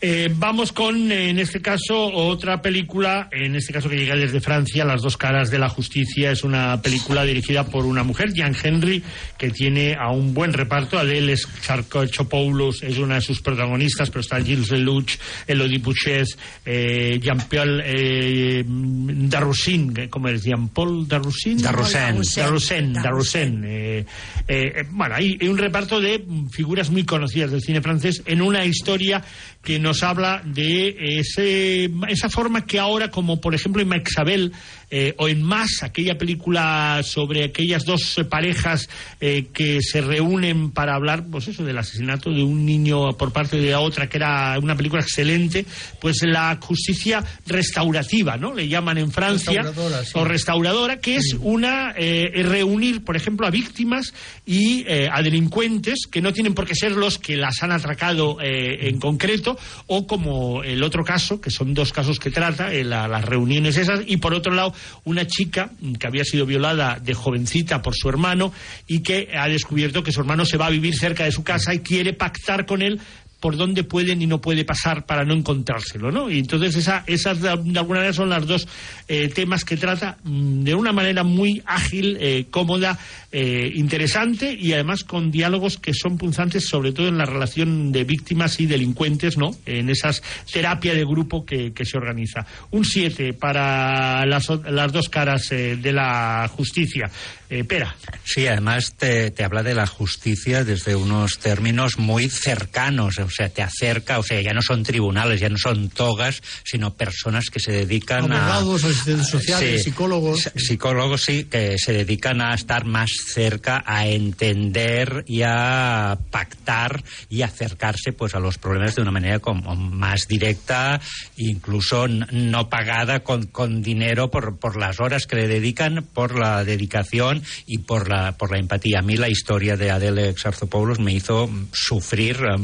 Eh, 0.01 0.29
vamos 0.35 0.71
con, 0.71 1.11
en 1.11 1.39
este 1.39 1.61
caso, 1.61 2.07
otra 2.13 2.61
película, 2.61 3.29
en 3.31 3.55
este 3.55 3.73
caso 3.73 3.89
que 3.89 3.97
llega 3.97 4.15
desde 4.15 4.41
Francia, 4.41 4.85
Las 4.85 5.01
dos 5.01 5.17
caras 5.17 5.49
de 5.49 5.59
la 5.59 5.69
justicia. 5.69 6.31
Es 6.31 6.43
una 6.43 6.81
película 6.81 7.23
dirigida 7.23 7.65
por 7.65 7.85
una 7.85 8.03
mujer, 8.03 8.33
Jean 8.33 8.55
Henry, 8.61 9.03
que 9.37 9.49
tiene 9.49 9.95
a 9.95 10.11
un 10.11 10.33
buen 10.33 10.53
reparto. 10.53 10.97
Adele 10.97 11.35
Charcotchopoulos 11.61 12.83
es 12.83 12.97
una 12.97 13.21
sus 13.29 13.41
protagonistas, 13.41 14.09
pero 14.09 14.21
está 14.21 14.41
Gilles 14.41 14.71
Lelouch, 14.71 15.13
Elodie 15.45 15.77
Bouchez, 15.77 16.35
eh, 16.65 17.19
Jean-Paul 17.21 17.81
eh, 17.85 18.63
Darroussin, 18.65 19.93
que- 19.93 20.09
¿cómo 20.09 20.29
es? 20.29 20.43
Jean-Paul 20.43 21.07
Darroussin. 21.07 21.61
Darroussin. 21.61 22.21
Darroussin, 22.35 22.93
Darroussin. 22.93 23.63
eh, 23.65 24.05
eh, 24.47 24.83
bueno, 24.89 25.13
hay, 25.15 25.37
un 25.47 25.57
reparto 25.59 25.99
de 26.01 26.23
figuras 26.51 26.89
muy 26.89 27.03
conocidas 27.05 27.51
del 27.51 27.61
cine 27.61 27.81
francés 27.81 28.23
en 28.25 28.41
una 28.41 28.65
historia 28.65 29.23
que 29.63 29.77
nos 29.77 30.03
habla 30.03 30.41
de 30.45 31.19
ese, 31.19 31.91
esa 32.07 32.29
forma 32.29 32.65
que 32.65 32.79
ahora, 32.79 33.09
como 33.09 33.41
por 33.41 33.53
ejemplo 33.53 33.81
en 33.81 33.89
Maxabel 33.89 34.53
eh, 34.91 35.13
o 35.17 35.27
en 35.27 35.43
Más, 35.43 35.83
aquella 35.83 36.17
película 36.17 37.01
sobre 37.03 37.45
aquellas 37.45 37.85
dos 37.85 38.19
parejas 38.27 38.89
eh, 39.19 39.47
que 39.53 39.81
se 39.81 40.01
reúnen 40.01 40.71
para 40.71 40.95
hablar, 40.95 41.25
pues 41.29 41.47
eso, 41.47 41.63
del 41.63 41.77
asesinato 41.77 42.31
de 42.31 42.41
un 42.41 42.65
niño 42.65 43.09
por 43.17 43.31
parte 43.31 43.57
de 43.57 43.71
la 43.71 43.81
otra, 43.81 44.07
que 44.07 44.17
era 44.17 44.57
una 44.59 44.75
película 44.75 45.01
excelente, 45.01 45.65
pues 46.01 46.23
la 46.23 46.57
justicia 46.61 47.23
restaurativa, 47.45 48.37
¿no? 48.37 48.53
Le 48.53 48.67
llaman 48.67 48.97
en 48.97 49.11
Francia, 49.11 49.61
Restauradora, 49.61 50.05
sí. 50.05 50.11
o 50.15 50.25
restauradora, 50.25 50.99
que 50.99 51.17
es 51.17 51.35
una 51.39 51.93
eh, 51.95 52.31
reunir, 52.43 53.03
por 53.03 53.15
ejemplo, 53.15 53.45
a 53.45 53.51
víctimas 53.51 54.13
y 54.45 54.85
eh, 54.87 55.07
a 55.11 55.21
delincuentes 55.21 56.07
que 56.09 56.21
no 56.21 56.33
tienen 56.33 56.55
por 56.55 56.65
qué 56.65 56.73
ser 56.73 56.93
los 56.93 57.19
que 57.19 57.37
las 57.37 57.61
han 57.61 57.71
atracado 57.71 58.37
en 58.41 58.99
concreto, 58.99 59.48
o 59.87 60.05
como 60.07 60.63
el 60.63 60.83
otro 60.83 61.03
caso, 61.03 61.39
que 61.39 61.49
son 61.51 61.73
dos 61.73 61.93
casos 61.93 62.19
que 62.19 62.31
trata, 62.31 62.73
eh, 62.73 62.83
la- 62.83 63.07
las 63.07 63.23
reuniones 63.25 63.77
esas, 63.77 64.01
y 64.05 64.17
por 64.17 64.33
otro 64.33 64.53
lado, 64.53 64.73
una 65.05 65.25
chica 65.27 65.71
que 65.99 66.07
había 66.07 66.23
sido 66.23 66.45
violada 66.45 66.99
de 66.99 67.13
jovencita 67.13 67.81
por 67.81 67.93
su 67.95 68.09
hermano 68.09 68.51
y 68.87 68.99
que 68.99 69.29
ha 69.37 69.47
descubierto 69.47 70.03
que 70.03 70.11
su 70.11 70.19
hermano 70.21 70.45
se 70.45 70.57
va 70.57 70.67
a 70.67 70.69
vivir 70.71 70.95
cerca 70.95 71.23
de 71.23 71.31
su 71.31 71.43
casa 71.43 71.73
y 71.73 71.79
quiere 71.79 72.13
pactar 72.13 72.65
con 72.65 72.81
él 72.81 72.99
por 73.39 73.57
dónde 73.57 73.83
pueden 73.83 74.21
y 74.21 74.27
no 74.27 74.41
puede 74.41 74.65
pasar 74.65 75.05
para 75.05 75.23
no 75.23 75.33
encontrárselo, 75.33 76.11
¿no? 76.11 76.29
Y 76.29 76.39
entonces 76.39 76.75
esa, 76.75 77.03
esas 77.07 77.41
de, 77.41 77.49
alguna 77.49 77.83
manera 77.83 78.13
son 78.13 78.29
las 78.29 78.45
dos 78.45 78.67
eh, 79.07 79.29
temas 79.29 79.63
que 79.63 79.77
trata 79.77 80.17
mm, 80.23 80.63
de 80.63 80.75
una 80.75 80.91
manera 80.91 81.23
muy 81.23 81.61
ágil, 81.65 82.17
eh, 82.19 82.47
cómoda, 82.49 82.99
eh, 83.31 83.71
interesante 83.75 84.57
y 84.59 84.73
además 84.73 85.03
con 85.03 85.29
diálogos 85.29 85.77
que 85.77 85.93
son 85.93 86.17
punzantes, 86.17 86.67
sobre 86.67 86.91
todo 86.93 87.07
en 87.09 87.17
la 87.19 87.25
relación 87.25 87.91
de 87.91 88.03
víctimas 88.03 88.59
y 88.59 88.65
delincuentes, 88.65 89.37
¿no? 89.37 89.51
En 89.67 89.89
esas 89.89 90.23
terapia 90.51 90.95
de 90.95 91.05
grupo 91.05 91.45
que, 91.45 91.71
que 91.71 91.85
se 91.85 91.97
organiza. 91.97 92.47
Un 92.71 92.83
7 92.83 93.33
para 93.33 94.25
las, 94.25 94.49
las 94.49 94.91
dos 94.91 95.09
caras 95.09 95.51
eh, 95.51 95.77
de 95.79 95.93
la 95.93 96.49
justicia. 96.55 97.11
Eh, 97.51 97.63
Pera. 97.63 97.95
Sí, 98.23 98.47
además 98.47 98.95
te 98.95 99.43
habla 99.43 99.63
de 99.63 99.73
la 99.73 99.87
justicia 99.87 100.63
desde 100.63 100.95
unos 100.95 101.39
términos 101.39 101.97
muy 101.97 102.29
cercanos, 102.29 103.17
o 103.29 103.31
sea, 103.31 103.49
te 103.49 103.61
acerca, 103.61 104.17
o 104.17 104.23
sea, 104.23 104.41
ya 104.41 104.53
no 104.53 104.61
son 104.61 104.83
tribunales, 104.83 105.39
ya 105.39 105.49
no 105.49 105.57
son 105.57 105.89
togas, 105.89 106.41
sino 106.63 106.95
personas 106.95 107.49
que 107.51 107.59
se 107.59 107.71
dedican 107.71 108.31
a... 108.31 108.57
Abogados, 108.57 108.83
asistentes 108.83 109.27
sociales, 109.27 109.83
Sí, 109.83 109.89
psicólogos. 109.89 110.51
Psicólogos, 110.55 111.21
sí, 111.21 111.43
que 111.43 111.77
se 111.77 111.93
dedican 111.93 112.41
a 112.41 112.55
estar 112.55 112.85
más 112.85 113.09
cerca, 113.33 113.83
a 113.85 114.07
entender 114.07 115.23
y 115.27 115.43
a 115.43 116.17
pactar 116.31 117.03
y 117.29 117.43
acercarse 117.43 118.13
pues 118.13 118.33
a 118.33 118.39
los 118.39 118.57
problemas 118.57 118.95
de 118.95 119.03
una 119.03 119.11
manera 119.11 119.39
como 119.39 119.75
más 119.75 120.27
directa, 120.27 120.99
incluso 121.37 122.07
no 122.07 122.69
pagada 122.69 123.19
con, 123.21 123.45
con 123.45 123.81
dinero 123.83 124.31
por, 124.31 124.57
por 124.57 124.75
las 124.75 124.99
horas 124.99 125.27
que 125.27 125.35
le 125.35 125.47
dedican, 125.47 126.03
por 126.13 126.37
la 126.37 126.63
dedicación 126.63 127.43
y 127.67 127.79
por 127.79 128.09
la, 128.09 128.33
por 128.37 128.51
la 128.51 128.59
empatía. 128.59 128.99
A 128.99 129.03
mí 129.03 129.15
la 129.15 129.29
historia 129.29 129.77
de 129.77 129.91
Adele 129.91 130.29
Exarchopoulos 130.29 130.99
me 130.99 131.13
hizo 131.13 131.49
sufrir 131.71 132.37
eh, 132.37 132.57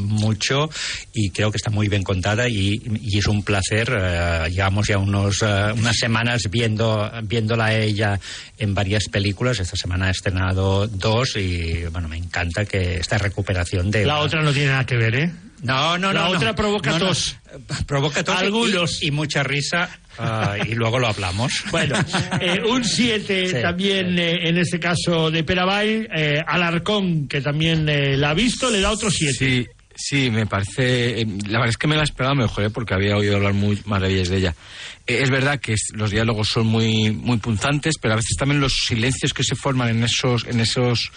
mucho 0.56 0.70
y 1.12 1.30
creo 1.30 1.50
que 1.50 1.56
está 1.56 1.70
muy 1.70 1.88
bien 1.88 2.02
contada 2.02 2.48
y, 2.48 2.80
y 3.02 3.18
es 3.18 3.26
un 3.26 3.42
placer. 3.42 3.90
eh, 3.96 4.48
llevamos 4.50 4.86
ya 4.88 4.98
unos, 4.98 5.42
eh, 5.42 5.72
unas 5.76 5.96
semanas 5.96 6.42
viendo, 6.50 7.10
viéndola 7.24 7.66
a 7.66 7.74
ella 7.74 8.18
en 8.58 8.74
varias 8.74 9.04
películas. 9.10 9.58
Esta 9.60 9.76
semana 9.76 10.06
ha 10.06 10.10
estrenado 10.10 10.86
dos 10.86 11.36
y 11.36 11.84
bueno, 11.92 12.08
me 12.08 12.16
encanta 12.16 12.64
que 12.64 12.96
esta 12.96 13.18
recuperación 13.18 13.90
de... 13.90 14.04
La 14.06 14.18
otra 14.18 14.42
no 14.42 14.52
tiene 14.52 14.68
nada 14.70 14.84
que 14.86 14.96
ver, 14.96 15.14
¿eh? 15.14 15.32
No, 15.62 15.96
no, 15.96 16.12
La 16.12 16.20
no. 16.24 16.28
no. 16.32 16.36
otra 16.36 16.54
provoca 16.54 16.90
No, 16.90 16.98
no. 16.98 17.06
tos. 17.08 17.36
Provoca 17.86 18.22
tos 18.22 18.34
y- 18.40 18.44
Algunos. 18.44 19.02
Y, 19.02 19.10
mucha 19.10 19.42
risa 19.42 19.88
ah, 20.18 20.56
y 20.68 20.74
luego 20.74 20.98
lo 20.98 21.08
hablamos. 21.08 21.50
Bueno, 21.70 21.96
eh, 22.40 22.60
un 22.68 22.84
7 22.84 23.46
Sí, 23.48 23.62
también 23.62 24.18
eh, 24.18 24.48
en 24.48 24.58
este 24.58 24.78
caso 24.78 25.30
de 25.30 25.42
Perabay. 25.44 26.08
Eh, 26.14 26.42
Alarcón, 26.46 27.26
que 27.26 27.40
también 27.40 27.88
eh, 27.88 28.16
la 28.18 28.30
ha 28.30 28.34
visto, 28.34 28.70
le 28.70 28.80
da 28.80 28.90
otro 28.90 29.10
7. 29.10 29.34
Sí, 29.38 29.66
sí, 29.96 30.30
me 30.30 30.46
parece. 30.46 31.20
eh, 31.22 31.26
La 31.48 31.58
verdad 31.58 31.70
es 31.70 31.76
que 31.76 31.86
me 31.88 31.96
la 31.96 32.04
esperaba 32.04 32.34
mejor, 32.34 32.64
¿eh? 32.64 32.70
porque 32.70 32.94
había 32.94 33.16
oído 33.16 33.36
hablar 33.36 33.54
muy 33.54 33.80
maravillas 33.86 34.28
de 34.28 34.36
ella. 34.36 34.54
Eh, 35.06 35.20
es 35.22 35.30
verdad 35.30 35.58
que 35.60 35.74
los 35.94 36.10
diálogos 36.10 36.48
son 36.48 36.66
muy, 36.66 37.10
muy 37.10 37.38
punzantes, 37.38 37.94
pero 38.00 38.14
a 38.14 38.16
veces 38.16 38.36
también 38.36 38.60
los 38.60 38.84
silencios 38.86 39.32
que 39.32 39.42
se 39.42 39.56
forman 39.56 39.88
en 39.88 40.04
esos, 40.04 40.44
en 40.46 40.60
esos, 40.60 41.10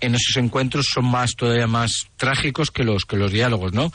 en 0.00 0.14
esos 0.14 0.36
encuentros 0.36 0.86
son 0.92 1.06
más 1.06 1.32
todavía 1.36 1.66
más 1.66 2.06
trágicos 2.16 2.70
que 2.70 2.84
los 2.84 3.04
que 3.04 3.16
los 3.16 3.32
diálogos, 3.32 3.72
¿no? 3.72 3.92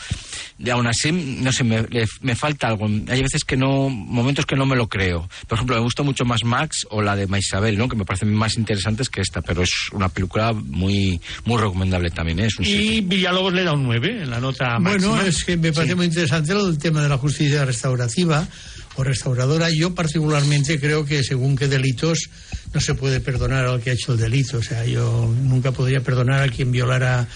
Y 0.60 0.70
aún 0.70 0.88
así, 0.88 1.12
no 1.12 1.52
sé, 1.52 1.64
me, 1.64 1.84
le- 1.84 2.08
me 2.22 2.36
falta 2.36 2.68
algo. 2.68 2.86
Hay 2.86 3.22
veces 3.22 3.44
que 3.44 3.56
no, 3.58 3.90
momentos 3.90 4.46
que 4.46 4.56
no 4.56 4.66
me 4.66 4.76
lo 4.76 4.88
creo. 4.88 5.30
Por 5.48 5.58
ejemplo, 5.58 5.76
me 5.76 5.82
gusta 5.82 6.04
mucho 6.04 6.26
más 6.26 6.44
Max 6.44 6.86
o 6.90 7.02
la 7.02 7.16
de 7.16 7.28
Maisabel, 7.28 7.78
¿no? 7.78 7.88
Que 7.90 7.96
me 7.96 8.06
parecen 8.06 8.34
más 8.34 8.58
interesantes 8.58 9.10
que 9.10 9.22
esta, 9.22 9.42
pero 9.42 9.64
es 9.64 9.72
una 9.92 10.10
película 10.10 10.54
muy, 10.54 11.20
muy 11.46 11.58
recomendable 11.62 12.10
también, 12.12 12.40
¿eh? 12.40 12.48
Es 12.48 12.58
un 12.60 12.66
Y 12.66 13.02
Villalobos 13.02 13.54
le 13.54 13.64
da 13.64 13.74
un 13.74 13.84
9 13.84 14.24
en 14.24 14.30
la 14.30 14.40
nota 14.40 14.80
máxima. 14.80 15.14
Bueno, 15.16 15.28
es 15.28 15.44
que 15.44 15.58
me 15.58 15.72
parece 15.74 15.96
muy 15.96 16.06
interesante 16.08 16.54
lo 16.54 16.66
del 16.68 16.78
tema 16.78 17.02
de 17.02 17.10
la 17.10 17.18
justicia 17.18 17.66
restaurativa 17.66 18.48
o 18.96 19.04
restauradora. 19.04 19.70
Yo 19.70 19.96
particularmente 19.96 20.80
creo 20.80 21.06
que 21.06 21.24
según 21.24 21.56
qué 21.56 21.68
delitos 21.68 22.30
no 22.74 22.80
se 22.82 22.96
puede 22.96 23.20
perdonar 23.20 23.66
al 23.66 23.82
que 23.82 23.92
ha 23.92 23.94
hecho 23.94 24.14
el 24.14 24.20
delito. 24.20 24.58
O 24.58 24.64
sea, 24.64 24.86
yo 24.86 25.34
nunca 25.42 25.72
podría 25.72 26.02
perdonar 26.02 26.42
a 26.42 26.50
quien 26.50 26.72
violara 26.72 27.28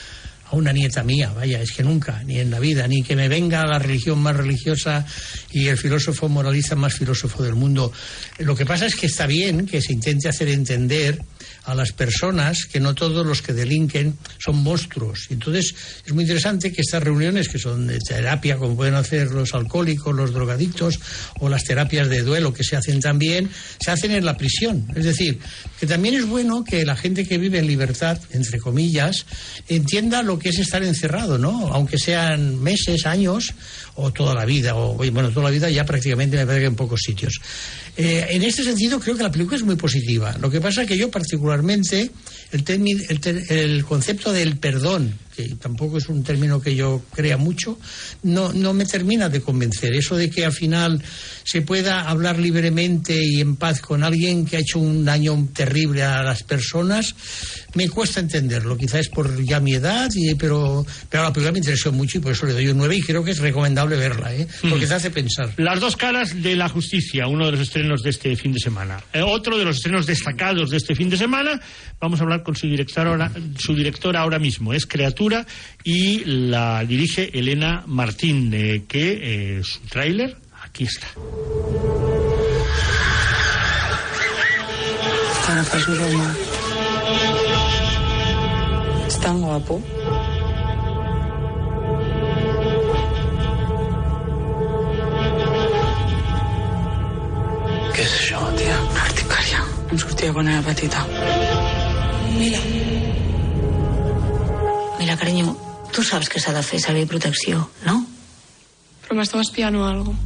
a 0.49 0.55
una 0.55 0.71
nieta 0.71 1.03
mía, 1.03 1.31
vaya, 1.35 1.61
es 1.61 1.71
que 1.71 1.83
nunca, 1.83 2.23
ni 2.23 2.39
en 2.39 2.49
la 2.51 2.59
vida, 2.59 2.87
ni 2.87 3.03
que 3.03 3.15
me 3.15 3.27
venga 3.27 3.65
la 3.65 3.79
religión 3.79 4.19
más 4.19 4.35
religiosa 4.35 5.05
y 5.51 5.67
el 5.67 5.77
filósofo 5.77 6.29
moralista 6.29 6.75
más 6.75 6.93
filósofo 6.93 7.43
del 7.43 7.55
mundo. 7.55 7.91
Lo 8.39 8.55
que 8.55 8.65
pasa 8.65 8.85
es 8.85 8.95
que 8.95 9.07
está 9.07 9.27
bien 9.27 9.65
que 9.65 9.81
se 9.81 9.93
intente 9.93 10.29
hacer 10.29 10.47
entender 10.49 11.19
a 11.67 11.75
las 11.75 11.91
personas 11.91 12.65
que 12.65 12.79
no 12.79 12.95
todos 12.95 13.25
los 13.25 13.41
que 13.41 13.51
delinquen 13.51 14.17
son 14.39 14.63
monstruos. 14.63 15.27
Entonces 15.29 15.75
es 16.05 16.13
muy 16.13 16.23
interesante 16.23 16.71
que 16.71 16.81
estas 16.81 17.03
reuniones, 17.03 17.49
que 17.49 17.59
son 17.59 17.87
de 17.87 17.99
terapia, 17.99 18.57
como 18.57 18.75
pueden 18.77 18.95
hacer 18.95 19.31
los 19.31 19.53
alcohólicos, 19.53 20.15
los 20.15 20.33
drogadictos, 20.33 20.99
o 21.39 21.49
las 21.49 21.65
terapias 21.65 22.07
de 22.07 22.21
duelo 22.21 22.53
que 22.53 22.63
se 22.63 22.77
hacen 22.77 23.01
también, 23.01 23.49
se 23.83 23.91
hacen 23.91 24.11
en 24.11 24.23
la 24.23 24.37
prisión. 24.37 24.87
Es 24.95 25.03
decir, 25.03 25.39
que 25.77 25.85
también 25.85 26.15
es 26.15 26.25
bueno 26.25 26.63
que 26.63 26.85
la 26.85 26.95
gente 26.95 27.27
que 27.27 27.37
vive 27.37 27.59
en 27.59 27.67
libertad, 27.67 28.17
entre 28.31 28.59
comillas, 28.59 29.25
entienda 29.67 30.23
lo 30.23 30.36
que 30.39 30.49
es 30.49 30.59
estar 30.59 30.83
encerrado, 30.83 31.37
¿no? 31.37 31.67
Aunque 31.73 31.97
sean 31.97 32.61
meses, 32.61 33.05
años, 33.05 33.53
o 33.95 34.11
toda 34.11 34.33
la 34.33 34.45
vida, 34.45 34.75
o 34.75 34.95
bueno, 34.95 35.31
toda 35.31 35.45
la 35.45 35.51
vida 35.51 35.69
ya 35.69 35.85
prácticamente 35.85 36.37
me 36.37 36.45
parece 36.45 36.61
que 36.61 36.67
en 36.67 36.75
pocos 36.75 37.01
sitios. 37.03 37.39
Eh, 37.95 38.27
en 38.29 38.43
este 38.43 38.63
sentido 38.63 38.99
creo 38.99 39.17
que 39.17 39.23
la 39.23 39.31
película 39.31 39.57
es 39.57 39.63
muy 39.63 39.75
positiva. 39.75 40.37
Lo 40.39 40.51
que 40.51 40.61
pasa 40.61 40.83
es 40.83 40.87
que 40.87 40.97
yo 40.97 41.09
particularmente 41.09 42.11
el, 42.51 43.45
el, 43.49 43.85
concepto 43.85 44.31
del 44.31 44.57
perdón, 44.57 45.13
que 45.37 45.55
tampoco 45.55 45.99
es 45.99 46.09
un 46.09 46.23
término 46.23 46.59
que 46.59 46.75
yo 46.75 47.03
crea 47.13 47.37
mucho, 47.37 47.77
no, 48.23 48.51
no 48.53 48.73
me 48.73 48.85
termina 48.85 49.29
de 49.29 49.41
convencer. 49.41 49.93
Eso 49.93 50.15
de 50.15 50.31
que 50.31 50.43
al 50.43 50.51
final 50.51 50.99
se 51.43 51.61
pueda 51.61 52.09
hablar 52.09 52.39
libremente 52.39 53.23
y 53.23 53.39
en 53.39 53.55
paz 53.55 53.79
con 53.79 54.03
alguien 54.03 54.47
que 54.47 54.57
ha 54.57 54.59
hecho 54.61 54.79
un 54.79 55.05
daño 55.05 55.47
terrible 55.53 56.01
a 56.01 56.23
las 56.23 56.41
personas, 56.41 57.15
me 57.75 57.87
cuesta 57.87 58.19
entenderlo. 58.19 58.77
Quizás 58.77 59.01
es 59.01 59.09
por 59.09 59.43
ya 59.43 59.59
mi 59.59 59.75
edad, 59.75 60.09
y, 60.15 60.33
pero, 60.33 60.83
pero 61.07 61.23
la 61.23 61.31
película 61.31 61.51
me 61.51 61.59
interesó 61.59 61.91
mucho 61.91 62.17
y 62.17 62.21
por 62.21 62.31
eso 62.31 62.47
le 62.47 62.53
doy 62.53 62.69
un 62.69 62.77
9 62.77 62.95
y 62.95 63.01
creo 63.01 63.23
que 63.23 63.31
es 63.31 63.39
recomendable 63.39 63.95
verla, 63.95 64.33
¿eh? 64.33 64.47
porque 64.67 64.85
mm. 64.85 64.89
te 64.89 64.93
hace 64.95 65.11
pensar. 65.11 65.53
Las 65.57 65.79
dos 65.79 65.95
caras 65.95 66.41
de 66.41 66.55
la 66.55 66.67
justicia, 66.67 67.27
uno 67.27 67.45
de 67.45 67.51
los 67.51 67.61
estrenos 67.61 68.01
de 68.01 68.09
este 68.09 68.35
fin 68.35 68.53
de 68.53 68.59
semana. 68.59 69.03
Eh, 69.13 69.21
otro 69.21 69.55
de 69.55 69.65
los 69.65 69.77
estrenos 69.77 70.07
destacados 70.07 70.71
de 70.71 70.77
este 70.77 70.95
fin 70.95 71.11
de 71.11 71.17
semana, 71.17 71.61
vamos 72.01 72.19
a 72.19 72.23
hablar 72.23 72.41
con 72.41 72.55
su 72.55 72.65
directora 72.65 73.11
ahora, 73.11 73.31
su 73.59 73.75
directora 73.75 74.21
ahora 74.21 74.39
mismo, 74.39 74.73
es 74.73 74.87
Creatura 74.87 75.26
y 75.83 76.23
la 76.25 76.83
dirige 76.85 77.37
Elena 77.37 77.83
Martín, 77.87 78.51
eh, 78.53 78.83
que 78.87 79.61
su 79.63 79.79
tráiler 79.87 80.37
aquí 80.63 80.85
está. 80.85 81.07
Es 89.07 89.19
tan 89.19 89.41
guapo. 89.41 89.81
Què 97.93 98.03
és 98.03 98.13
això, 98.19 98.43
tia? 98.59 98.75
Urticària. 99.07 99.63
Em 99.91 99.97
sortia 100.03 100.33
quan 100.35 100.51
era 100.51 100.61
petita. 100.67 101.07
Mira. 102.37 102.59
Mira, 102.59 102.86
saps 106.07 106.29
que 106.31 106.39
s'ha 106.39 106.53
de 106.55 106.63
fer 106.63 106.79
servir 106.83 107.07
protecció, 107.09 107.61
no? 107.85 107.99
Però 109.05 109.15
m'estava 109.19 109.43
espiant 109.45 109.75
o 109.75 109.85
alguna 109.87 110.15
cosa. 110.15 110.17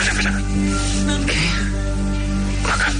Espera, 0.00 0.10
espera. 0.10 0.32
Què? 1.30 1.44
Col·loca't. 2.66 2.96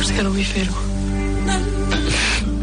És 0.00 0.12
que 0.16 0.22
no 0.26 0.30
vull 0.34 0.50
fer-ho. 0.54 0.84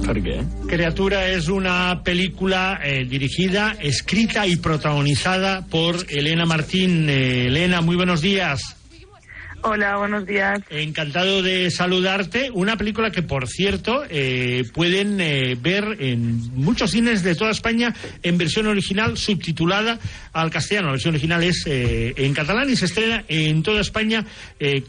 ¿Por 0.04 0.22
qué? 0.22 0.44
Criatura 0.68 1.28
es 1.30 1.48
una 1.48 2.02
película 2.04 2.80
eh, 2.84 3.06
dirigida, 3.06 3.76
escrita 3.80 4.46
y 4.46 4.58
protagonizada 4.58 5.66
por 5.66 5.96
Elena 6.10 6.46
Martín. 6.46 7.10
Eh, 7.10 7.48
Elena, 7.48 7.80
muy 7.82 7.96
buenos 7.96 8.22
días. 8.22 8.76
Hola, 9.66 9.96
buenos 9.96 10.26
días. 10.26 10.60
Encantado 10.70 11.42
de 11.42 11.72
saludarte. 11.72 12.52
Una 12.52 12.76
película 12.76 13.12
que, 13.12 13.22
por 13.22 13.48
cierto, 13.48 14.04
eh, 14.10 14.66
pueden 14.74 15.22
eh, 15.22 15.56
ver 15.58 15.86
en 16.00 16.54
muchos 16.54 16.92
cines 16.92 17.24
de 17.24 17.34
toda 17.34 17.52
España 17.52 17.96
en 18.24 18.38
versión 18.38 18.68
original 18.68 19.18
subtitulada 19.18 20.00
al 20.34 20.52
castellano. 20.52 20.88
La 20.88 20.94
versión 20.94 21.14
original 21.14 21.44
es 21.44 21.64
eh, 21.66 22.14
en 22.18 22.34
catalán 22.34 22.70
y 22.70 22.76
se 22.76 22.86
estrena 22.86 23.24
en 23.30 23.64
toda 23.64 23.80
España 23.80 24.26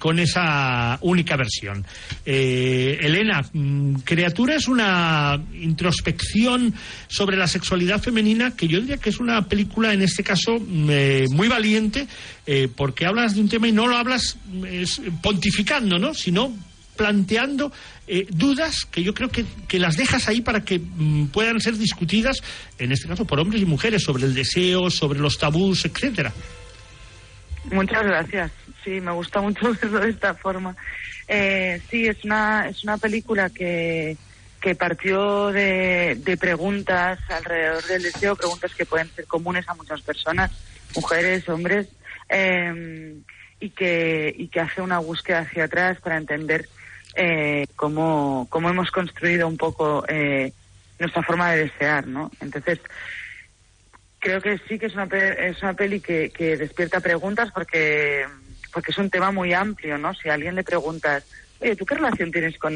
con 0.01 0.19
esa 0.19 0.99
única 1.03 1.37
versión. 1.37 1.85
Elena, 2.25 3.43
mm, 3.53 4.01
Criatura 4.05 4.57
es 4.57 4.67
una 4.67 5.41
introspección 5.55 6.75
sobre 7.07 7.37
la 7.37 7.47
sexualidad 7.47 8.03
femenina 8.03 8.57
que 8.57 8.67
yo 8.67 8.81
diría 8.81 8.97
que 8.97 9.11
es 9.11 9.21
una 9.21 9.47
película, 9.47 9.93
en 9.93 10.03
este 10.03 10.25
caso, 10.25 10.59
mm, 10.59 11.31
muy 11.31 11.47
valiente 11.47 12.09
porque 12.77 13.07
hablas 13.07 13.35
de 13.35 13.41
un 13.41 13.49
tema 13.49 13.69
y 13.69 13.73
no 13.73 13.87
lo 13.87 13.97
hablas 13.97 14.37
pontificando, 15.23 15.99
¿no? 15.99 16.13
Sino 16.13 16.53
planteando 16.97 17.73
eh, 18.07 18.27
dudas 18.31 18.85
que 18.85 19.03
yo 19.03 19.15
creo 19.15 19.31
que, 19.31 19.45
que, 19.69 19.79
las 19.79 19.97
dejas 19.97 20.29
ahí 20.29 20.41
para 20.41 20.65
que 20.65 20.79
mm, 20.79 21.29
puedan 21.29 21.61
ser 21.61 21.77
discutidas, 21.77 22.39
en 22.79 22.93
este 22.93 23.09
caso 23.09 23.25
por 23.25 23.41
hombres 23.41 23.63
y 23.63 23.67
mujeres, 23.67 24.03
sobre 24.03 24.25
el 24.25 24.35
deseo, 24.35 24.91
sobre 24.91 25.19
los 25.19 25.39
tabús, 25.39 25.85
etcétera. 25.85 26.33
Muchas 27.73 28.05
gracias. 28.05 28.53
Sí, 28.85 29.01
me 29.01 29.13
gusta 29.13 29.41
mucho 29.41 29.75
verlo 29.83 30.01
de 30.01 30.11
esta 30.11 30.35
forma. 30.35 30.77
Eh, 31.27 31.81
sí, 31.91 32.07
es 32.07 32.23
una, 32.25 32.69
es 32.69 32.85
una 32.85 32.99
película 32.99 33.49
que, 33.49 34.17
que 34.61 34.75
partió 34.75 35.51
de 35.51 36.37
preguntas 36.39 37.19
alrededor 37.31 37.83
del 37.85 38.03
deseo, 38.03 38.37
preguntas 38.37 38.75
que 38.75 38.85
pueden 38.85 39.11
ser 39.15 39.27
comunes 39.27 39.67
a 39.69 39.75
muchas 39.75 40.03
personas, 40.03 40.51
mujeres, 40.95 41.49
hombres. 41.49 41.89
Eh, 42.29 43.15
y 43.61 43.71
que, 43.71 44.35
y 44.37 44.49
que 44.49 44.61
hace 44.61 44.83
una 44.83 44.99
búsqueda 44.99 45.41
hacia 45.41 45.65
atrás 45.65 45.99
para 46.01 46.19
entender 46.19 46.69
eh, 47.15 47.67
cómo, 47.77 48.47
cómo 48.51 48.69
hemos 48.69 48.91
construido 48.91 49.49
un 49.49 49.57
poco 49.57 50.05
eh, 50.09 50.53
nuestra 50.99 51.23
forma 51.23 51.53
de 51.53 51.65
desear, 51.65 52.07
¿no? 52.07 52.31
Entonces, 52.41 52.81
creo 54.19 54.41
que 54.41 54.59
sí 54.69 54.79
que 54.79 54.87
es 54.87 54.95
una, 54.95 55.05
es 55.05 55.63
una 55.63 55.75
peli 55.75 56.01
que, 56.01 56.31
que 56.31 56.57
despierta 56.57 57.01
preguntas 57.01 57.51
porque, 57.53 58.27
porque 58.73 58.91
es 58.91 58.99
un 58.99 59.11
tema 59.11 59.31
muy 59.31 59.53
amplio, 59.53 59.97
¿no? 59.97 60.13
Si 60.15 60.29
a 60.29 60.35
alguien 60.35 60.57
le 60.57 60.65
preguntas, 60.65 61.25
oye, 61.61 61.77
¿tú 61.77 61.87
qué 61.87 61.95
relación 61.95 62.33
tienes 62.33 62.59
con, 62.59 62.75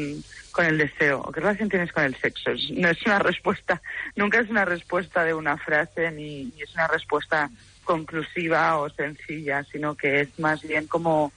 con 0.51 0.65
el 0.65 0.77
deseo? 0.77 1.21
¿O 1.21 1.31
qué 1.31 1.41
relación 1.41 1.69
tienes 1.69 1.91
con 1.91 2.03
el 2.03 2.15
sexo? 2.15 2.51
No 2.71 2.89
es 2.89 3.05
una 3.05 3.19
respuesta, 3.29 3.81
nunca 4.15 4.39
es 4.39 4.49
una 4.49 4.65
respuesta 4.65 5.23
de 5.23 5.33
una 5.33 5.57
frase 5.57 6.09
ni, 6.11 6.45
ni 6.45 6.61
es 6.61 6.73
una 6.73 6.87
respuesta 6.87 7.49
conclusiva 7.89 8.77
o 8.77 8.87
sencilla, 8.91 9.63
sino 9.63 9.95
que 9.95 10.21
es 10.21 10.37
más 10.37 10.61
bien 10.61 10.85
como, 10.85 11.33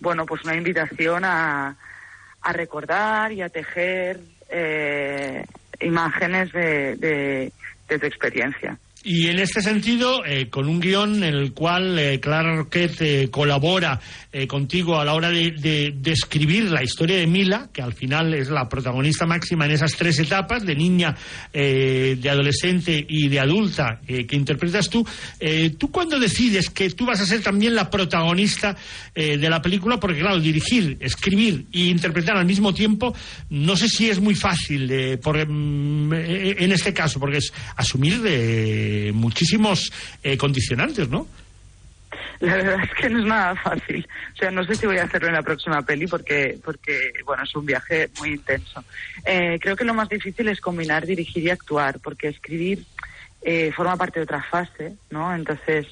bueno, 0.00 0.26
pues 0.26 0.44
una 0.44 0.54
invitación 0.54 1.24
a, 1.24 1.76
a 2.42 2.52
recordar 2.52 3.32
y 3.32 3.40
a 3.40 3.48
tejer 3.48 4.20
eh, 4.50 5.46
imágenes 5.80 6.52
de, 6.52 6.96
de, 6.96 7.52
de 7.88 7.98
tu 7.98 8.04
experiencia. 8.04 8.76
Y 9.02 9.28
en 9.28 9.38
este 9.38 9.62
sentido, 9.62 10.26
eh, 10.26 10.50
con 10.50 10.68
un 10.68 10.80
guion 10.80 11.22
en 11.22 11.34
el 11.34 11.54
cual 11.54 11.98
eh, 11.98 12.20
Clara 12.20 12.56
Roquet 12.56 13.00
eh, 13.00 13.28
colabora 13.30 13.98
contigo 14.46 15.00
a 15.00 15.04
la 15.04 15.14
hora 15.14 15.30
de, 15.30 15.94
describir 15.96 16.70
la 16.70 16.82
historia 16.82 17.16
de 17.16 17.26
Mila, 17.26 17.70
que 17.72 17.82
al 17.82 17.94
final 17.94 18.34
es 18.34 18.50
la 18.50 18.68
protagonista 18.68 19.26
máxima 19.26 19.64
en 19.66 19.72
esas 19.72 19.92
tres 19.96 20.18
etapas, 20.18 20.64
de 20.64 20.74
niña, 20.74 21.16
de 21.52 22.28
adolescente 22.30 23.04
y 23.08 23.28
de 23.28 23.40
adulta, 23.40 24.00
que 24.06 24.36
interpretas 24.36 24.90
tú. 24.90 25.06
¿Tú 25.78 25.90
cuándo 25.90 26.18
decides 26.18 26.70
que 26.70 26.90
tú 26.90 27.06
vas 27.06 27.20
a 27.20 27.26
ser 27.26 27.42
también 27.42 27.74
la 27.74 27.88
protagonista 27.88 28.76
de 29.14 29.48
la 29.48 29.62
película? 29.62 29.98
Porque 29.98 30.20
claro, 30.20 30.40
dirigir, 30.40 30.98
escribir 31.00 31.64
e 31.72 31.86
interpretar 31.86 32.36
al 32.36 32.46
mismo 32.46 32.74
tiempo, 32.74 33.14
no 33.50 33.76
sé 33.76 33.88
si 33.88 34.10
es 34.10 34.20
muy 34.20 34.34
fácil 34.34 35.18
por, 35.22 35.38
mm, 35.46 36.12
en 36.12 36.72
este 36.72 36.92
caso, 36.92 37.18
porque 37.18 37.38
es 37.38 37.52
asumir 37.76 38.20
de 38.20 39.12
muchísimos 39.14 39.92
eh, 40.22 40.36
condicionantes, 40.36 41.08
¿no? 41.08 41.26
La 42.40 42.56
verdad 42.56 42.80
es 42.82 42.94
que 42.94 43.10
no 43.10 43.18
es 43.18 43.24
nada 43.24 43.56
fácil. 43.56 44.08
O 44.34 44.36
sea, 44.36 44.50
no 44.50 44.64
sé 44.64 44.74
si 44.76 44.86
voy 44.86 44.98
a 44.98 45.04
hacerlo 45.04 45.28
en 45.28 45.34
la 45.34 45.42
próxima 45.42 45.82
peli 45.82 46.06
porque, 46.06 46.58
porque 46.64 47.12
bueno, 47.24 47.42
es 47.42 47.54
un 47.54 47.66
viaje 47.66 48.10
muy 48.18 48.30
intenso. 48.30 48.84
Eh, 49.24 49.58
creo 49.60 49.76
que 49.76 49.84
lo 49.84 49.94
más 49.94 50.08
difícil 50.08 50.48
es 50.48 50.60
combinar 50.60 51.06
dirigir 51.06 51.44
y 51.44 51.50
actuar, 51.50 51.98
porque 52.00 52.28
escribir 52.28 52.84
eh, 53.42 53.72
forma 53.72 53.96
parte 53.96 54.20
de 54.20 54.24
otra 54.24 54.42
fase, 54.42 54.94
¿no? 55.10 55.34
Entonces, 55.34 55.86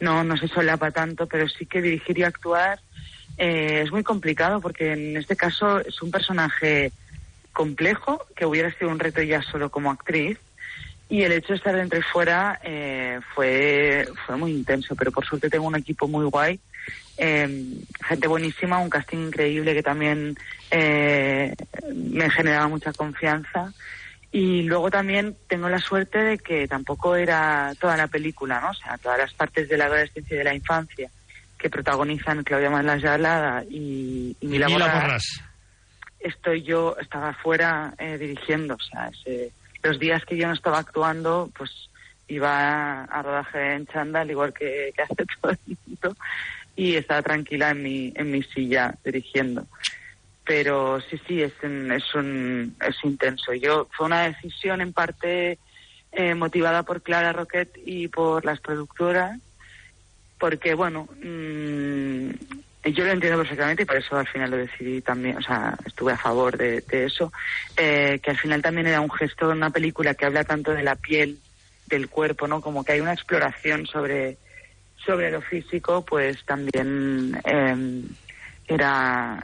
no, 0.00 0.24
no 0.24 0.36
se 0.36 0.48
solapa 0.48 0.90
tanto, 0.90 1.26
pero 1.26 1.48
sí 1.48 1.66
que 1.66 1.82
dirigir 1.82 2.18
y 2.18 2.22
actuar 2.22 2.78
es 3.36 3.92
muy 3.92 4.02
complicado 4.02 4.60
porque 4.60 4.92
en 4.92 5.16
este 5.16 5.36
caso 5.36 5.78
es 5.78 6.02
un 6.02 6.10
personaje 6.10 6.90
complejo 7.52 8.26
que 8.34 8.46
hubiera 8.46 8.72
sido 8.72 8.90
un 8.90 8.98
reto 8.98 9.22
ya 9.22 9.42
solo 9.42 9.70
como 9.70 9.92
actriz 9.92 10.38
y 11.08 11.22
el 11.22 11.32
hecho 11.32 11.48
de 11.48 11.56
estar 11.56 11.74
dentro 11.74 11.98
y 11.98 12.02
fuera 12.02 12.60
eh, 12.62 13.20
fue, 13.34 14.06
fue 14.26 14.36
muy 14.36 14.50
intenso, 14.52 14.94
pero 14.94 15.10
por 15.10 15.24
suerte 15.26 15.48
tengo 15.50 15.66
un 15.66 15.76
equipo 15.76 16.06
muy 16.08 16.26
guay 16.26 16.58
Eh, 17.20 17.48
gente 18.06 18.28
buenísima, 18.28 18.78
un 18.78 18.88
casting 18.90 19.18
increíble 19.26 19.74
que 19.74 19.82
también 19.82 20.36
eh, 20.70 21.52
me 21.94 22.30
generaba 22.30 22.68
mucha 22.68 22.92
confianza. 22.92 23.72
Y 24.30 24.62
luego 24.62 24.88
también 24.90 25.36
tengo 25.48 25.68
la 25.68 25.80
suerte 25.80 26.18
de 26.18 26.38
que 26.38 26.68
tampoco 26.68 27.16
era 27.16 27.74
toda 27.80 27.96
la 27.96 28.06
película, 28.06 28.60
¿no? 28.60 28.70
O 28.70 28.74
sea, 28.74 28.96
todas 28.98 29.18
las 29.18 29.32
partes 29.34 29.68
de 29.68 29.76
la 29.78 29.86
adolescencia 29.86 30.34
y 30.34 30.38
de 30.38 30.44
la 30.44 30.54
infancia 30.54 31.10
que 31.58 31.68
protagonizan 31.70 32.44
Claudia 32.44 32.70
Malayala 32.70 33.64
y, 33.68 34.36
y 34.40 34.46
Mila, 34.46 34.68
Borràs. 34.68 35.40
estoy 36.20 36.62
yo, 36.62 36.94
estaba 37.00 37.32
fuera 37.34 37.94
eh, 37.98 38.16
dirigiendo. 38.16 38.74
O 38.74 38.80
sea, 38.80 39.08
ese- 39.08 39.50
los 39.82 39.98
días 39.98 40.24
que 40.24 40.36
yo 40.36 40.46
no 40.46 40.54
estaba 40.54 40.78
actuando, 40.78 41.50
pues 41.56 41.70
iba 42.28 43.04
a 43.04 43.22
rodaje 43.22 43.74
en 43.74 43.86
chándal, 43.86 44.30
igual 44.30 44.52
que, 44.52 44.92
hace 45.02 45.24
todo 45.40 45.52
el 45.52 45.58
mundo, 45.86 46.16
y 46.76 46.94
estaba 46.94 47.22
tranquila 47.22 47.70
en 47.70 47.82
mi, 47.82 48.12
en 48.14 48.30
mi 48.30 48.42
silla 48.42 48.94
dirigiendo. 49.04 49.66
Pero 50.44 51.00
sí, 51.00 51.20
sí, 51.26 51.42
es, 51.42 51.52
es, 51.62 52.14
un, 52.14 52.74
es 52.86 52.96
intenso. 53.04 53.52
Yo 53.52 53.88
Fue 53.92 54.06
una 54.06 54.22
decisión 54.22 54.80
en 54.80 54.92
parte 54.92 55.58
eh, 56.12 56.34
motivada 56.34 56.84
por 56.84 57.02
Clara 57.02 57.32
Roquet 57.32 57.78
y 57.84 58.08
por 58.08 58.44
las 58.44 58.60
productoras, 58.60 59.38
porque, 60.38 60.74
bueno, 60.74 61.08
mm, 61.22 62.30
yo 62.84 63.04
lo 63.04 63.10
entiendo 63.10 63.38
perfectamente 63.38 63.82
y 63.82 63.86
por 63.86 63.96
eso 63.96 64.16
al 64.16 64.26
final 64.26 64.50
lo 64.50 64.56
decidí 64.56 65.00
también, 65.00 65.36
o 65.36 65.42
sea, 65.42 65.76
estuve 65.84 66.12
a 66.12 66.16
favor 66.16 66.56
de, 66.56 66.80
de 66.82 67.04
eso, 67.04 67.32
eh, 67.76 68.20
que 68.22 68.30
al 68.30 68.38
final 68.38 68.62
también 68.62 68.86
era 68.86 69.00
un 69.00 69.10
gesto 69.10 69.50
en 69.50 69.58
una 69.58 69.70
película 69.70 70.14
que 70.14 70.26
habla 70.26 70.44
tanto 70.44 70.72
de 70.72 70.82
la 70.82 70.96
piel, 70.96 71.38
del 71.86 72.08
cuerpo, 72.08 72.46
¿no? 72.46 72.60
Como 72.60 72.84
que 72.84 72.92
hay 72.92 73.00
una 73.00 73.12
exploración 73.12 73.86
sobre, 73.86 74.38
sobre 75.04 75.30
lo 75.30 75.40
físico, 75.40 76.04
pues 76.04 76.44
también 76.44 77.40
eh, 77.44 78.02
era, 78.66 79.42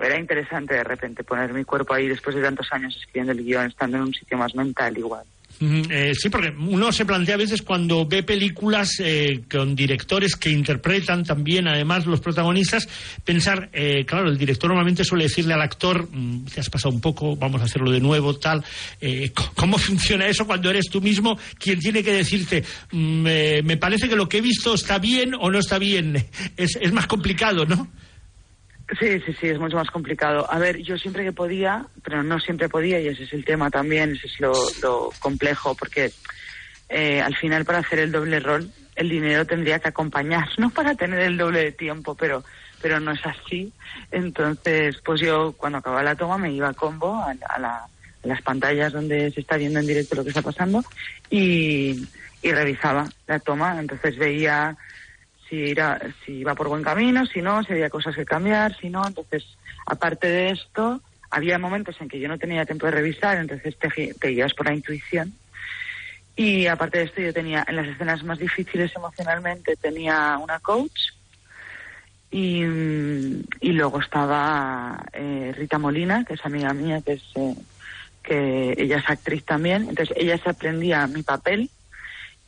era 0.00 0.18
interesante 0.18 0.74
de 0.74 0.84
repente 0.84 1.24
poner 1.24 1.52
mi 1.52 1.64
cuerpo 1.64 1.94
ahí 1.94 2.08
después 2.08 2.36
de 2.36 2.42
tantos 2.42 2.72
años 2.72 2.96
escribiendo 2.96 3.32
el 3.32 3.44
guion, 3.44 3.66
estando 3.66 3.96
en 3.96 4.04
un 4.04 4.14
sitio 4.14 4.38
más 4.38 4.54
mental 4.54 4.96
igual. 4.96 5.26
Eh, 5.60 6.12
sí, 6.14 6.28
porque 6.28 6.52
uno 6.58 6.92
se 6.92 7.06
plantea 7.06 7.34
a 7.34 7.38
veces 7.38 7.62
cuando 7.62 8.06
ve 8.06 8.22
películas 8.22 8.96
eh, 9.00 9.42
con 9.50 9.74
directores 9.74 10.36
que 10.36 10.50
interpretan 10.50 11.24
también, 11.24 11.66
además, 11.66 12.06
los 12.06 12.20
protagonistas, 12.20 12.88
pensar, 13.24 13.70
eh, 13.72 14.04
claro, 14.04 14.28
el 14.28 14.36
director 14.36 14.68
normalmente 14.68 15.04
suele 15.04 15.24
decirle 15.24 15.54
al 15.54 15.62
actor, 15.62 16.08
mm, 16.10 16.44
te 16.46 16.60
has 16.60 16.68
pasado 16.68 16.94
un 16.94 17.00
poco, 17.00 17.36
vamos 17.36 17.60
a 17.62 17.64
hacerlo 17.64 17.90
de 17.90 18.00
nuevo, 18.00 18.36
tal. 18.36 18.62
Eh, 19.00 19.32
¿Cómo 19.54 19.78
funciona 19.78 20.26
eso 20.26 20.46
cuando 20.46 20.68
eres 20.68 20.86
tú 20.90 21.00
mismo 21.00 21.38
quien 21.58 21.80
tiene 21.80 22.02
que 22.02 22.12
decirte, 22.12 22.62
mm, 22.92 23.26
eh, 23.26 23.62
me 23.64 23.78
parece 23.78 24.08
que 24.08 24.16
lo 24.16 24.28
que 24.28 24.38
he 24.38 24.42
visto 24.42 24.74
está 24.74 24.98
bien 24.98 25.32
o 25.38 25.50
no 25.50 25.58
está 25.58 25.78
bien? 25.78 26.26
Es 26.56 26.92
más 26.92 27.06
complicado, 27.06 27.64
¿no? 27.64 27.88
Sí, 29.00 29.20
sí, 29.20 29.32
sí, 29.40 29.48
es 29.48 29.58
mucho 29.58 29.76
más 29.76 29.90
complicado. 29.90 30.46
A 30.50 30.58
ver, 30.60 30.78
yo 30.78 30.96
siempre 30.96 31.24
que 31.24 31.32
podía, 31.32 31.88
pero 32.04 32.22
no 32.22 32.38
siempre 32.38 32.68
podía, 32.68 33.00
y 33.00 33.08
ese 33.08 33.24
es 33.24 33.32
el 33.32 33.44
tema 33.44 33.68
también, 33.68 34.12
ese 34.12 34.28
es 34.28 34.38
lo, 34.38 34.72
lo 34.76 35.16
complejo, 35.18 35.74
porque 35.74 36.14
eh, 36.88 37.20
al 37.20 37.34
final 37.36 37.64
para 37.64 37.80
hacer 37.80 37.98
el 37.98 38.12
doble 38.12 38.38
rol, 38.40 38.72
el 38.94 39.08
dinero 39.08 39.44
tendría 39.46 39.80
que 39.80 39.88
acompañar, 39.88 40.48
no 40.58 40.70
para 40.72 40.94
tener 40.94 41.20
el 41.20 41.36
doble 41.36 41.60
de 41.64 41.72
tiempo, 41.72 42.14
pero, 42.16 42.44
pero 42.78 43.00
no 43.00 43.10
es 43.12 43.20
así. 43.26 43.74
Entonces, 44.12 44.96
pues 45.04 45.20
yo 45.20 45.54
cuando 45.56 45.78
acababa 45.78 46.02
la 46.04 46.16
toma 46.16 46.38
me 46.38 46.52
iba 46.52 46.68
a 46.68 46.74
combo, 46.74 47.14
a, 47.16 47.34
a 47.48 47.58
la- 47.60 47.90
a 48.22 48.28
las 48.28 48.42
pantallas 48.42 48.92
donde 48.92 49.30
se 49.32 49.40
está 49.40 49.56
viendo 49.56 49.78
en 49.80 49.86
directo 49.86 50.16
lo 50.16 50.24
que 50.24 50.30
está 50.30 50.42
pasando, 50.42 50.84
y, 51.28 52.08
y 52.42 52.52
revisaba 52.52 53.12
la 53.26 53.40
toma. 53.40 53.78
Entonces 53.80 54.16
veía 54.16 54.76
si, 55.48 55.70
era, 55.70 56.00
si 56.24 56.32
iba 56.32 56.54
por 56.54 56.68
buen 56.68 56.82
camino, 56.82 57.26
si 57.26 57.42
no, 57.42 57.62
si 57.62 57.72
había 57.72 57.90
cosas 57.90 58.14
que 58.14 58.24
cambiar, 58.24 58.76
si 58.76 58.90
no. 58.90 59.06
Entonces, 59.06 59.44
aparte 59.86 60.28
de 60.28 60.50
esto, 60.50 61.00
había 61.30 61.58
momentos 61.58 61.96
en 62.00 62.08
que 62.08 62.18
yo 62.18 62.28
no 62.28 62.38
tenía 62.38 62.64
tiempo 62.64 62.86
de 62.86 62.92
revisar, 62.92 63.38
entonces 63.38 63.76
te, 63.78 64.14
te 64.14 64.28
guías 64.28 64.54
por 64.54 64.66
la 64.66 64.74
intuición. 64.74 65.34
Y 66.36 66.66
aparte 66.66 66.98
de 66.98 67.04
esto, 67.04 67.20
yo 67.22 67.32
tenía, 67.32 67.64
en 67.66 67.76
las 67.76 67.86
escenas 67.86 68.22
más 68.22 68.38
difíciles 68.38 68.94
emocionalmente, 68.94 69.76
tenía 69.76 70.38
una 70.38 70.60
coach. 70.60 71.12
Y, 72.30 72.62
y 72.62 73.72
luego 73.72 74.00
estaba 74.00 75.02
eh, 75.12 75.54
Rita 75.56 75.78
Molina, 75.78 76.24
que 76.24 76.34
es 76.34 76.44
amiga 76.44 76.74
mía, 76.74 77.00
que 77.00 77.12
es 77.14 77.22
eh, 77.36 77.54
que 78.22 78.74
ella 78.76 78.98
es 78.98 79.08
actriz 79.08 79.44
también. 79.44 79.88
Entonces, 79.88 80.14
ella 80.18 80.36
se 80.36 80.50
aprendía 80.50 81.06
mi 81.06 81.22
papel 81.22 81.70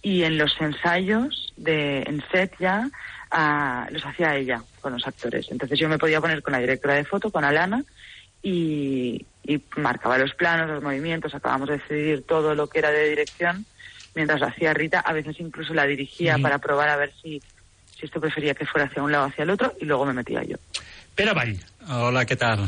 y 0.08 0.24
en 0.24 0.38
los 0.38 0.58
ensayos 0.58 1.52
de 1.58 2.00
en 2.00 2.24
set 2.32 2.54
ya 2.58 2.90
ah, 3.30 3.86
los 3.90 4.02
hacía 4.06 4.36
ella 4.36 4.62
con 4.80 4.94
los 4.94 5.06
actores. 5.06 5.46
Entonces 5.50 5.78
yo 5.78 5.86
me 5.86 5.98
podía 5.98 6.18
poner 6.18 6.42
con 6.42 6.52
la 6.52 6.60
directora 6.60 6.94
de 6.94 7.04
foto, 7.04 7.30
con 7.30 7.44
Alana, 7.44 7.84
y, 8.42 9.26
y 9.44 9.62
marcaba 9.76 10.16
los 10.16 10.32
planos, 10.32 10.70
los 10.70 10.82
movimientos, 10.82 11.34
acabamos 11.34 11.68
de 11.68 11.76
decidir 11.76 12.24
todo 12.26 12.54
lo 12.54 12.68
que 12.70 12.78
era 12.78 12.90
de 12.90 13.10
dirección, 13.10 13.66
mientras 14.14 14.40
lo 14.40 14.46
hacía 14.46 14.72
Rita, 14.72 15.00
a 15.00 15.12
veces 15.12 15.38
incluso 15.40 15.74
la 15.74 15.84
dirigía 15.84 16.38
para 16.38 16.58
probar 16.58 16.88
a 16.88 16.96
ver 16.96 17.12
si, 17.22 17.42
si 17.94 18.06
esto 18.06 18.18
prefería 18.18 18.54
que 18.54 18.64
fuera 18.64 18.86
hacia 18.86 19.02
un 19.02 19.12
lado 19.12 19.24
o 19.24 19.28
hacia 19.28 19.42
el 19.42 19.50
otro, 19.50 19.74
y 19.78 19.84
luego 19.84 20.06
me 20.06 20.14
metía 20.14 20.42
yo. 20.42 20.56
Pero 21.14 21.34
vaya. 21.34 21.60
Hola, 21.86 22.24
¿qué 22.24 22.36
tal? 22.36 22.66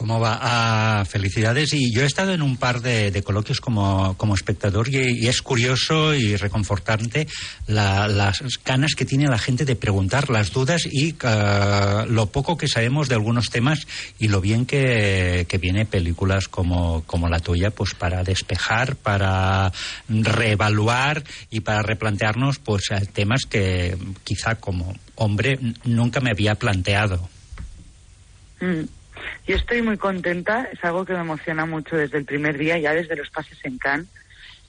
¿Cómo 0.00 0.18
va? 0.18 0.38
Ah, 0.40 1.04
felicidades. 1.04 1.74
Y 1.74 1.92
yo 1.92 2.00
he 2.00 2.06
estado 2.06 2.32
en 2.32 2.40
un 2.40 2.56
par 2.56 2.80
de, 2.80 3.22
coloquios 3.22 3.60
como, 3.60 4.16
como 4.16 4.34
espectador 4.34 4.88
y, 4.88 5.28
es 5.28 5.42
curioso 5.42 6.14
y 6.14 6.36
reconfortante 6.36 7.28
la- 7.66 8.08
las 8.08 8.38
ganas 8.64 8.94
que 8.94 9.04
tiene 9.04 9.26
la 9.26 9.36
gente 9.36 9.66
de 9.66 9.76
preguntar, 9.76 10.30
las 10.30 10.52
dudas 10.52 10.86
y 10.90 11.14
ah, 11.22 12.06
lo 12.08 12.24
poco 12.30 12.56
que 12.56 12.66
sabemos 12.66 13.10
de 13.10 13.16
algunos 13.16 13.50
temas 13.50 13.86
y 14.18 14.28
lo 14.28 14.40
bien 14.40 14.64
que, 14.64 15.44
que 15.46 15.58
viene 15.58 15.84
películas 15.84 16.48
como, 16.48 17.02
como 17.06 17.28
la 17.28 17.40
tuya 17.40 17.70
pues 17.70 17.92
para 17.92 18.24
despejar, 18.24 18.96
para 18.96 19.70
reevaluar 20.08 21.24
y 21.50 21.60
para 21.60 21.82
replantearnos 21.82 22.58
pues 22.58 22.84
temas 23.12 23.42
que 23.46 23.98
quizá 24.24 24.54
como 24.54 24.96
hombre 25.16 25.58
nunca 25.84 26.20
me 26.20 26.30
había 26.30 26.54
planteado. 26.54 27.28
Mm. 28.62 28.99
Yo 29.46 29.56
estoy 29.56 29.82
muy 29.82 29.96
contenta, 29.96 30.68
es 30.72 30.82
algo 30.84 31.04
que 31.04 31.12
me 31.12 31.20
emociona 31.20 31.66
mucho 31.66 31.96
desde 31.96 32.18
el 32.18 32.24
primer 32.24 32.58
día, 32.58 32.78
ya 32.78 32.92
desde 32.92 33.16
los 33.16 33.30
pases 33.30 33.58
en 33.64 33.78
Cannes, 33.78 34.08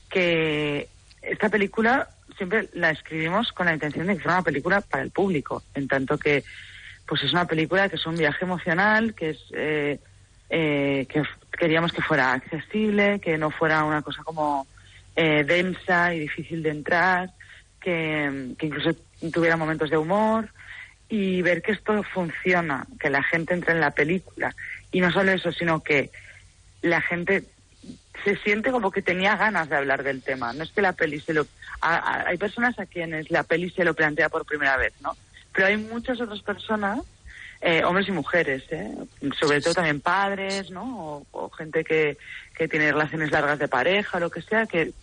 que 0.09 0.87
esta 1.21 1.49
película 1.49 2.09
siempre 2.37 2.69
la 2.73 2.89
escribimos 2.89 3.51
con 3.51 3.67
la 3.67 3.73
intención 3.73 4.07
de 4.07 4.15
que 4.15 4.23
fuera 4.23 4.37
una 4.37 4.43
película 4.43 4.81
para 4.81 5.03
el 5.03 5.11
público, 5.11 5.63
en 5.75 5.87
tanto 5.87 6.17
que 6.17 6.43
pues 7.07 7.23
es 7.23 7.31
una 7.33 7.45
película 7.45 7.89
que 7.89 7.97
es 7.97 8.05
un 8.05 8.17
viaje 8.17 8.45
emocional, 8.45 9.13
que 9.13 9.31
es 9.31 9.39
eh, 9.53 9.99
eh, 10.49 11.05
que 11.09 11.23
queríamos 11.57 11.91
que 11.91 12.01
fuera 12.01 12.33
accesible, 12.33 13.19
que 13.19 13.37
no 13.37 13.51
fuera 13.51 13.83
una 13.83 14.01
cosa 14.01 14.23
como 14.23 14.65
eh, 15.15 15.43
densa 15.43 16.15
y 16.15 16.19
difícil 16.19 16.63
de 16.63 16.69
entrar, 16.69 17.29
que, 17.79 18.53
que 18.57 18.65
incluso 18.65 18.95
tuviera 19.31 19.57
momentos 19.57 19.89
de 19.89 19.97
humor 19.97 20.49
y 21.11 21.41
ver 21.41 21.61
que 21.61 21.73
esto 21.73 22.01
funciona, 22.03 22.87
que 22.99 23.09
la 23.09 23.21
gente 23.21 23.53
entre 23.53 23.73
en 23.73 23.81
la 23.81 23.91
película. 23.91 24.55
Y 24.93 25.01
no 25.01 25.11
solo 25.11 25.31
eso, 25.33 25.51
sino 25.51 25.83
que 25.83 26.09
la 26.81 27.01
gente 27.01 27.43
se 28.23 28.37
siente 28.37 28.71
como 28.71 28.91
que 28.91 29.01
tenía 29.01 29.35
ganas 29.35 29.67
de 29.69 29.75
hablar 29.75 30.03
del 30.03 30.21
tema. 30.23 30.53
No 30.53 30.63
es 30.63 30.71
que 30.71 30.81
la 30.81 30.93
peli 30.93 31.19
se 31.19 31.33
lo... 31.33 31.45
a- 31.81 31.97
a- 31.97 32.27
hay 32.29 32.37
personas 32.37 32.79
a 32.79 32.85
quienes 32.85 33.29
la 33.29 33.43
peli 33.43 33.69
se 33.69 33.83
lo 33.83 33.93
plantea 33.93 34.29
por 34.29 34.45
primera 34.45 34.77
vez, 34.77 34.93
¿no? 35.01 35.17
Pero 35.53 35.67
hay 35.67 35.75
muchas 35.75 36.21
otras 36.21 36.41
personas, 36.43 36.99
eh, 37.59 37.83
hombres 37.83 38.07
y 38.07 38.11
mujeres, 38.13 38.63
¿eh? 38.71 38.89
sobre 39.37 39.59
todo 39.59 39.73
también 39.73 39.99
padres, 39.99 40.71
¿no? 40.71 40.83
O, 40.97 41.25
o 41.31 41.49
gente 41.49 41.83
que, 41.83 42.17
que 42.55 42.69
tiene 42.69 42.89
relaciones 42.91 43.31
largas 43.31 43.59
de 43.59 43.67
pareja, 43.67 44.19
lo 44.21 44.29
que 44.29 44.41
sea, 44.41 44.65
que, 44.65 44.93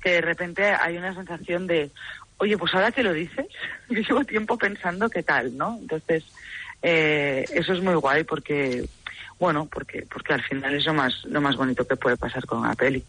que 0.00 0.10
de 0.12 0.20
repente 0.20 0.64
hay 0.64 0.96
una 0.96 1.12
sensación 1.14 1.66
de, 1.66 1.90
oye, 2.38 2.58
pues 2.58 2.74
ahora 2.74 2.92
que 2.92 3.02
lo 3.02 3.12
dices, 3.12 3.46
yo 3.88 4.00
llevo 4.08 4.24
tiempo 4.24 4.58
pensando 4.58 5.08
qué 5.08 5.22
tal, 5.22 5.56
¿no? 5.56 5.78
Entonces, 5.80 6.24
eh, 6.82 7.46
eso 7.50 7.72
es 7.72 7.80
muy 7.80 7.94
guay 7.94 8.24
porque, 8.24 8.84
bueno, 9.38 9.68
porque, 9.70 10.04
porque 10.10 10.32
al 10.34 10.42
final 10.42 10.74
es 10.74 10.84
lo 10.86 10.94
más, 10.94 11.12
lo 11.24 11.40
más 11.40 11.56
bonito 11.56 11.86
que 11.86 11.96
puede 11.96 12.16
pasar 12.16 12.44
con 12.46 12.60
una 12.60 12.74
peli. 12.74 13.02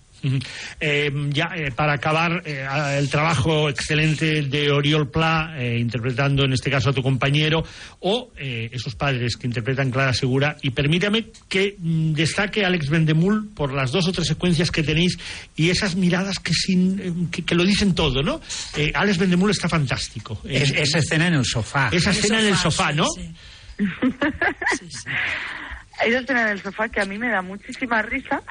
Eh, 0.79 1.11
ya 1.29 1.51
eh, 1.55 1.71
para 1.71 1.93
acabar 1.93 2.41
eh, 2.43 2.65
a- 2.67 2.97
el 2.97 3.07
trabajo 3.07 3.69
excelente 3.69 4.41
de 4.41 4.71
Oriol 4.71 5.11
Pla 5.11 5.53
eh, 5.57 5.77
interpretando 5.77 6.43
en 6.43 6.53
este 6.53 6.71
caso 6.71 6.89
a 6.89 6.93
tu 6.93 7.03
compañero 7.03 7.63
o 7.99 8.31
eh, 8.35 8.67
esos 8.73 8.95
padres 8.95 9.37
que 9.37 9.45
interpretan 9.45 9.91
Clara 9.91 10.13
Segura 10.13 10.57
y 10.63 10.71
permítame 10.71 11.27
que 11.47 11.75
mm, 11.77 12.13
destaque 12.13 12.63
a 12.63 12.67
Alex 12.67 12.89
Vendemul 12.89 13.49
por 13.53 13.71
las 13.71 13.91
dos 13.91 14.07
o 14.07 14.11
tres 14.11 14.27
secuencias 14.27 14.71
que 14.71 14.81
tenéis 14.81 15.19
y 15.55 15.69
esas 15.69 15.95
miradas 15.95 16.39
que 16.39 16.51
sin 16.53 16.99
eh, 16.99 17.13
que, 17.31 17.45
que 17.45 17.53
lo 17.53 17.63
dicen 17.63 17.93
todo 17.93 18.23
¿no? 18.23 18.41
Eh, 18.75 18.91
Alex 18.95 19.19
Vendemul 19.19 19.51
está 19.51 19.69
fantástico 19.69 20.41
Eh, 20.45 20.63
Es- 20.63 20.71
esa 20.71 20.97
escena 20.97 21.27
en 21.27 21.35
el 21.35 21.45
sofá. 21.45 21.89
esa 21.91 22.09
escena 22.09 22.39
en 22.39 22.47
el 22.47 22.55
sofá 22.57 22.91
¿no? 22.91 23.05
Hay 23.17 23.35
una 24.01 25.66
escena 26.05 26.41
en 26.43 26.47
el 26.49 26.63
sofá 26.63 26.89
que 26.89 27.01
a 27.01 27.05
mí 27.05 27.17
me 27.17 27.29
da 27.29 27.41
muchísima 27.41 28.01
risa. 28.01 28.43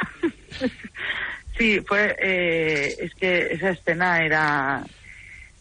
sí, 1.59 1.81
fue, 1.87 2.17
eh, 2.21 2.97
es 2.99 3.15
que 3.15 3.53
esa 3.53 3.71
escena 3.71 4.25
era, 4.25 4.85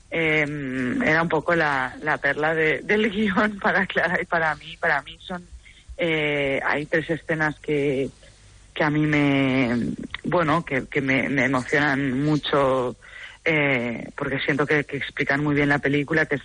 eh, 0.10 0.46
era 1.06 1.22
un 1.22 1.30
poco 1.30 1.56
la, 1.56 1.96
la 2.02 2.18
perla 2.18 2.54
de- 2.56 2.82
del 2.84 3.10
guion 3.12 3.60
para 3.60 3.86
Clara 3.88 4.22
y 4.22 4.26
para 4.26 4.56
mí. 4.56 4.78
Para 4.78 5.02
mí 5.02 5.18
son 5.22 5.50
eh, 5.98 6.60
hay 6.66 6.86
tres 6.88 7.10
escenas 7.10 7.56
que, 7.62 8.10
que 8.74 8.84
a 8.84 8.90
mí 8.90 9.06
me 9.06 9.94
bueno 10.24 10.66
que, 10.66 10.88
que 10.88 11.02
me, 11.02 11.30
me 11.30 11.46
emocionan 11.46 12.22
mucho 12.22 12.98
eh, 13.46 14.10
porque 14.18 14.40
siento 14.40 14.66
que, 14.66 14.84
que 14.84 14.98
explican 14.98 15.44
muy 15.44 15.56
bien 15.56 15.70
la 15.70 15.80
película 15.80 16.26
que 16.26 16.36
es 16.36 16.42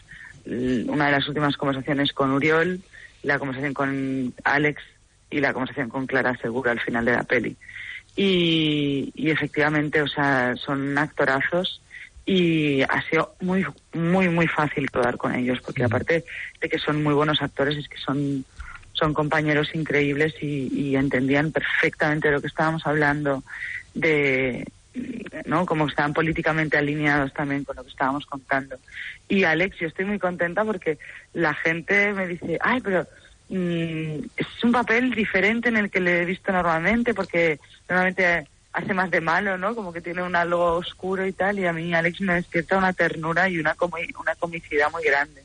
una 0.88 1.06
de 1.06 1.12
las 1.12 1.26
últimas 1.28 1.56
conversaciones 1.56 2.12
con 2.12 2.30
Uriol 2.30 2.80
la 3.22 3.38
conversación 3.38 3.74
con 3.74 4.34
Alex 4.44 4.82
y 5.30 5.40
la 5.40 5.52
conversación 5.52 5.88
con 5.88 6.06
Clara 6.06 6.36
Segura 6.36 6.72
al 6.72 6.80
final 6.80 7.04
de 7.04 7.12
la 7.12 7.22
peli. 7.22 7.56
Y, 8.16 9.12
y 9.14 9.30
efectivamente 9.30 10.02
o 10.02 10.08
sea 10.08 10.56
son 10.56 10.98
actorazos 10.98 11.80
y 12.26 12.82
ha 12.82 13.02
sido 13.08 13.34
muy 13.40 13.64
muy 13.94 14.28
muy 14.28 14.46
fácil 14.46 14.88
rodar 14.92 15.16
con 15.16 15.34
ellos 15.34 15.60
porque 15.64 15.84
aparte 15.84 16.24
de 16.60 16.68
que 16.68 16.78
son 16.78 17.02
muy 17.02 17.14
buenos 17.14 17.40
actores 17.40 17.76
es 17.76 17.88
que 17.88 17.98
son 17.98 18.44
son 18.92 19.14
compañeros 19.14 19.74
increíbles 19.74 20.34
y, 20.42 20.68
y 20.72 20.96
entendían 20.96 21.52
perfectamente 21.52 22.28
de 22.28 22.34
lo 22.34 22.40
que 22.40 22.48
estábamos 22.48 22.86
hablando 22.86 23.42
de 23.94 24.66
no 25.46 25.64
como 25.66 25.86
estaban 25.86 26.12
políticamente 26.12 26.76
alineados 26.76 27.32
también 27.32 27.64
con 27.64 27.76
lo 27.76 27.84
que 27.84 27.90
estábamos 27.90 28.26
contando. 28.26 28.76
Y 29.28 29.44
Alex 29.44 29.78
yo 29.78 29.86
estoy 29.86 30.04
muy 30.04 30.18
contenta 30.18 30.64
porque 30.64 30.98
la 31.32 31.54
gente 31.54 32.12
me 32.12 32.26
dice 32.26 32.58
ay 32.60 32.80
pero 32.80 33.06
mm, 33.50 34.24
es 34.36 34.46
un 34.64 34.72
papel 34.72 35.10
diferente 35.10 35.68
en 35.68 35.76
el 35.76 35.90
que 35.90 36.00
le 36.00 36.22
he 36.22 36.24
visto 36.24 36.50
normalmente 36.52 37.12
porque 37.14 37.58
normalmente 37.88 38.48
hace 38.72 38.94
más 38.94 39.10
de 39.10 39.20
malo, 39.20 39.58
¿no? 39.58 39.74
Como 39.74 39.92
que 39.92 40.00
tiene 40.00 40.22
un 40.22 40.36
algo 40.36 40.74
oscuro 40.76 41.26
y 41.26 41.32
tal, 41.32 41.58
y 41.58 41.66
a 41.66 41.72
mí 41.72 41.92
Alex 41.92 42.20
me 42.20 42.34
despierta 42.34 42.78
una 42.78 42.92
ternura 42.92 43.48
y 43.48 43.58
una, 43.58 43.74
comi- 43.76 44.14
una 44.18 44.34
comicidad 44.36 44.90
muy 44.92 45.02
grande. 45.02 45.42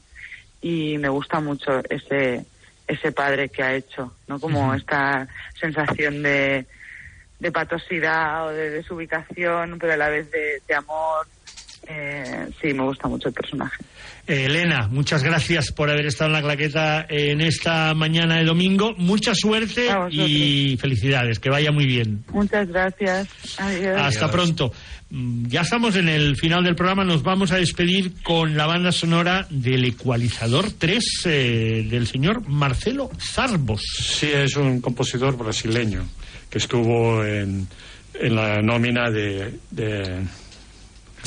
Y 0.62 0.98
me 1.00 1.10
gusta 1.10 1.40
mucho 1.40 1.82
ese, 1.90 2.46
ese 2.88 3.12
padre 3.12 3.50
que 3.50 3.64
ha 3.64 3.74
hecho, 3.74 4.16
¿no? 4.28 4.40
Como 4.40 4.74
esta 4.76 5.28
sensación 5.60 6.22
de, 6.24 6.68
de 7.40 7.52
patosidad 7.52 8.46
o 8.48 8.50
de 8.52 8.70
desubicación, 8.70 9.78
pero 9.80 9.94
a 9.94 9.98
la 9.98 10.10
vez 10.10 10.30
de, 10.32 10.62
de 10.68 10.76
amor. 10.76 11.28
Eh, 11.88 12.48
sí, 12.62 12.74
me 12.74 12.84
gusta 12.84 13.08
mucho 13.08 13.28
el 13.30 13.34
personaje. 13.34 13.84
Eh, 14.28 14.46
Elena, 14.46 14.88
muchas 14.88 15.24
gracias 15.24 15.72
por 15.72 15.90
haber 15.90 16.08
estado 16.08 16.30
en 16.30 16.34
la 16.34 16.42
claqueta 16.42 17.06
en 17.08 17.42
esta 17.42 17.94
mañana 17.94 18.38
de 18.38 18.46
domingo. 18.46 18.94
Mucha 18.98 19.36
suerte 19.36 19.88
y 20.10 20.78
felicidades, 20.78 21.40
que 21.40 21.50
vaya 21.50 21.72
muy 21.72 21.86
bien. 21.86 22.24
Muchas 22.32 22.68
gracias. 22.68 23.28
Adiós. 23.60 24.02
Hasta 24.02 24.32
pronto. 24.32 24.72
Mm, 25.12 25.48
Ya 25.48 25.62
estamos 25.62 25.96
en 25.96 26.10
el 26.10 26.36
final 26.38 26.64
del 26.64 26.76
programa, 26.76 27.04
nos 27.04 27.22
vamos 27.22 27.52
a 27.52 27.58
despedir 27.58 28.14
con 28.24 28.58
la 28.58 28.66
banda 28.66 28.92
sonora 28.92 29.46
del 29.52 29.86
Ecualizador 29.86 30.72
3 30.72 31.06
eh, 31.26 31.88
del 31.88 32.08
señor 32.08 32.48
Marcelo 32.48 33.12
Zarbos. 33.20 33.82
Sí, 34.00 34.32
es 34.34 34.56
un 34.56 34.82
compositor 34.82 35.38
brasileño 35.38 36.04
que 36.50 36.58
estuvo 36.58 37.24
en, 37.24 37.68
en 38.20 38.36
la 38.36 38.62
nómina 38.64 39.12
de, 39.12 39.54
de, 39.70 40.24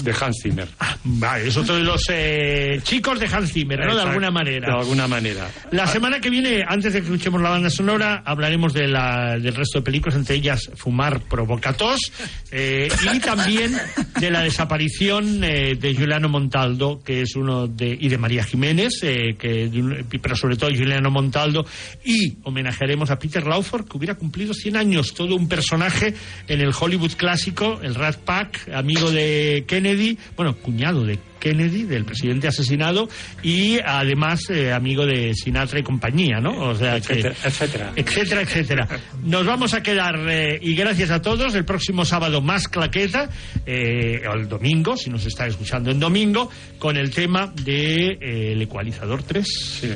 de 0.02 0.14
Hans 0.18 0.36
Zimmer. 0.42 0.68
Vale, 1.04 1.48
es 1.48 1.56
otro 1.56 1.76
de 1.76 1.82
los 1.82 2.02
eh, 2.10 2.80
chicos 2.82 3.18
de 3.18 3.26
Hans 3.26 3.52
Zimmer, 3.52 3.78
¿no? 3.78 3.86
De 3.86 3.90
Exacto, 3.92 4.08
alguna 4.10 4.30
manera. 4.30 4.66
De 4.72 4.80
alguna 4.80 5.08
manera. 5.08 5.50
La 5.70 5.86
semana 5.86 6.20
que 6.20 6.30
viene, 6.30 6.64
antes 6.66 6.92
de 6.92 7.00
que 7.00 7.06
escuchemos 7.06 7.40
la 7.40 7.50
banda 7.50 7.70
sonora, 7.70 8.22
hablaremos 8.24 8.72
de 8.72 8.88
la, 8.88 9.38
del 9.38 9.54
resto 9.54 9.78
de 9.78 9.84
películas, 9.84 10.16
entre 10.16 10.36
ellas 10.36 10.70
Fumar 10.74 11.20
Provocatos, 11.20 12.12
eh, 12.50 12.88
y 13.14 13.20
también 13.20 13.76
de 14.20 14.30
la 14.30 14.42
desaparición 14.42 15.42
eh, 15.44 15.76
de 15.76 15.94
Juliano 15.94 16.28
Montaldo, 16.28 17.00
que 17.02 17.22
es 17.22 17.36
uno 17.36 17.66
de, 17.66 17.96
y 17.98 18.08
de 18.08 18.18
María 18.18 18.44
Jiménez, 18.44 19.00
eh, 19.02 19.36
que, 19.38 19.68
de 19.68 20.18
pero 20.20 20.36
sobre 20.36 20.56
todo 20.56 20.70
Juliano 20.70 21.10
Montaldo, 21.10 21.66
y 22.04 22.36
homenajearemos 22.44 23.10
a 23.10 23.18
Peter 23.18 23.46
Lawford, 23.46 23.88
que 23.88 23.96
hubiera 23.96 24.14
cumplido 24.14 24.54
100 24.54 24.76
años, 24.76 25.14
todo 25.14 25.34
un 25.34 25.48
personaje 25.48 26.14
en 26.46 26.60
el 26.60 26.72
Hollywood 26.78 27.12
clásico, 27.12 27.80
el 27.82 27.94
Rat 27.94 28.16
Pack, 28.16 28.68
amigo 28.72 29.10
de 29.10 29.64
Kennedy, 29.66 29.87
bueno, 30.36 30.54
cuñado 30.56 31.04
de 31.04 31.18
Kennedy, 31.38 31.84
del 31.84 32.04
presidente 32.04 32.48
asesinado, 32.48 33.08
y 33.42 33.78
además 33.84 34.50
eh, 34.50 34.72
amigo 34.72 35.06
de 35.06 35.32
Sinatra 35.34 35.78
y 35.78 35.82
compañía, 35.84 36.40
¿no? 36.40 36.50
O 36.70 36.74
sea 36.74 37.00
que- 37.00 37.20
Etcétera, 37.20 37.34
etcétera. 37.44 37.92
etcétera, 37.94 38.42
etcétera. 38.42 38.88
Nos 39.22 39.46
vamos 39.46 39.72
a 39.74 39.82
quedar, 39.82 40.16
eh, 40.28 40.58
y 40.60 40.74
gracias 40.74 41.10
a 41.10 41.22
todos, 41.22 41.54
el 41.54 41.64
próximo 41.64 42.04
sábado 42.04 42.40
más 42.40 42.66
claqueta, 42.68 43.30
eh, 43.66 44.22
o 44.28 44.34
el 44.34 44.48
domingo, 44.48 44.96
si 44.96 45.10
nos 45.10 45.24
está 45.26 45.46
escuchando 45.46 45.90
en 45.90 46.00
domingo, 46.00 46.50
con 46.78 46.96
el 46.96 47.10
tema 47.12 47.52
de 47.64 48.18
eh, 48.20 48.58
ecualizador 48.60 49.22
3. 49.22 49.46
Sí. 49.80 49.88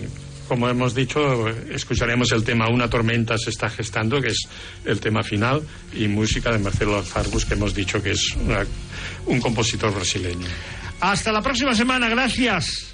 Como 0.48 0.68
hemos 0.68 0.94
dicho, 0.94 1.48
escucharemos 1.48 2.30
el 2.32 2.44
tema 2.44 2.68
Una 2.68 2.88
tormenta 2.90 3.38
se 3.38 3.50
está 3.50 3.70
gestando, 3.70 4.20
que 4.20 4.28
es 4.28 4.48
el 4.84 5.00
tema 5.00 5.22
final, 5.22 5.62
y 5.94 6.08
música 6.08 6.50
de 6.52 6.58
Marcelo 6.58 7.02
Zarbus, 7.02 7.44
que 7.46 7.54
hemos 7.54 7.74
dicho 7.74 8.02
que 8.02 8.10
es 8.12 8.34
una- 8.36 8.66
un 9.26 9.40
compositor 9.40 9.94
brasileño. 9.94 10.46
Hasta 11.00 11.32
la 11.32 11.40
próxima 11.42 11.74
semana, 11.74 12.08
gracias. 12.08 12.92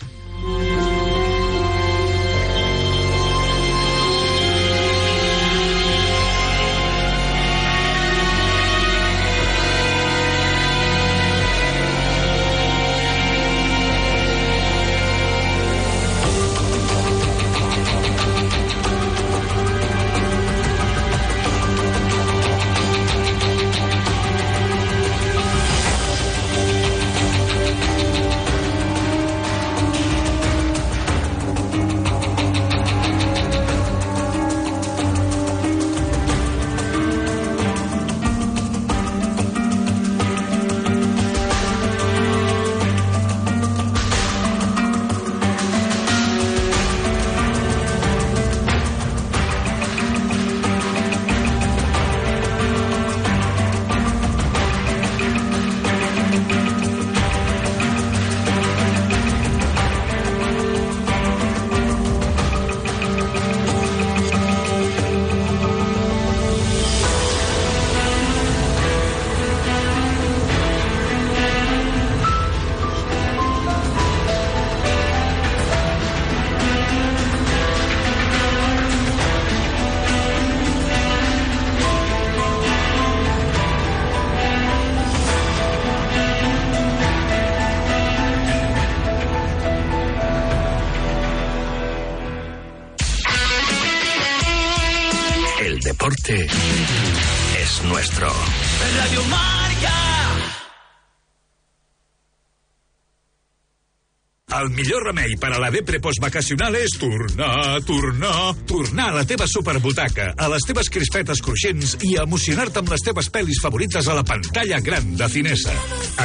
El 104.59 104.71
millor 104.75 105.05
remei 105.07 105.37
per 105.39 105.53
a 105.55 105.59
la 105.63 105.69
depre 105.71 106.01
postvacacional 106.03 106.75
és 106.81 106.97
tornar, 106.99 107.79
tornar, 107.87 108.55
tornar 108.67 109.05
a 109.13 109.17
la 109.21 109.25
teva 109.29 109.47
superbutaca, 109.47 110.33
a 110.35 110.49
les 110.51 110.67
teves 110.67 110.91
crispetes 110.91 111.43
cruixents 111.45 111.95
i 112.09 112.17
emocionar-te 112.19 112.83
amb 112.83 112.91
les 112.91 113.05
teves 113.07 113.31
pel·lis 113.31 113.61
favorites 113.63 114.09
a 114.09 114.17
la 114.19 114.25
pantalla 114.27 114.81
gran 114.83 115.13
de 115.21 115.29
Cinesa. 115.31 115.77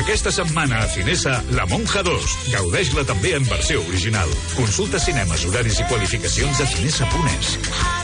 Aquesta 0.02 0.34
setmana 0.34 0.82
a 0.82 0.88
Cinesa, 0.90 1.36
La 1.54 1.68
Monja 1.70 2.02
2. 2.08 2.40
Gaudeix-la 2.56 3.06
també 3.12 3.36
en 3.38 3.46
versió 3.52 3.84
original. 3.86 4.34
Consulta 4.56 5.02
cinemes, 5.04 5.46
horaris 5.52 5.84
i 5.84 5.92
qualificacions 5.94 6.64
a 6.64 6.72
cinesa.es. 6.74 8.03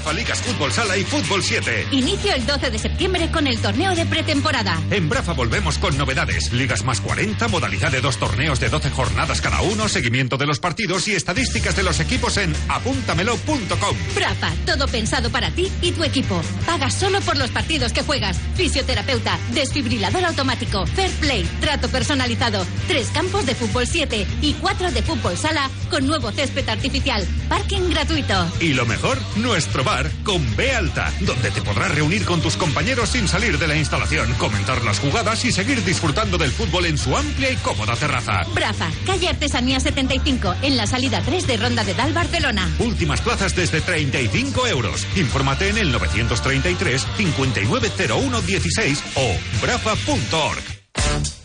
Brafa 0.00 0.14
Ligas 0.14 0.40
Fútbol 0.40 0.72
Sala 0.72 0.96
y 0.96 1.04
Fútbol 1.04 1.42
7. 1.42 1.88
Inicio 1.90 2.32
el 2.32 2.46
12 2.46 2.70
de 2.70 2.78
septiembre 2.78 3.30
con 3.30 3.46
el 3.46 3.60
torneo 3.60 3.94
de 3.94 4.06
pretemporada. 4.06 4.80
En 4.90 5.10
Brafa 5.10 5.34
volvemos 5.34 5.76
con 5.76 5.94
novedades. 5.98 6.54
Ligas 6.54 6.84
más 6.84 7.02
40, 7.02 7.48
modalidad 7.48 7.92
de 7.92 8.00
dos 8.00 8.16
torneos 8.16 8.58
de 8.60 8.70
12 8.70 8.88
jornadas 8.90 9.42
cada 9.42 9.60
uno, 9.60 9.88
seguimiento 9.88 10.38
de 10.38 10.46
los 10.46 10.58
partidos 10.58 11.06
y 11.08 11.14
estadísticas 11.14 11.76
de 11.76 11.82
los 11.82 12.00
equipos 12.00 12.38
en 12.38 12.54
apúntamelo.com. 12.68 13.96
Brafa, 14.14 14.50
todo 14.64 14.88
pensado 14.88 15.28
para 15.28 15.50
ti 15.50 15.70
y 15.82 15.92
tu 15.92 16.02
equipo. 16.02 16.40
Pagas 16.64 16.94
solo 16.94 17.20
por 17.20 17.36
los 17.36 17.50
partidos 17.50 17.92
que 17.92 18.02
juegas. 18.02 18.38
Fisioterapeuta, 18.54 19.38
desfibrilador 19.52 20.24
automático, 20.24 20.86
fair 20.86 21.10
play, 21.20 21.46
trato 21.60 21.90
personalizado, 21.90 22.64
tres 22.88 23.08
campos 23.08 23.44
de 23.44 23.54
fútbol 23.54 23.86
7 23.86 24.26
y 24.40 24.54
cuatro 24.54 24.90
de 24.92 25.02
fútbol 25.02 25.36
sala 25.36 25.68
con 25.90 26.06
nuevo 26.06 26.32
césped 26.32 26.66
artificial, 26.70 27.26
parking 27.50 27.90
gratuito. 27.90 28.50
Y 28.60 28.72
lo 28.72 28.86
mejor, 28.86 29.18
nuestro 29.36 29.84
bar 29.84 29.90
con 30.24 30.56
B 30.56 30.72
Alta, 30.72 31.12
donde 31.20 31.50
te 31.50 31.62
podrás 31.62 31.94
reunir 31.94 32.24
con 32.24 32.40
tus 32.40 32.56
compañeros 32.56 33.10
sin 33.10 33.28
salir 33.28 33.58
de 33.58 33.66
la 33.66 33.76
instalación, 33.76 34.32
comentar 34.34 34.82
las 34.84 34.98
jugadas 34.98 35.44
y 35.44 35.52
seguir 35.52 35.84
disfrutando 35.84 36.38
del 36.38 36.52
fútbol 36.52 36.86
en 36.86 36.98
su 36.98 37.16
amplia 37.16 37.50
y 37.50 37.56
cómoda 37.56 37.96
terraza. 37.96 38.42
Brafa, 38.54 38.90
calle 39.06 39.28
Artesanía 39.28 39.80
75, 39.80 40.54
en 40.62 40.76
la 40.76 40.86
salida 40.86 41.22
3 41.24 41.46
de 41.46 41.56
Ronda 41.56 41.84
de 41.84 41.94
Dal, 41.94 42.12
Barcelona. 42.12 42.68
Últimas 42.78 43.20
plazas 43.20 43.56
desde 43.56 43.80
35 43.80 44.66
euros. 44.66 45.06
Infórmate 45.16 45.68
en 45.68 45.78
el 45.78 45.92
933 45.92 47.06
590116 47.16 49.02
o 49.16 49.36
brafa.org. 49.62 51.39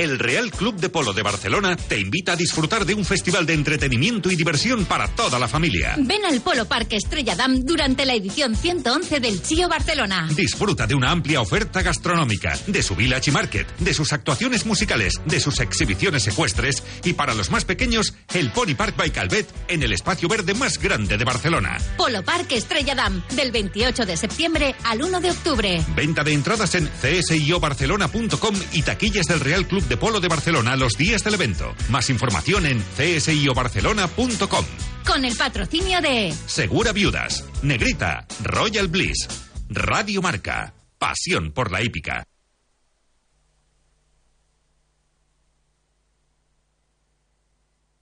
El 0.00 0.18
Real 0.18 0.50
Club 0.50 0.76
de 0.76 0.88
Polo 0.88 1.12
de 1.12 1.22
Barcelona 1.22 1.76
te 1.76 2.00
invita 2.00 2.32
a 2.32 2.36
disfrutar 2.36 2.86
de 2.86 2.94
un 2.94 3.04
festival 3.04 3.44
de 3.44 3.52
entretenimiento 3.52 4.30
y 4.30 4.34
diversión 4.34 4.86
para 4.86 5.08
toda 5.08 5.38
la 5.38 5.46
familia. 5.46 5.94
Ven 5.98 6.24
al 6.24 6.40
Polo 6.40 6.64
Parque 6.64 6.96
Estrella 6.96 7.36
Damm 7.36 7.66
durante 7.66 8.06
la 8.06 8.14
edición 8.14 8.56
111 8.56 9.20
del 9.20 9.42
Chio 9.42 9.68
Barcelona. 9.68 10.26
Disfruta 10.34 10.86
de 10.86 10.94
una 10.94 11.10
amplia 11.10 11.42
oferta 11.42 11.82
gastronómica, 11.82 12.58
de 12.66 12.82
su 12.82 12.96
Village 12.96 13.30
Market, 13.30 13.76
de 13.76 13.92
sus 13.92 14.14
actuaciones 14.14 14.64
musicales, 14.64 15.20
de 15.26 15.38
sus 15.38 15.60
exhibiciones 15.60 16.26
ecuestres 16.26 16.82
y 17.04 17.12
para 17.12 17.34
los 17.34 17.50
más 17.50 17.66
pequeños, 17.66 18.14
el 18.32 18.52
Pony 18.52 18.74
Park 18.74 18.96
by 18.96 19.10
Calvet 19.10 19.50
en 19.68 19.82
el 19.82 19.92
espacio 19.92 20.30
verde 20.30 20.54
más 20.54 20.78
grande 20.78 21.18
de 21.18 21.24
Barcelona. 21.26 21.76
Polo 21.98 22.24
Parque 22.24 22.56
Estrella 22.56 22.94
Damm, 22.94 23.22
del 23.36 23.52
28 23.52 24.06
de 24.06 24.16
septiembre 24.16 24.74
al 24.84 25.02
1 25.02 25.20
de 25.20 25.30
octubre. 25.30 25.84
Venta 25.94 26.24
de 26.24 26.32
entradas 26.32 26.74
en 26.74 26.88
csiobarcelona.com 27.02 28.54
y 28.72 28.80
taquillas 28.80 29.26
del 29.26 29.40
Real 29.40 29.66
Club 29.66 29.89
de 29.90 29.96
Polo 29.96 30.20
de 30.20 30.28
Barcelona 30.28 30.76
los 30.76 30.92
días 30.92 31.24
del 31.24 31.34
evento. 31.34 31.74
Más 31.90 32.10
información 32.10 32.64
en 32.64 32.80
csiobarcelona.com. 32.96 34.64
Con 35.04 35.24
el 35.24 35.36
patrocinio 35.36 36.00
de 36.00 36.32
Segura 36.46 36.92
Viudas, 36.92 37.44
Negrita, 37.62 38.24
Royal 38.44 38.86
Bliss, 38.86 39.26
Radio 39.68 40.22
Marca, 40.22 40.72
Pasión 40.96 41.50
por 41.50 41.72
la 41.72 41.82
hípica. 41.82 42.24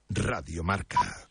Radio 0.09 0.63
Marca. 0.63 1.28